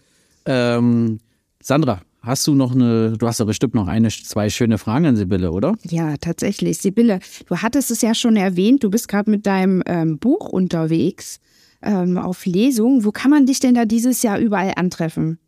Ähm, 0.45 1.19
Sandra, 1.62 2.01
hast 2.21 2.45
du 2.45 2.53
noch 2.53 2.75
eine, 2.75 3.17
du 3.17 3.25
hast 3.25 3.39
ja 3.39 3.45
bestimmt 3.45 3.75
noch 3.75 3.88
eine, 3.88 4.10
zwei 4.10 4.49
schöne 4.49 4.77
Fragen 4.77 5.06
an 5.06 5.15
Sibylle, 5.15 5.53
oder? 5.53 5.75
Ja, 5.84 6.17
tatsächlich. 6.17 6.79
Sibylle, 6.79 7.21
du 7.45 7.58
hattest 7.60 7.91
es 7.91 8.01
ja 8.01 8.13
schon 8.13 8.36
erwähnt, 8.36 8.84
du 8.84 8.89
bist 8.89 9.08
gerade 9.08 9.32
mit 9.32 9.45
deinem 9.45 9.82
ähm, 9.86 10.19
Buch 10.19 10.49
unterwegs 10.49 11.39
ähm, 11.83 12.17
auf 12.17 12.45
Lesung. 12.45 13.05
Wo 13.05 13.11
kann 13.11 13.31
man 13.31 13.45
dich 13.45 13.59
denn 13.59 13.75
da 13.75 13.85
dieses 13.85 14.23
Jahr 14.23 14.39
überall 14.39 14.73
antreffen? 14.75 15.39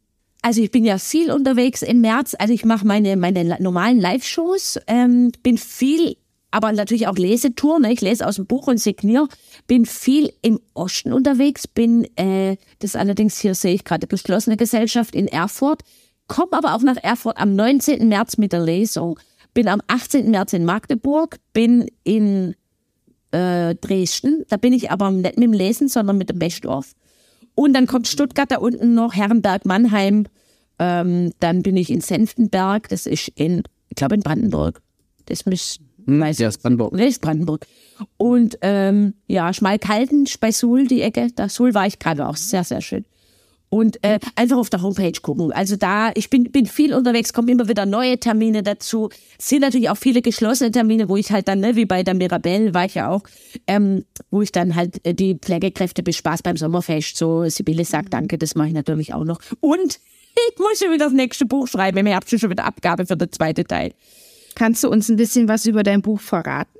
Also 0.42 0.62
ich 0.62 0.70
bin 0.70 0.86
ja 0.86 1.00
viel 1.00 1.32
unterwegs 1.32 1.82
im 1.82 2.02
März. 2.02 2.36
Also 2.38 2.54
ich 2.54 2.66
mache 2.66 2.86
meine, 2.86 3.18
meine 3.18 3.58
normalen 3.60 4.00
Live-Shows, 4.00 4.80
ähm, 4.86 5.32
bin 5.42 5.58
viel, 5.58 6.18
aber 6.52 6.72
natürlich 6.72 7.08
auch 7.08 7.16
Lesetour. 7.16 7.80
Ne? 7.80 7.92
Ich 7.92 8.02
lese 8.02 8.28
aus 8.28 8.36
dem 8.36 8.46
Buch 8.46 8.68
und 8.68 8.78
signiere. 8.78 9.28
Bin 9.66 9.88
viel 9.88 10.32
im 10.44 10.60
Osten 10.76 11.14
unterwegs. 11.14 11.68
Bin, 11.68 12.06
äh, 12.16 12.58
das 12.78 12.96
allerdings 12.96 13.40
hier 13.40 13.56
sehe 13.56 13.74
ich 13.74 13.84
gerade, 13.84 14.06
geschlossene 14.06 14.56
Gesellschaft 14.56 15.16
in 15.16 15.28
Erfurt. 15.28 15.82
Komme 16.28 16.54
aber 16.54 16.76
auch 16.76 16.84
nach 16.84 16.98
Erfurt 16.98 17.38
am 17.38 17.56
19. 17.56 18.08
März 18.08 18.38
mit 18.38 18.54
der 18.54 18.62
Lesung. 18.64 19.20
Bin 19.56 19.68
am 19.68 19.82
18. 19.88 20.30
März 20.30 20.54
in 20.54 20.64
Magdeburg. 20.64 21.38
Bin 21.54 21.88
in 22.04 22.54
äh, 23.36 23.76
Dresden. 23.76 24.46
Da 24.50 24.58
bin 24.58 24.72
ich 24.72 24.92
aber 24.92 25.12
nicht 25.12 25.38
mit 25.38 25.44
dem 25.44 25.54
Lesen, 25.54 25.88
sondern 25.88 26.18
mit 26.18 26.30
dem 26.30 26.40
Bechdorf. 26.40 26.94
Und 27.54 27.74
dann 27.74 27.88
kommt 27.88 28.08
Stuttgart 28.08 28.50
da 28.50 28.58
unten 28.58 28.94
noch, 28.94 29.14
Herrenberg, 29.14 29.66
Mannheim. 29.66 30.26
Ähm, 30.80 31.32
dann 31.40 31.62
bin 31.62 31.78
ich 31.78 31.90
in 31.90 32.02
Senftenberg, 32.02 32.90
das 32.90 33.06
ist 33.06 33.30
in, 33.36 33.64
ich 33.90 33.96
glaube 33.96 34.16
in 34.16 34.22
Brandenburg. 34.22 34.82
Das 35.26 35.46
muss, 35.46 35.80
weiß 36.06 36.40
Ja, 36.40 36.50
ist 36.50 36.62
Brandenburg. 36.62 36.94
Nee, 36.94 37.08
ist 37.08 37.22
Brandenburg. 37.22 37.66
Und 38.18 38.58
ähm, 38.62 39.14
ja, 39.28 39.54
Schmalkalden 39.54 40.28
bei 40.40 40.52
Suhl, 40.52 40.88
die 40.88 41.02
Ecke. 41.02 41.28
Da 41.36 41.48
Suhl 41.50 41.74
war 41.74 41.88
ich 41.88 42.00
gerade 42.00 42.28
auch 42.28 42.36
sehr, 42.36 42.64
sehr 42.64 42.82
schön. 42.82 43.06
Und 43.70 44.04
äh, 44.04 44.20
einfach 44.36 44.58
auf 44.58 44.70
der 44.70 44.82
Homepage 44.82 45.20
gucken. 45.22 45.52
Also 45.52 45.76
da, 45.76 46.12
ich 46.16 46.30
bin, 46.30 46.52
bin 46.52 46.66
viel 46.66 46.94
unterwegs, 46.94 47.34
kommen 47.34 47.50
immer 47.50 47.68
wieder 47.68 47.86
neue 47.86 48.20
Termine 48.20 48.64
dazu. 48.64 49.10
Es 49.38 49.50
sind 49.50 49.62
natürlich 49.62 49.90
auch 49.90 49.98
viele 49.98 50.22
geschlossene 50.22 50.72
Termine, 50.72 51.10
wo 51.10 51.18
ich 51.18 51.32
halt 51.32 51.48
dann, 51.48 51.60
ne, 51.60 51.76
wie 51.76 51.86
bei 51.86 52.04
der 52.04 52.14
Mirabelle 52.14 52.74
war 52.74 52.86
ich 52.86 52.96
ja 52.96 53.10
auch, 53.10 53.24
ähm, 53.68 54.06
wo 54.30 54.42
ich 54.42 54.52
dann 54.52 54.76
halt 54.76 55.06
äh, 55.06 55.14
die 55.14 55.36
Pflegekräfte 55.36 56.04
bespaß 56.04 56.44
beim 56.44 56.58
Sommerfest. 56.58 57.18
So, 57.18 57.48
Sibylle 57.50 57.86
sagt 57.86 58.14
Danke, 58.14 58.38
das 58.38 58.56
mache 58.56 58.70
ich 58.70 58.74
natürlich 58.74 59.14
auch 59.14 59.26
noch. 59.26 59.40
Und 59.60 60.00
ich 60.52 60.60
muss 60.60 60.80
schon 60.80 60.94
wieder 60.94 61.06
das 61.06 61.14
nächste 61.14 61.46
Buch 61.46 61.68
schreiben. 61.68 61.98
Im 61.98 62.06
Herbst 62.06 62.40
schon 62.40 62.50
wieder 62.50 62.66
Abgabe 62.66 63.06
für 63.06 63.18
den 63.18 63.32
zweiten 63.32 63.66
Teil. 63.66 63.94
Kannst 64.56 64.84
du 64.84 64.90
uns 64.90 65.10
ein 65.10 65.18
bisschen 65.18 65.48
was 65.48 65.66
über 65.66 65.84
dein 65.84 66.02
Buch 66.02 66.22
verraten? 66.22 66.75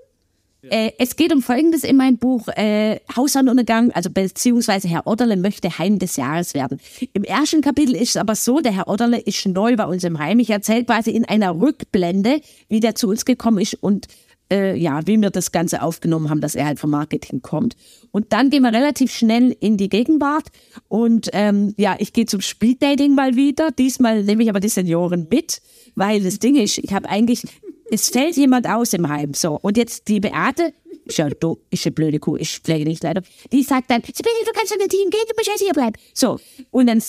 Äh, 0.70 0.92
es 0.98 1.16
geht 1.16 1.34
um 1.34 1.42
Folgendes 1.42 1.84
in 1.84 1.98
meinem 1.98 2.18
Buch. 2.18 2.48
Äh, 2.50 3.00
Hausherrnuntergang, 3.16 3.92
also 3.92 4.10
beziehungsweise 4.10 4.88
Herr 4.88 5.08
Otterle 5.08 5.38
möchte 5.38 5.78
Heim 5.78 6.00
des 6.00 6.16
Jahres 6.16 6.54
werden. 6.54 6.80
Im 7.14 7.24
ersten 7.24 7.62
Kapitel 7.62 7.96
ist 7.96 8.10
es 8.10 8.18
aber 8.18 8.36
so, 8.36 8.60
der 8.60 8.74
Herr 8.74 8.88
Otterle 8.88 9.20
ist 9.20 9.46
neu 9.46 9.76
bei 9.76 9.86
uns 9.86 10.04
im 10.04 10.20
Heim. 10.20 10.40
Ich 10.40 10.50
erzähle 10.50 10.86
quasi 10.86 11.12
in 11.12 11.26
einer 11.26 11.60
Rückblende, 11.60 12.42
wie 12.70 12.80
der 12.80 12.96
zu 12.96 13.08
uns 13.10 13.26
gekommen 13.26 13.60
ist 13.60 13.76
und 13.76 14.08
äh, 14.52 14.76
ja, 14.78 15.06
wie 15.08 15.18
wir 15.18 15.30
das 15.30 15.52
Ganze 15.52 15.82
aufgenommen 15.82 16.30
haben, 16.30 16.42
dass 16.42 16.56
er 16.56 16.66
halt 16.66 16.80
vom 16.80 16.92
Marketing 16.92 17.42
kommt. 17.42 17.76
Und 18.12 18.32
dann 18.32 18.50
gehen 18.50 18.64
wir 18.64 18.74
relativ 18.74 19.12
schnell 19.12 19.56
in 19.60 19.78
die 19.78 19.90
Gegenwart. 19.90 20.46
Und 20.88 21.30
ähm, 21.34 21.74
ja, 21.78 21.96
ich 22.00 22.14
gehe 22.14 22.26
zum 22.26 22.42
Speeddating 22.42 23.16
mal 23.16 23.36
wieder. 23.36 23.72
Diesmal 23.72 24.24
nehme 24.24 24.44
ich 24.44 24.50
aber 24.50 24.60
die 24.60 24.70
Senioren 24.70 25.28
mit, 25.30 25.62
weil 25.96 26.22
das 26.22 26.40
Ding 26.40 26.56
ist, 26.56 26.78
ich 26.78 26.94
habe 26.94 27.10
eigentlich, 27.10 27.44
es 27.92 28.10
fällt 28.10 28.36
jemand 28.38 28.68
aus 28.68 28.94
im 28.94 29.08
Heim. 29.08 29.34
So, 29.34 29.60
und 29.62 29.78
jetzt 29.78 30.08
die 30.08 30.20
Beate, 30.20 30.74
ist 31.06 31.18
ja 31.18 31.30
du, 31.30 31.60
ist 31.70 31.86
eine 31.86 31.94
blöde 31.94 32.20
Kuh, 32.20 32.38
ich 32.38 32.60
pflege 32.60 32.86
nicht 32.86 33.04
leider. 33.04 33.22
Die 33.52 33.64
sagt 33.64 33.90
dann, 33.92 34.02
Sibylle, 34.02 34.34
du 34.46 34.52
kannst 34.54 34.76
in 34.76 34.82
ein 34.82 34.90
Team 34.90 35.10
gehen, 35.10 35.22
du 35.28 35.34
musst 35.38 35.48
jetzt 35.48 35.62
hier 35.62 35.74
bleiben. 35.74 35.96
So, 36.14 36.40
und 36.72 36.88
dann 36.88 37.02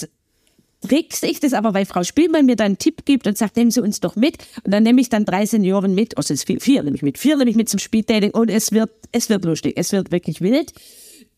kriegst 0.86 1.24
ich 1.24 1.40
das 1.40 1.52
aber, 1.52 1.74
weil 1.74 1.86
Frau 1.86 2.02
Spielmann 2.04 2.46
mir 2.46 2.56
dann 2.56 2.66
einen 2.66 2.78
Tipp 2.78 3.04
gibt 3.04 3.26
und 3.26 3.36
sagt, 3.38 3.56
nehmen 3.56 3.70
Sie 3.70 3.82
uns 3.82 4.00
doch 4.00 4.16
mit. 4.16 4.36
Und 4.64 4.72
dann 4.72 4.82
nehme 4.82 5.00
ich 5.00 5.08
dann 5.08 5.24
drei 5.24 5.46
Senioren 5.46 5.94
mit, 5.94 6.16
also 6.16 6.34
vier, 6.36 6.60
vier 6.60 6.82
nehme 6.82 6.96
ich 6.96 7.02
mit, 7.02 7.18
vier 7.18 7.36
nehme 7.36 7.50
ich 7.50 7.56
mit 7.56 7.68
zum 7.68 7.78
Speeddating 7.78 8.32
und 8.32 8.50
es 8.50 8.72
wird, 8.72 8.90
es 9.12 9.28
wird 9.30 9.44
lustig, 9.44 9.74
es 9.76 9.92
wird 9.92 10.12
wirklich 10.12 10.40
wild. 10.40 10.72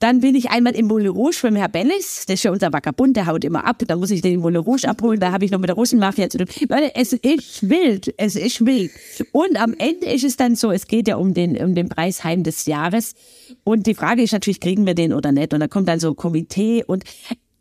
Dann 0.00 0.20
bin 0.20 0.36
ich 0.36 0.50
einmal 0.50 0.76
im 0.76 0.86
Moulin 0.86 1.08
Rouge 1.08 1.38
beim 1.42 1.56
Herr 1.56 1.68
Bennis, 1.68 2.24
das 2.26 2.34
ist 2.34 2.42
ja 2.44 2.52
unser 2.52 2.72
Vagabund, 2.72 3.16
der 3.16 3.26
haut 3.26 3.44
immer 3.44 3.64
ab, 3.64 3.82
da 3.84 3.96
muss 3.96 4.12
ich 4.12 4.20
den 4.20 4.38
Moulin 4.38 4.60
Rouge 4.60 4.88
abholen, 4.88 5.18
da 5.18 5.32
habe 5.32 5.44
ich 5.44 5.50
noch 5.50 5.58
mit 5.58 5.68
der 5.68 5.74
Russenmafia 5.74 6.30
zu 6.30 6.38
tun. 6.38 6.46
Leute, 6.68 6.94
es 6.94 7.12
ist 7.14 7.68
wild, 7.68 8.14
es 8.16 8.36
ist 8.36 8.64
wild. 8.64 8.92
Und 9.32 9.60
am 9.60 9.74
Ende 9.76 10.06
ist 10.06 10.22
es 10.22 10.36
dann 10.36 10.54
so, 10.54 10.70
es 10.70 10.86
geht 10.86 11.08
ja 11.08 11.16
um 11.16 11.34
den, 11.34 11.56
um 11.56 11.74
den 11.74 11.88
Preisheim 11.88 12.44
des 12.44 12.66
Jahres. 12.66 13.16
Und 13.64 13.88
die 13.88 13.94
Frage 13.94 14.22
ist 14.22 14.32
natürlich, 14.32 14.60
kriegen 14.60 14.86
wir 14.86 14.94
den 14.94 15.12
oder 15.12 15.32
nicht? 15.32 15.52
Und 15.52 15.60
da 15.60 15.66
kommt 15.66 15.88
dann 15.88 15.98
so 15.98 16.10
ein 16.10 16.16
Komitee 16.16 16.84
und 16.84 17.02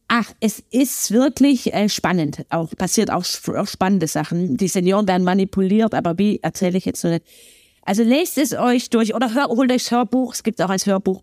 Ach, 0.10 0.32
es 0.40 0.64
ist 0.72 1.12
wirklich 1.12 1.74
äh, 1.74 1.90
spannend. 1.90 2.46
Auch 2.50 2.70
passiert 2.70 3.12
auch, 3.12 3.26
auch 3.58 3.68
spannende 3.68 4.08
Sachen. 4.08 4.56
Die 4.56 4.70
Senioren 4.70 5.06
werden 5.06 5.26
manipuliert, 5.26 5.94
aber 5.94 6.18
wie 6.18 6.40
erzähle 6.42 6.78
ich 6.78 6.86
jetzt 6.86 7.02
so 7.02 7.10
nicht. 7.10 7.26
Also 7.82 8.04
lest 8.04 8.38
es 8.38 8.54
euch 8.54 8.90
durch 8.90 9.14
oder 9.16 9.34
hör, 9.34 9.48
holt 9.48 9.70
euch 9.70 9.84
das 9.84 9.92
Hörbuch. 9.92 10.34
Es 10.34 10.44
gibt 10.44 10.62
auch 10.62 10.70
als 10.70 10.86
Hörbuch. 10.86 11.22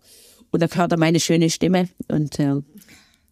Und 0.55 0.61
da 0.61 0.67
hört 0.73 0.93
ihr 0.93 0.97
meine 0.97 1.19
schöne 1.19 1.49
Stimme. 1.49 1.89
Und 2.07 2.39
äh, 2.39 2.61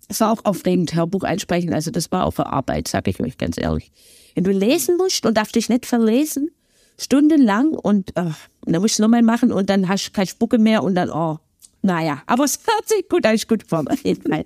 es 0.09 0.19
war 0.19 0.33
auch 0.33 0.43
aufregend, 0.43 0.93
Hörbuch 0.93 1.23
einsprechen. 1.23 1.73
Also 1.73 1.89
das 1.89 2.11
war 2.11 2.25
auch 2.25 2.31
für 2.31 2.47
Arbeit, 2.47 2.89
sage 2.89 3.11
ich 3.11 3.19
euch 3.21 3.37
ganz 3.37 3.57
ehrlich. 3.57 3.93
Wenn 4.35 4.43
du 4.43 4.51
lesen 4.51 4.97
musst 4.97 5.25
und 5.25 5.37
darfst 5.37 5.55
dich 5.55 5.69
nicht 5.69 5.85
verlesen, 5.85 6.51
stundenlang 6.99 7.69
und, 7.69 8.15
äh, 8.17 8.31
und 8.65 8.73
dann 8.73 8.81
musst 8.81 8.99
du 8.99 9.03
nochmal 9.03 9.21
machen 9.21 9.53
und 9.53 9.69
dann 9.69 9.87
hast 9.87 10.07
du 10.07 10.11
keine 10.11 10.27
Spucke 10.27 10.57
mehr 10.57 10.83
und 10.83 10.95
dann, 10.95 11.09
oh, 11.11 11.37
naja. 11.81 12.21
Aber 12.25 12.43
es 12.43 12.59
hört 12.67 12.89
sich 12.89 13.07
gut, 13.07 13.23
gut 13.47 13.63
vor, 13.69 13.85
auf 13.89 14.03
jeden 14.03 14.29
Fall. 14.29 14.43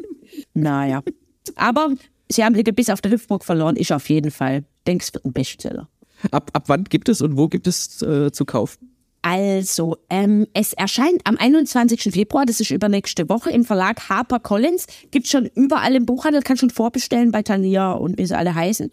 Naja. 0.53 1.01
Aber 1.55 1.95
sie 2.29 2.43
haben 2.43 2.53
ihr 2.53 2.63
Gebiss 2.63 2.91
auf 2.91 3.01
der 3.01 3.11
Hüpfburg 3.11 3.43
verloren, 3.43 3.75
ich 3.75 3.91
auf 3.91 4.07
jeden 4.07 4.29
Fall. 4.29 4.65
Denke, 4.85 5.03
es 5.03 5.13
wird 5.15 5.25
ein 5.25 5.33
Bestseller. 5.33 5.89
Ab, 6.29 6.51
ab 6.53 6.65
wann 6.67 6.83
gibt 6.83 7.09
es 7.09 7.21
und 7.21 7.37
wo 7.37 7.47
gibt 7.47 7.65
es 7.65 8.03
äh, 8.03 8.31
zu 8.31 8.45
kaufen? 8.45 8.96
Also, 9.29 9.97
ähm, 10.09 10.47
es 10.53 10.71
erscheint 10.71 11.19
am 11.25 11.35
21. 11.37 12.13
Februar, 12.13 12.45
das 12.45 12.61
ist 12.61 12.71
übernächste 12.71 13.27
Woche, 13.27 13.51
im 13.51 13.65
Verlag 13.65 14.07
Harper 14.07 14.39
Collins. 14.39 14.87
Gibt 15.11 15.27
schon 15.27 15.47
überall 15.47 15.95
im 15.95 16.05
Buchhandel, 16.05 16.41
kann 16.41 16.55
schon 16.55 16.69
vorbestellen 16.69 17.33
bei 17.33 17.43
Thalia 17.43 17.91
und 17.91 18.17
wie 18.17 18.25
sie 18.25 18.37
alle 18.37 18.55
heißen. 18.55 18.89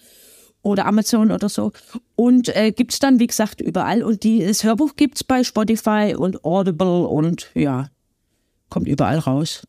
Oder 0.62 0.86
Amazon 0.86 1.30
oder 1.30 1.48
so. 1.48 1.70
Und 2.16 2.48
äh, 2.56 2.72
gibt 2.72 2.92
es 2.92 2.98
dann, 2.98 3.20
wie 3.20 3.28
gesagt, 3.28 3.60
überall. 3.60 4.02
Und 4.02 4.24
die, 4.24 4.44
das 4.44 4.64
Hörbuch 4.64 4.96
gibt 4.96 5.18
es 5.18 5.22
bei 5.22 5.44
Spotify 5.44 6.16
und 6.18 6.44
Audible 6.44 7.06
und 7.06 7.52
ja, 7.54 7.90
kommt 8.70 8.88
überall 8.88 9.20
raus. 9.20 9.62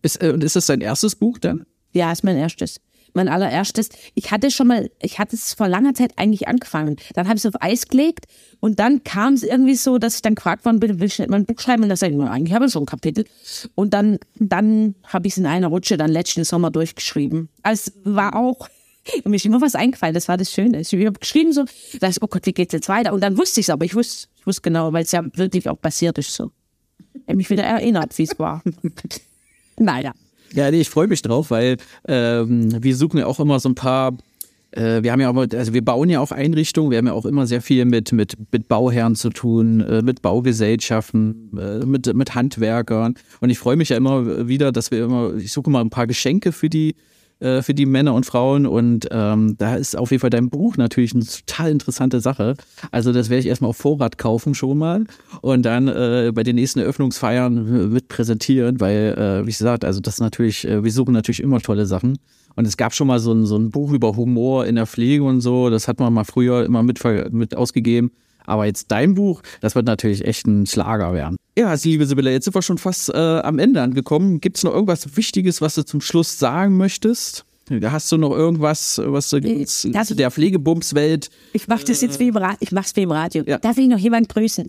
Ist, 0.00 0.22
äh, 0.22 0.30
und 0.30 0.42
ist 0.42 0.56
das 0.56 0.64
dein 0.64 0.80
erstes 0.80 1.14
Buch 1.14 1.36
dann? 1.38 1.66
Ja, 1.92 2.10
ist 2.10 2.24
mein 2.24 2.38
erstes. 2.38 2.80
Mein 3.12 3.28
allererstes. 3.28 3.88
Ich 4.14 4.30
hatte 4.30 4.50
schon 4.50 4.68
mal, 4.68 4.90
ich 5.00 5.18
hatte 5.18 5.36
es 5.36 5.54
vor 5.54 5.68
langer 5.68 5.94
Zeit 5.94 6.12
eigentlich 6.16 6.48
angefangen. 6.48 6.96
Dann 7.14 7.26
habe 7.26 7.36
ich 7.36 7.44
es 7.44 7.54
auf 7.54 7.60
Eis 7.62 7.88
gelegt 7.88 8.26
und 8.60 8.78
dann 8.78 9.04
kam 9.04 9.34
es 9.34 9.42
irgendwie 9.42 9.74
so, 9.74 9.98
dass 9.98 10.16
ich 10.16 10.22
dann 10.22 10.34
gefragt 10.34 10.64
worden 10.64 10.80
bin, 10.80 11.00
will 11.00 11.06
ich 11.06 11.18
nicht 11.18 11.30
mal 11.30 11.38
ein 11.38 11.46
Buch 11.46 11.60
schreiben? 11.60 11.82
Und 11.82 11.88
dann 11.88 11.96
sage 11.96 12.14
ich, 12.14 12.20
eigentlich 12.20 12.54
habe 12.54 12.66
ich 12.66 12.72
so 12.72 12.80
ein 12.80 12.86
Kapitel. 12.86 13.24
Und 13.74 13.94
dann, 13.94 14.18
dann 14.36 14.94
habe 15.04 15.26
ich 15.26 15.34
es 15.34 15.38
in 15.38 15.46
einer 15.46 15.68
Rutsche 15.68 15.96
dann 15.96 16.10
letzten 16.10 16.44
Sommer 16.44 16.70
durchgeschrieben. 16.70 17.48
Also 17.62 17.90
war 18.04 18.36
auch, 18.36 18.68
mir 19.24 19.36
ist 19.36 19.44
immer 19.44 19.60
was 19.60 19.74
eingefallen, 19.74 20.14
das 20.14 20.28
war 20.28 20.36
das 20.36 20.52
Schöne. 20.52 20.80
Ich 20.80 20.92
habe 20.92 21.18
geschrieben 21.18 21.52
so, 21.52 21.64
da 22.00 22.08
ist, 22.08 22.22
oh 22.22 22.26
Gott, 22.26 22.46
wie 22.46 22.52
geht's 22.52 22.72
jetzt 22.72 22.88
weiter? 22.88 23.12
Und 23.12 23.22
dann 23.22 23.38
wusste 23.38 23.60
ich 23.60 23.66
es, 23.66 23.70
aber 23.70 23.84
ich 23.84 23.94
wusste, 23.94 24.28
ich 24.38 24.46
wusste 24.46 24.62
genau, 24.62 24.92
weil 24.92 25.04
es 25.04 25.12
ja 25.12 25.24
wirklich 25.34 25.68
auch 25.68 25.80
passiert 25.80 26.18
ist 26.18 26.32
so. 26.32 26.50
Ich 27.26 27.34
mich 27.34 27.50
wieder 27.50 27.64
erinnert, 27.64 28.16
wie 28.18 28.24
es 28.24 28.38
war. 28.38 28.62
naja. 29.78 30.12
Ja, 30.52 30.70
nee, 30.70 30.80
ich 30.80 30.90
freue 30.90 31.06
mich 31.06 31.22
drauf, 31.22 31.50
weil 31.50 31.76
ähm, 32.08 32.82
wir 32.82 32.96
suchen 32.96 33.18
ja 33.18 33.26
auch 33.26 33.40
immer 33.40 33.60
so 33.60 33.68
ein 33.68 33.74
paar 33.74 34.16
äh, 34.72 35.02
wir 35.02 35.12
haben 35.12 35.20
ja 35.20 35.30
auch, 35.30 35.36
also 35.36 35.74
wir 35.74 35.84
bauen 35.84 36.08
ja 36.10 36.20
auch 36.20 36.30
Einrichtungen, 36.30 36.90
wir 36.90 36.98
haben 36.98 37.06
ja 37.06 37.12
auch 37.12 37.26
immer 37.26 37.46
sehr 37.46 37.60
viel 37.60 37.84
mit, 37.84 38.12
mit, 38.12 38.36
mit 38.52 38.68
Bauherren 38.68 39.16
zu 39.16 39.30
tun, 39.30 39.80
äh, 39.80 40.02
mit 40.02 40.22
Baugesellschaften, 40.22 41.58
äh, 41.58 41.84
mit, 41.84 42.12
mit 42.14 42.34
Handwerkern. 42.34 43.14
Und 43.40 43.50
ich 43.50 43.58
freue 43.58 43.76
mich 43.76 43.88
ja 43.88 43.96
immer 43.96 44.48
wieder, 44.48 44.70
dass 44.70 44.90
wir 44.90 45.04
immer, 45.04 45.34
ich 45.34 45.52
suche 45.52 45.70
mal 45.70 45.80
ein 45.80 45.90
paar 45.90 46.06
Geschenke 46.06 46.52
für 46.52 46.68
die, 46.68 46.94
äh, 47.40 47.62
für 47.62 47.74
die 47.74 47.86
Männer 47.86 48.14
und 48.14 48.26
Frauen. 48.26 48.66
Und 48.66 49.08
ähm, 49.10 49.56
da 49.58 49.76
ist 49.76 49.96
auf 49.96 50.10
jeden 50.10 50.20
Fall 50.20 50.30
dein 50.30 50.50
Buch 50.50 50.76
natürlich 50.76 51.14
eine 51.14 51.24
total 51.24 51.70
interessante 51.70 52.20
Sache. 52.20 52.54
Also 52.90 53.12
das 53.12 53.30
werde 53.30 53.40
ich 53.40 53.46
erstmal 53.46 53.70
auf 53.70 53.76
Vorrat 53.76 54.18
kaufen 54.18 54.54
schon 54.54 54.78
mal 54.78 55.04
und 55.40 55.62
dann 55.62 55.88
äh, 55.88 56.32
bei 56.34 56.42
den 56.42 56.56
nächsten 56.56 56.80
Eröffnungsfeiern 56.80 57.90
mit 57.92 58.08
präsentieren, 58.08 58.80
weil, 58.80 59.14
äh, 59.16 59.46
wie 59.46 59.50
gesagt, 59.50 59.84
also 59.84 60.00
das 60.00 60.20
natürlich, 60.20 60.66
äh, 60.66 60.84
wir 60.84 60.92
suchen 60.92 61.12
natürlich 61.14 61.42
immer 61.42 61.60
tolle 61.60 61.86
Sachen. 61.86 62.18
Und 62.56 62.66
es 62.66 62.76
gab 62.76 62.94
schon 62.94 63.06
mal 63.06 63.20
so 63.20 63.32
ein, 63.32 63.46
so 63.46 63.56
ein 63.56 63.70
Buch 63.70 63.92
über 63.92 64.16
Humor 64.16 64.66
in 64.66 64.74
der 64.74 64.86
Pflege 64.86 65.24
und 65.24 65.40
so. 65.40 65.70
Das 65.70 65.88
hat 65.88 66.00
man 66.00 66.12
mal 66.12 66.24
früher 66.24 66.64
immer 66.64 66.82
mit, 66.82 67.02
mit 67.32 67.56
ausgegeben. 67.56 68.10
Aber 68.46 68.66
jetzt 68.66 68.90
dein 68.90 69.14
Buch, 69.14 69.42
das 69.60 69.74
wird 69.74 69.86
natürlich 69.86 70.24
echt 70.24 70.46
ein 70.46 70.66
Schlager 70.66 71.12
werden. 71.12 71.36
Ja, 71.58 71.68
also 71.68 71.88
liebe 71.88 72.06
Sibylle, 72.06 72.32
jetzt 72.32 72.44
sind 72.44 72.54
wir 72.54 72.62
schon 72.62 72.78
fast 72.78 73.10
äh, 73.10 73.16
am 73.16 73.58
Ende 73.58 73.82
angekommen. 73.82 74.40
Gibt 74.40 74.56
es 74.56 74.64
noch 74.64 74.72
irgendwas 74.72 75.16
Wichtiges, 75.16 75.60
was 75.60 75.74
du 75.74 75.84
zum 75.84 76.00
Schluss 76.00 76.38
sagen 76.38 76.76
möchtest? 76.76 77.44
Hast 77.82 78.10
du 78.10 78.16
noch 78.16 78.32
irgendwas, 78.32 79.00
was 79.04 79.30
du 79.30 79.40
das, 79.40 79.86
der 80.08 80.30
Pflegebumswelt? 80.30 81.30
Ich 81.52 81.68
mache 81.68 81.84
das 81.84 82.00
jetzt 82.00 82.18
wie 82.18 82.28
im, 82.28 82.36
Ra 82.36 82.56
ich 82.58 82.72
mach's 82.72 82.96
wie 82.96 83.02
im 83.02 83.12
Radio. 83.12 83.44
Ja. 83.46 83.58
Darf 83.58 83.78
ich 83.78 83.86
noch 83.86 83.98
jemand 83.98 84.28
grüßen? 84.28 84.68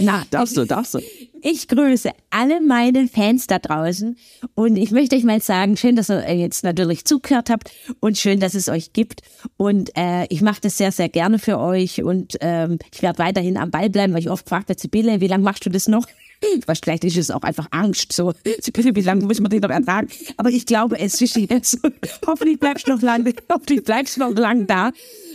Na, 0.00 0.24
darfst 0.30 0.56
du, 0.56 0.64
darfst 0.64 0.94
du. 0.94 1.00
Ich 1.42 1.68
grüße 1.68 2.10
alle 2.30 2.60
meine 2.60 3.08
Fans 3.08 3.46
da 3.46 3.58
draußen 3.58 4.16
und 4.54 4.76
ich 4.76 4.90
möchte 4.90 5.16
euch 5.16 5.24
mal 5.24 5.42
sagen, 5.42 5.76
schön, 5.76 5.96
dass 5.96 6.08
ihr 6.08 6.34
jetzt 6.34 6.64
natürlich 6.64 7.04
zugehört 7.04 7.50
habt 7.50 7.70
und 8.00 8.16
schön, 8.16 8.40
dass 8.40 8.54
es 8.54 8.68
euch 8.68 8.92
gibt. 8.92 9.20
Und 9.56 9.90
äh, 9.96 10.26
ich 10.30 10.40
mache 10.40 10.60
das 10.62 10.78
sehr, 10.78 10.92
sehr 10.92 11.08
gerne 11.08 11.38
für 11.38 11.58
euch 11.58 12.02
und 12.02 12.36
ähm, 12.40 12.78
ich 12.92 13.02
werde 13.02 13.18
weiterhin 13.18 13.56
am 13.56 13.70
Ball 13.70 13.90
bleiben, 13.90 14.14
weil 14.14 14.20
ich 14.20 14.30
oft 14.30 14.48
frage, 14.48 14.74
Sibylle, 14.78 15.20
wie 15.20 15.26
lange 15.26 15.44
machst 15.44 15.66
du 15.66 15.70
das 15.70 15.88
noch? 15.88 16.06
Vielleicht 16.82 17.04
ist 17.04 17.16
es 17.16 17.30
auch 17.30 17.42
einfach 17.42 17.66
Angst, 17.70 18.12
so, 18.12 18.32
Sibylle, 18.60 18.94
wie 18.94 19.02
lange 19.02 19.24
muss 19.24 19.40
man 19.40 19.50
den 19.50 19.60
noch 19.60 19.70
ertragen? 19.70 20.08
Aber 20.36 20.50
ich 20.50 20.64
glaube, 20.64 20.98
es 20.98 21.20
ist 21.20 21.36
jetzt, 21.36 21.78
hoffentlich 22.26 22.58
bleibst 22.58 22.86
du 22.86 22.92
noch 22.92 23.02
lange, 23.02 23.32
hoffentlich 23.50 23.84
bleibst 23.84 24.16
du 24.16 24.20
noch 24.20 24.34
lange 24.34 24.64
da. 24.64 24.92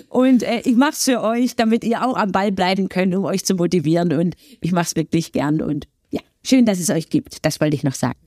Und 0.10 0.44
äh, 0.44 0.62
ich 0.64 0.76
mache 0.76 0.92
es 0.92 1.04
für 1.04 1.22
euch, 1.22 1.56
damit 1.56 1.84
ihr 1.84 2.06
auch 2.06 2.16
am 2.16 2.32
Ball 2.32 2.52
bleiben 2.52 2.90
könnt, 2.90 3.16
um 3.16 3.26
euch 3.26 3.46
zu 3.46 3.56
motivieren. 3.56 4.14
Und 4.14 4.36
ich 4.62 4.72
mache 4.72 4.86
es 4.86 4.96
wirklich 4.96 5.32
gern. 5.32 5.62
Und 5.62 5.88
ja, 6.10 6.22
schön, 6.44 6.66
dass 6.66 6.80
es 6.80 6.90
euch 6.90 7.10
gibt. 7.10 7.46
Das 7.46 7.60
wollte 7.60 7.76
ich 7.76 7.84
noch 7.84 7.96
sagen. 7.96 8.20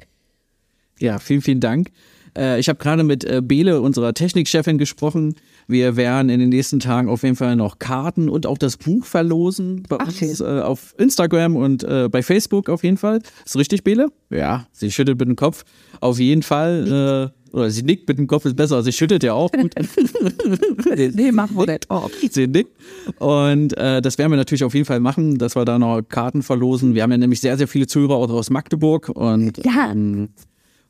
Ja, 0.99 1.19
vielen, 1.19 1.41
vielen 1.41 1.61
Dank. 1.61 1.91
Äh, 2.37 2.61
ich 2.61 2.69
habe 2.69 2.79
gerade 2.79 3.03
mit 3.03 3.25
äh, 3.25 3.41
Bele, 3.43 3.81
unserer 3.81 4.15
Technikchefin, 4.15 4.79
gesprochen. 4.79 5.35
Wir 5.67 5.97
werden 5.97 6.29
in 6.29 6.41
den 6.41 6.51
nächsten 6.51 6.81
Tagen 6.81 7.09
auf 7.09 7.23
jeden 7.23 7.37
Fall 7.37 7.57
noch 7.57 7.79
Karten 7.79 8.29
und 8.29 8.47
auch 8.47 8.59
das 8.59 8.77
Buch 8.77 9.05
verlosen 9.05 9.85
bei 9.89 9.97
Ach, 9.99 10.07
uns 10.07 10.41
äh, 10.41 10.45
auf 10.45 10.95
Instagram 10.99 11.57
und 11.57 11.83
äh, 11.85 12.09
bei 12.11 12.23
Facebook 12.23 12.69
auf 12.69 12.85
jeden 12.85 12.97
Fall. 12.97 13.21
Ist 13.45 13.57
richtig, 13.57 13.85
Bele? 13.85 14.09
Ja, 14.31 14.67
sie 14.73 14.91
schüttelt 14.91 15.19
mit 15.19 15.29
dem 15.29 15.37
Kopf. 15.37 15.65
Auf 16.01 16.19
jeden 16.19 16.43
Fall. 16.43 17.33
Oder 17.53 17.71
sie 17.71 17.83
nickt 17.83 18.09
mit 18.09 18.19
dem 18.19 18.27
Kopf 18.27 18.45
ist 18.45 18.57
besser. 18.57 18.83
Sie 18.83 18.93
schüttelt 18.93 19.23
ja 19.23 19.35
auch 19.35 19.51
gut. 19.51 19.75
nee, 21.15 21.33
machen 21.33 21.57
wir 21.57 21.67
nicht. 21.67 21.87
Oh. 21.91 22.09
Sie 22.31 22.47
nickt. 22.47 22.71
Und 23.19 23.77
äh, 23.77 24.01
das 24.01 24.19
werden 24.19 24.31
wir 24.31 24.37
natürlich 24.37 24.65
auf 24.65 24.75
jeden 24.75 24.87
Fall 24.87 25.01
machen, 25.01 25.39
dass 25.39 25.57
wir 25.57 25.65
da 25.65 25.79
noch 25.79 26.03
Karten 26.03 26.43
verlosen. 26.43 26.95
Wir 26.95 27.03
haben 27.03 27.11
ja 27.11 27.19
nämlich 27.19 27.41
sehr, 27.41 27.57
sehr 27.57 27.69
viele 27.69 27.87
Zuhörer 27.87 28.15
auch 28.15 28.31
aus 28.31 28.51
Magdeburg. 28.51 29.09
Und, 29.09 29.65
ja. 29.65 29.91
Ähm, 29.91 30.29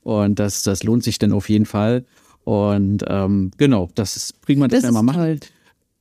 und 0.02 0.38
das, 0.38 0.62
das 0.62 0.82
lohnt 0.82 1.04
sich 1.04 1.18
dann 1.18 1.32
auf 1.32 1.48
jeden 1.48 1.66
Fall. 1.66 2.04
Und 2.44 3.04
ähm, 3.08 3.50
genau, 3.56 3.88
das 3.94 4.16
ist, 4.16 4.34
wir 4.46 4.68
das, 4.68 4.82
das 4.82 4.92
mal 4.92 5.02
machen. 5.02 5.20
Toll. 5.20 5.38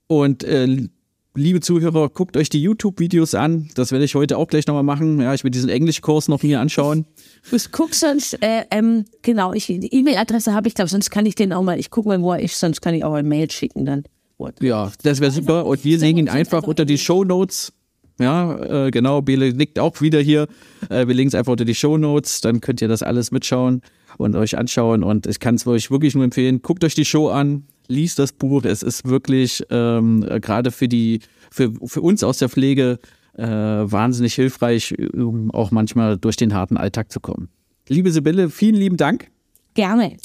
Und 0.08 0.44
äh, 0.44 0.90
liebe 1.36 1.60
Zuhörer, 1.60 2.10
guckt 2.10 2.38
euch 2.38 2.50
die 2.50 2.62
YouTube-Videos 2.62 3.36
an. 3.36 3.70
Das 3.76 3.92
werde 3.92 4.06
ich 4.06 4.16
heute 4.16 4.38
auch 4.38 4.48
gleich 4.48 4.68
nochmal 4.68 4.84
machen. 4.84 5.22
Ja, 5.22 5.34
ich 5.34 5.44
will 5.44 5.52
diesen 5.52 5.70
Englischkurs 5.70 6.28
noch 6.28 6.44
mir 6.44 6.60
anschauen. 6.60 7.06
Ich 7.52 7.72
guck 7.72 7.94
sonst, 7.94 8.42
äh, 8.42 8.66
ähm, 8.72 9.06
genau, 9.22 9.54
ich, 9.54 9.68
die 9.68 9.94
E-Mail-Adresse 9.94 10.54
habe 10.54 10.68
ich 10.68 10.74
da, 10.74 10.88
sonst 10.88 11.10
kann 11.10 11.26
ich 11.26 11.36
den 11.36 11.54
auch 11.54 11.64
mal, 11.64 11.80
ich 11.80 11.90
gucke 11.90 12.10
mal, 12.10 12.22
wo 12.22 12.34
er 12.34 12.42
ist, 12.42 12.60
sonst 12.60 12.82
kann 12.82 12.94
ich 12.94 13.04
auch 13.04 13.14
ein 13.14 13.28
Mail 13.28 13.50
schicken 13.50 13.86
dann. 13.86 14.04
What? 14.38 14.62
Ja, 14.62 14.92
das 15.04 15.20
wäre 15.20 15.32
super. 15.32 15.66
Und 15.66 15.84
wir 15.84 15.98
legen 15.98 16.18
ihn 16.18 16.30
einfach 16.30 16.64
unter 16.64 16.86
die 16.86 16.98
Show 16.98 17.24
Notes. 17.24 17.74
Ja, 18.20 18.86
äh, 18.88 18.92
genau, 18.92 19.22
Bele 19.22 19.50
liegt 19.50 19.80
auch 19.80 20.02
wieder 20.02 20.20
hier. 20.20 20.48
Äh, 20.90 21.08
wir 21.08 21.16
legen 21.16 21.30
es 21.30 21.36
einfach 21.36 21.54
unter 21.54 21.66
die 21.66 21.76
Show 21.76 21.98
Notes, 21.98 22.42
dann 22.42 22.60
könnt 22.60 22.82
ihr 22.82 22.88
das 22.90 23.02
alles 23.02 23.32
mitschauen 23.32 23.82
und 24.18 24.36
euch 24.36 24.58
anschauen. 24.58 25.04
Und 25.04 25.26
ich 25.26 25.40
kann 25.40 25.56
es 25.56 25.66
euch 25.66 25.90
wirklich 25.90 26.16
nur 26.16 26.26
empfehlen, 26.26 26.62
guckt 26.62 26.84
euch 26.84 26.96
die 26.96 27.06
Show 27.06 27.30
an, 27.30 27.64
liest 27.90 28.20
das 28.20 28.32
Buch. 28.32 28.64
Es 28.64 28.84
ist 28.84 29.06
wirklich 29.06 29.64
ähm, 29.70 30.22
gerade 30.42 30.72
für 30.72 30.88
die, 30.88 31.20
für, 31.52 31.74
für 31.86 32.02
uns 32.02 32.24
aus 32.24 32.38
der 32.38 32.50
Pflege 32.50 33.00
äh, 33.38 33.44
wahnsinnig 33.46 34.34
hilfreich, 34.36 34.96
um 35.14 35.52
auch 35.52 35.72
manchmal 35.72 36.18
durch 36.18 36.38
den 36.38 36.54
harten 36.54 36.78
Alltag 36.78 37.12
zu 37.12 37.20
kommen. 37.20 37.50
Liebe 37.88 38.12
Sibylle, 38.12 38.50
vielen 38.50 38.76
lieben 38.76 38.98
Dank. 38.98 39.32
Gerne. 39.74 40.18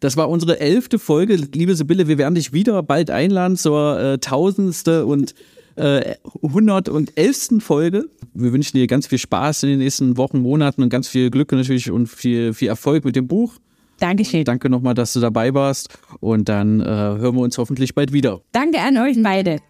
Das 0.00 0.16
war 0.16 0.28
unsere 0.28 0.60
elfte 0.60 0.98
Folge. 0.98 1.36
Liebe 1.36 1.74
Sibylle, 1.74 2.08
wir 2.08 2.18
werden 2.18 2.34
dich 2.34 2.52
wieder 2.52 2.82
bald 2.82 3.10
einladen 3.10 3.56
zur 3.56 3.98
äh, 3.98 4.18
tausendste 4.18 5.06
und 5.06 5.34
äh, 5.76 6.16
111. 6.42 7.60
Folge. 7.60 8.06
Wir 8.34 8.52
wünschen 8.52 8.76
dir 8.76 8.86
ganz 8.86 9.06
viel 9.06 9.18
Spaß 9.18 9.62
in 9.64 9.70
den 9.70 9.78
nächsten 9.78 10.16
Wochen, 10.16 10.40
Monaten 10.40 10.82
und 10.82 10.88
ganz 10.88 11.08
viel 11.08 11.30
Glück 11.30 11.52
natürlich 11.52 11.90
und 11.90 12.06
viel, 12.06 12.54
viel 12.54 12.68
Erfolg 12.68 13.04
mit 13.04 13.16
dem 13.16 13.28
Buch. 13.28 13.54
Dankeschön. 14.00 14.44
Danke 14.44 14.68
nochmal, 14.68 14.94
dass 14.94 15.12
du 15.12 15.20
dabei 15.20 15.54
warst 15.54 15.98
und 16.20 16.48
dann 16.48 16.80
äh, 16.80 16.84
hören 16.84 17.36
wir 17.36 17.42
uns 17.42 17.58
hoffentlich 17.58 17.94
bald 17.94 18.12
wieder. 18.12 18.40
Danke 18.52 18.80
an 18.80 18.96
euch 18.98 19.22
beide. 19.22 19.60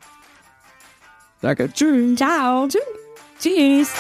Danke. 1.41 1.71
Tschüss. 1.73 2.17
Ciao. 2.17 2.69
Tschüss. 2.69 2.83
Tschüss. 3.41 3.93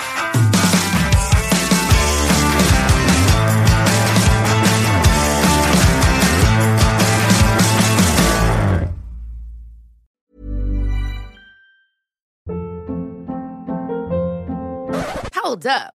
Hold 15.43 15.67
up. 15.67 16.00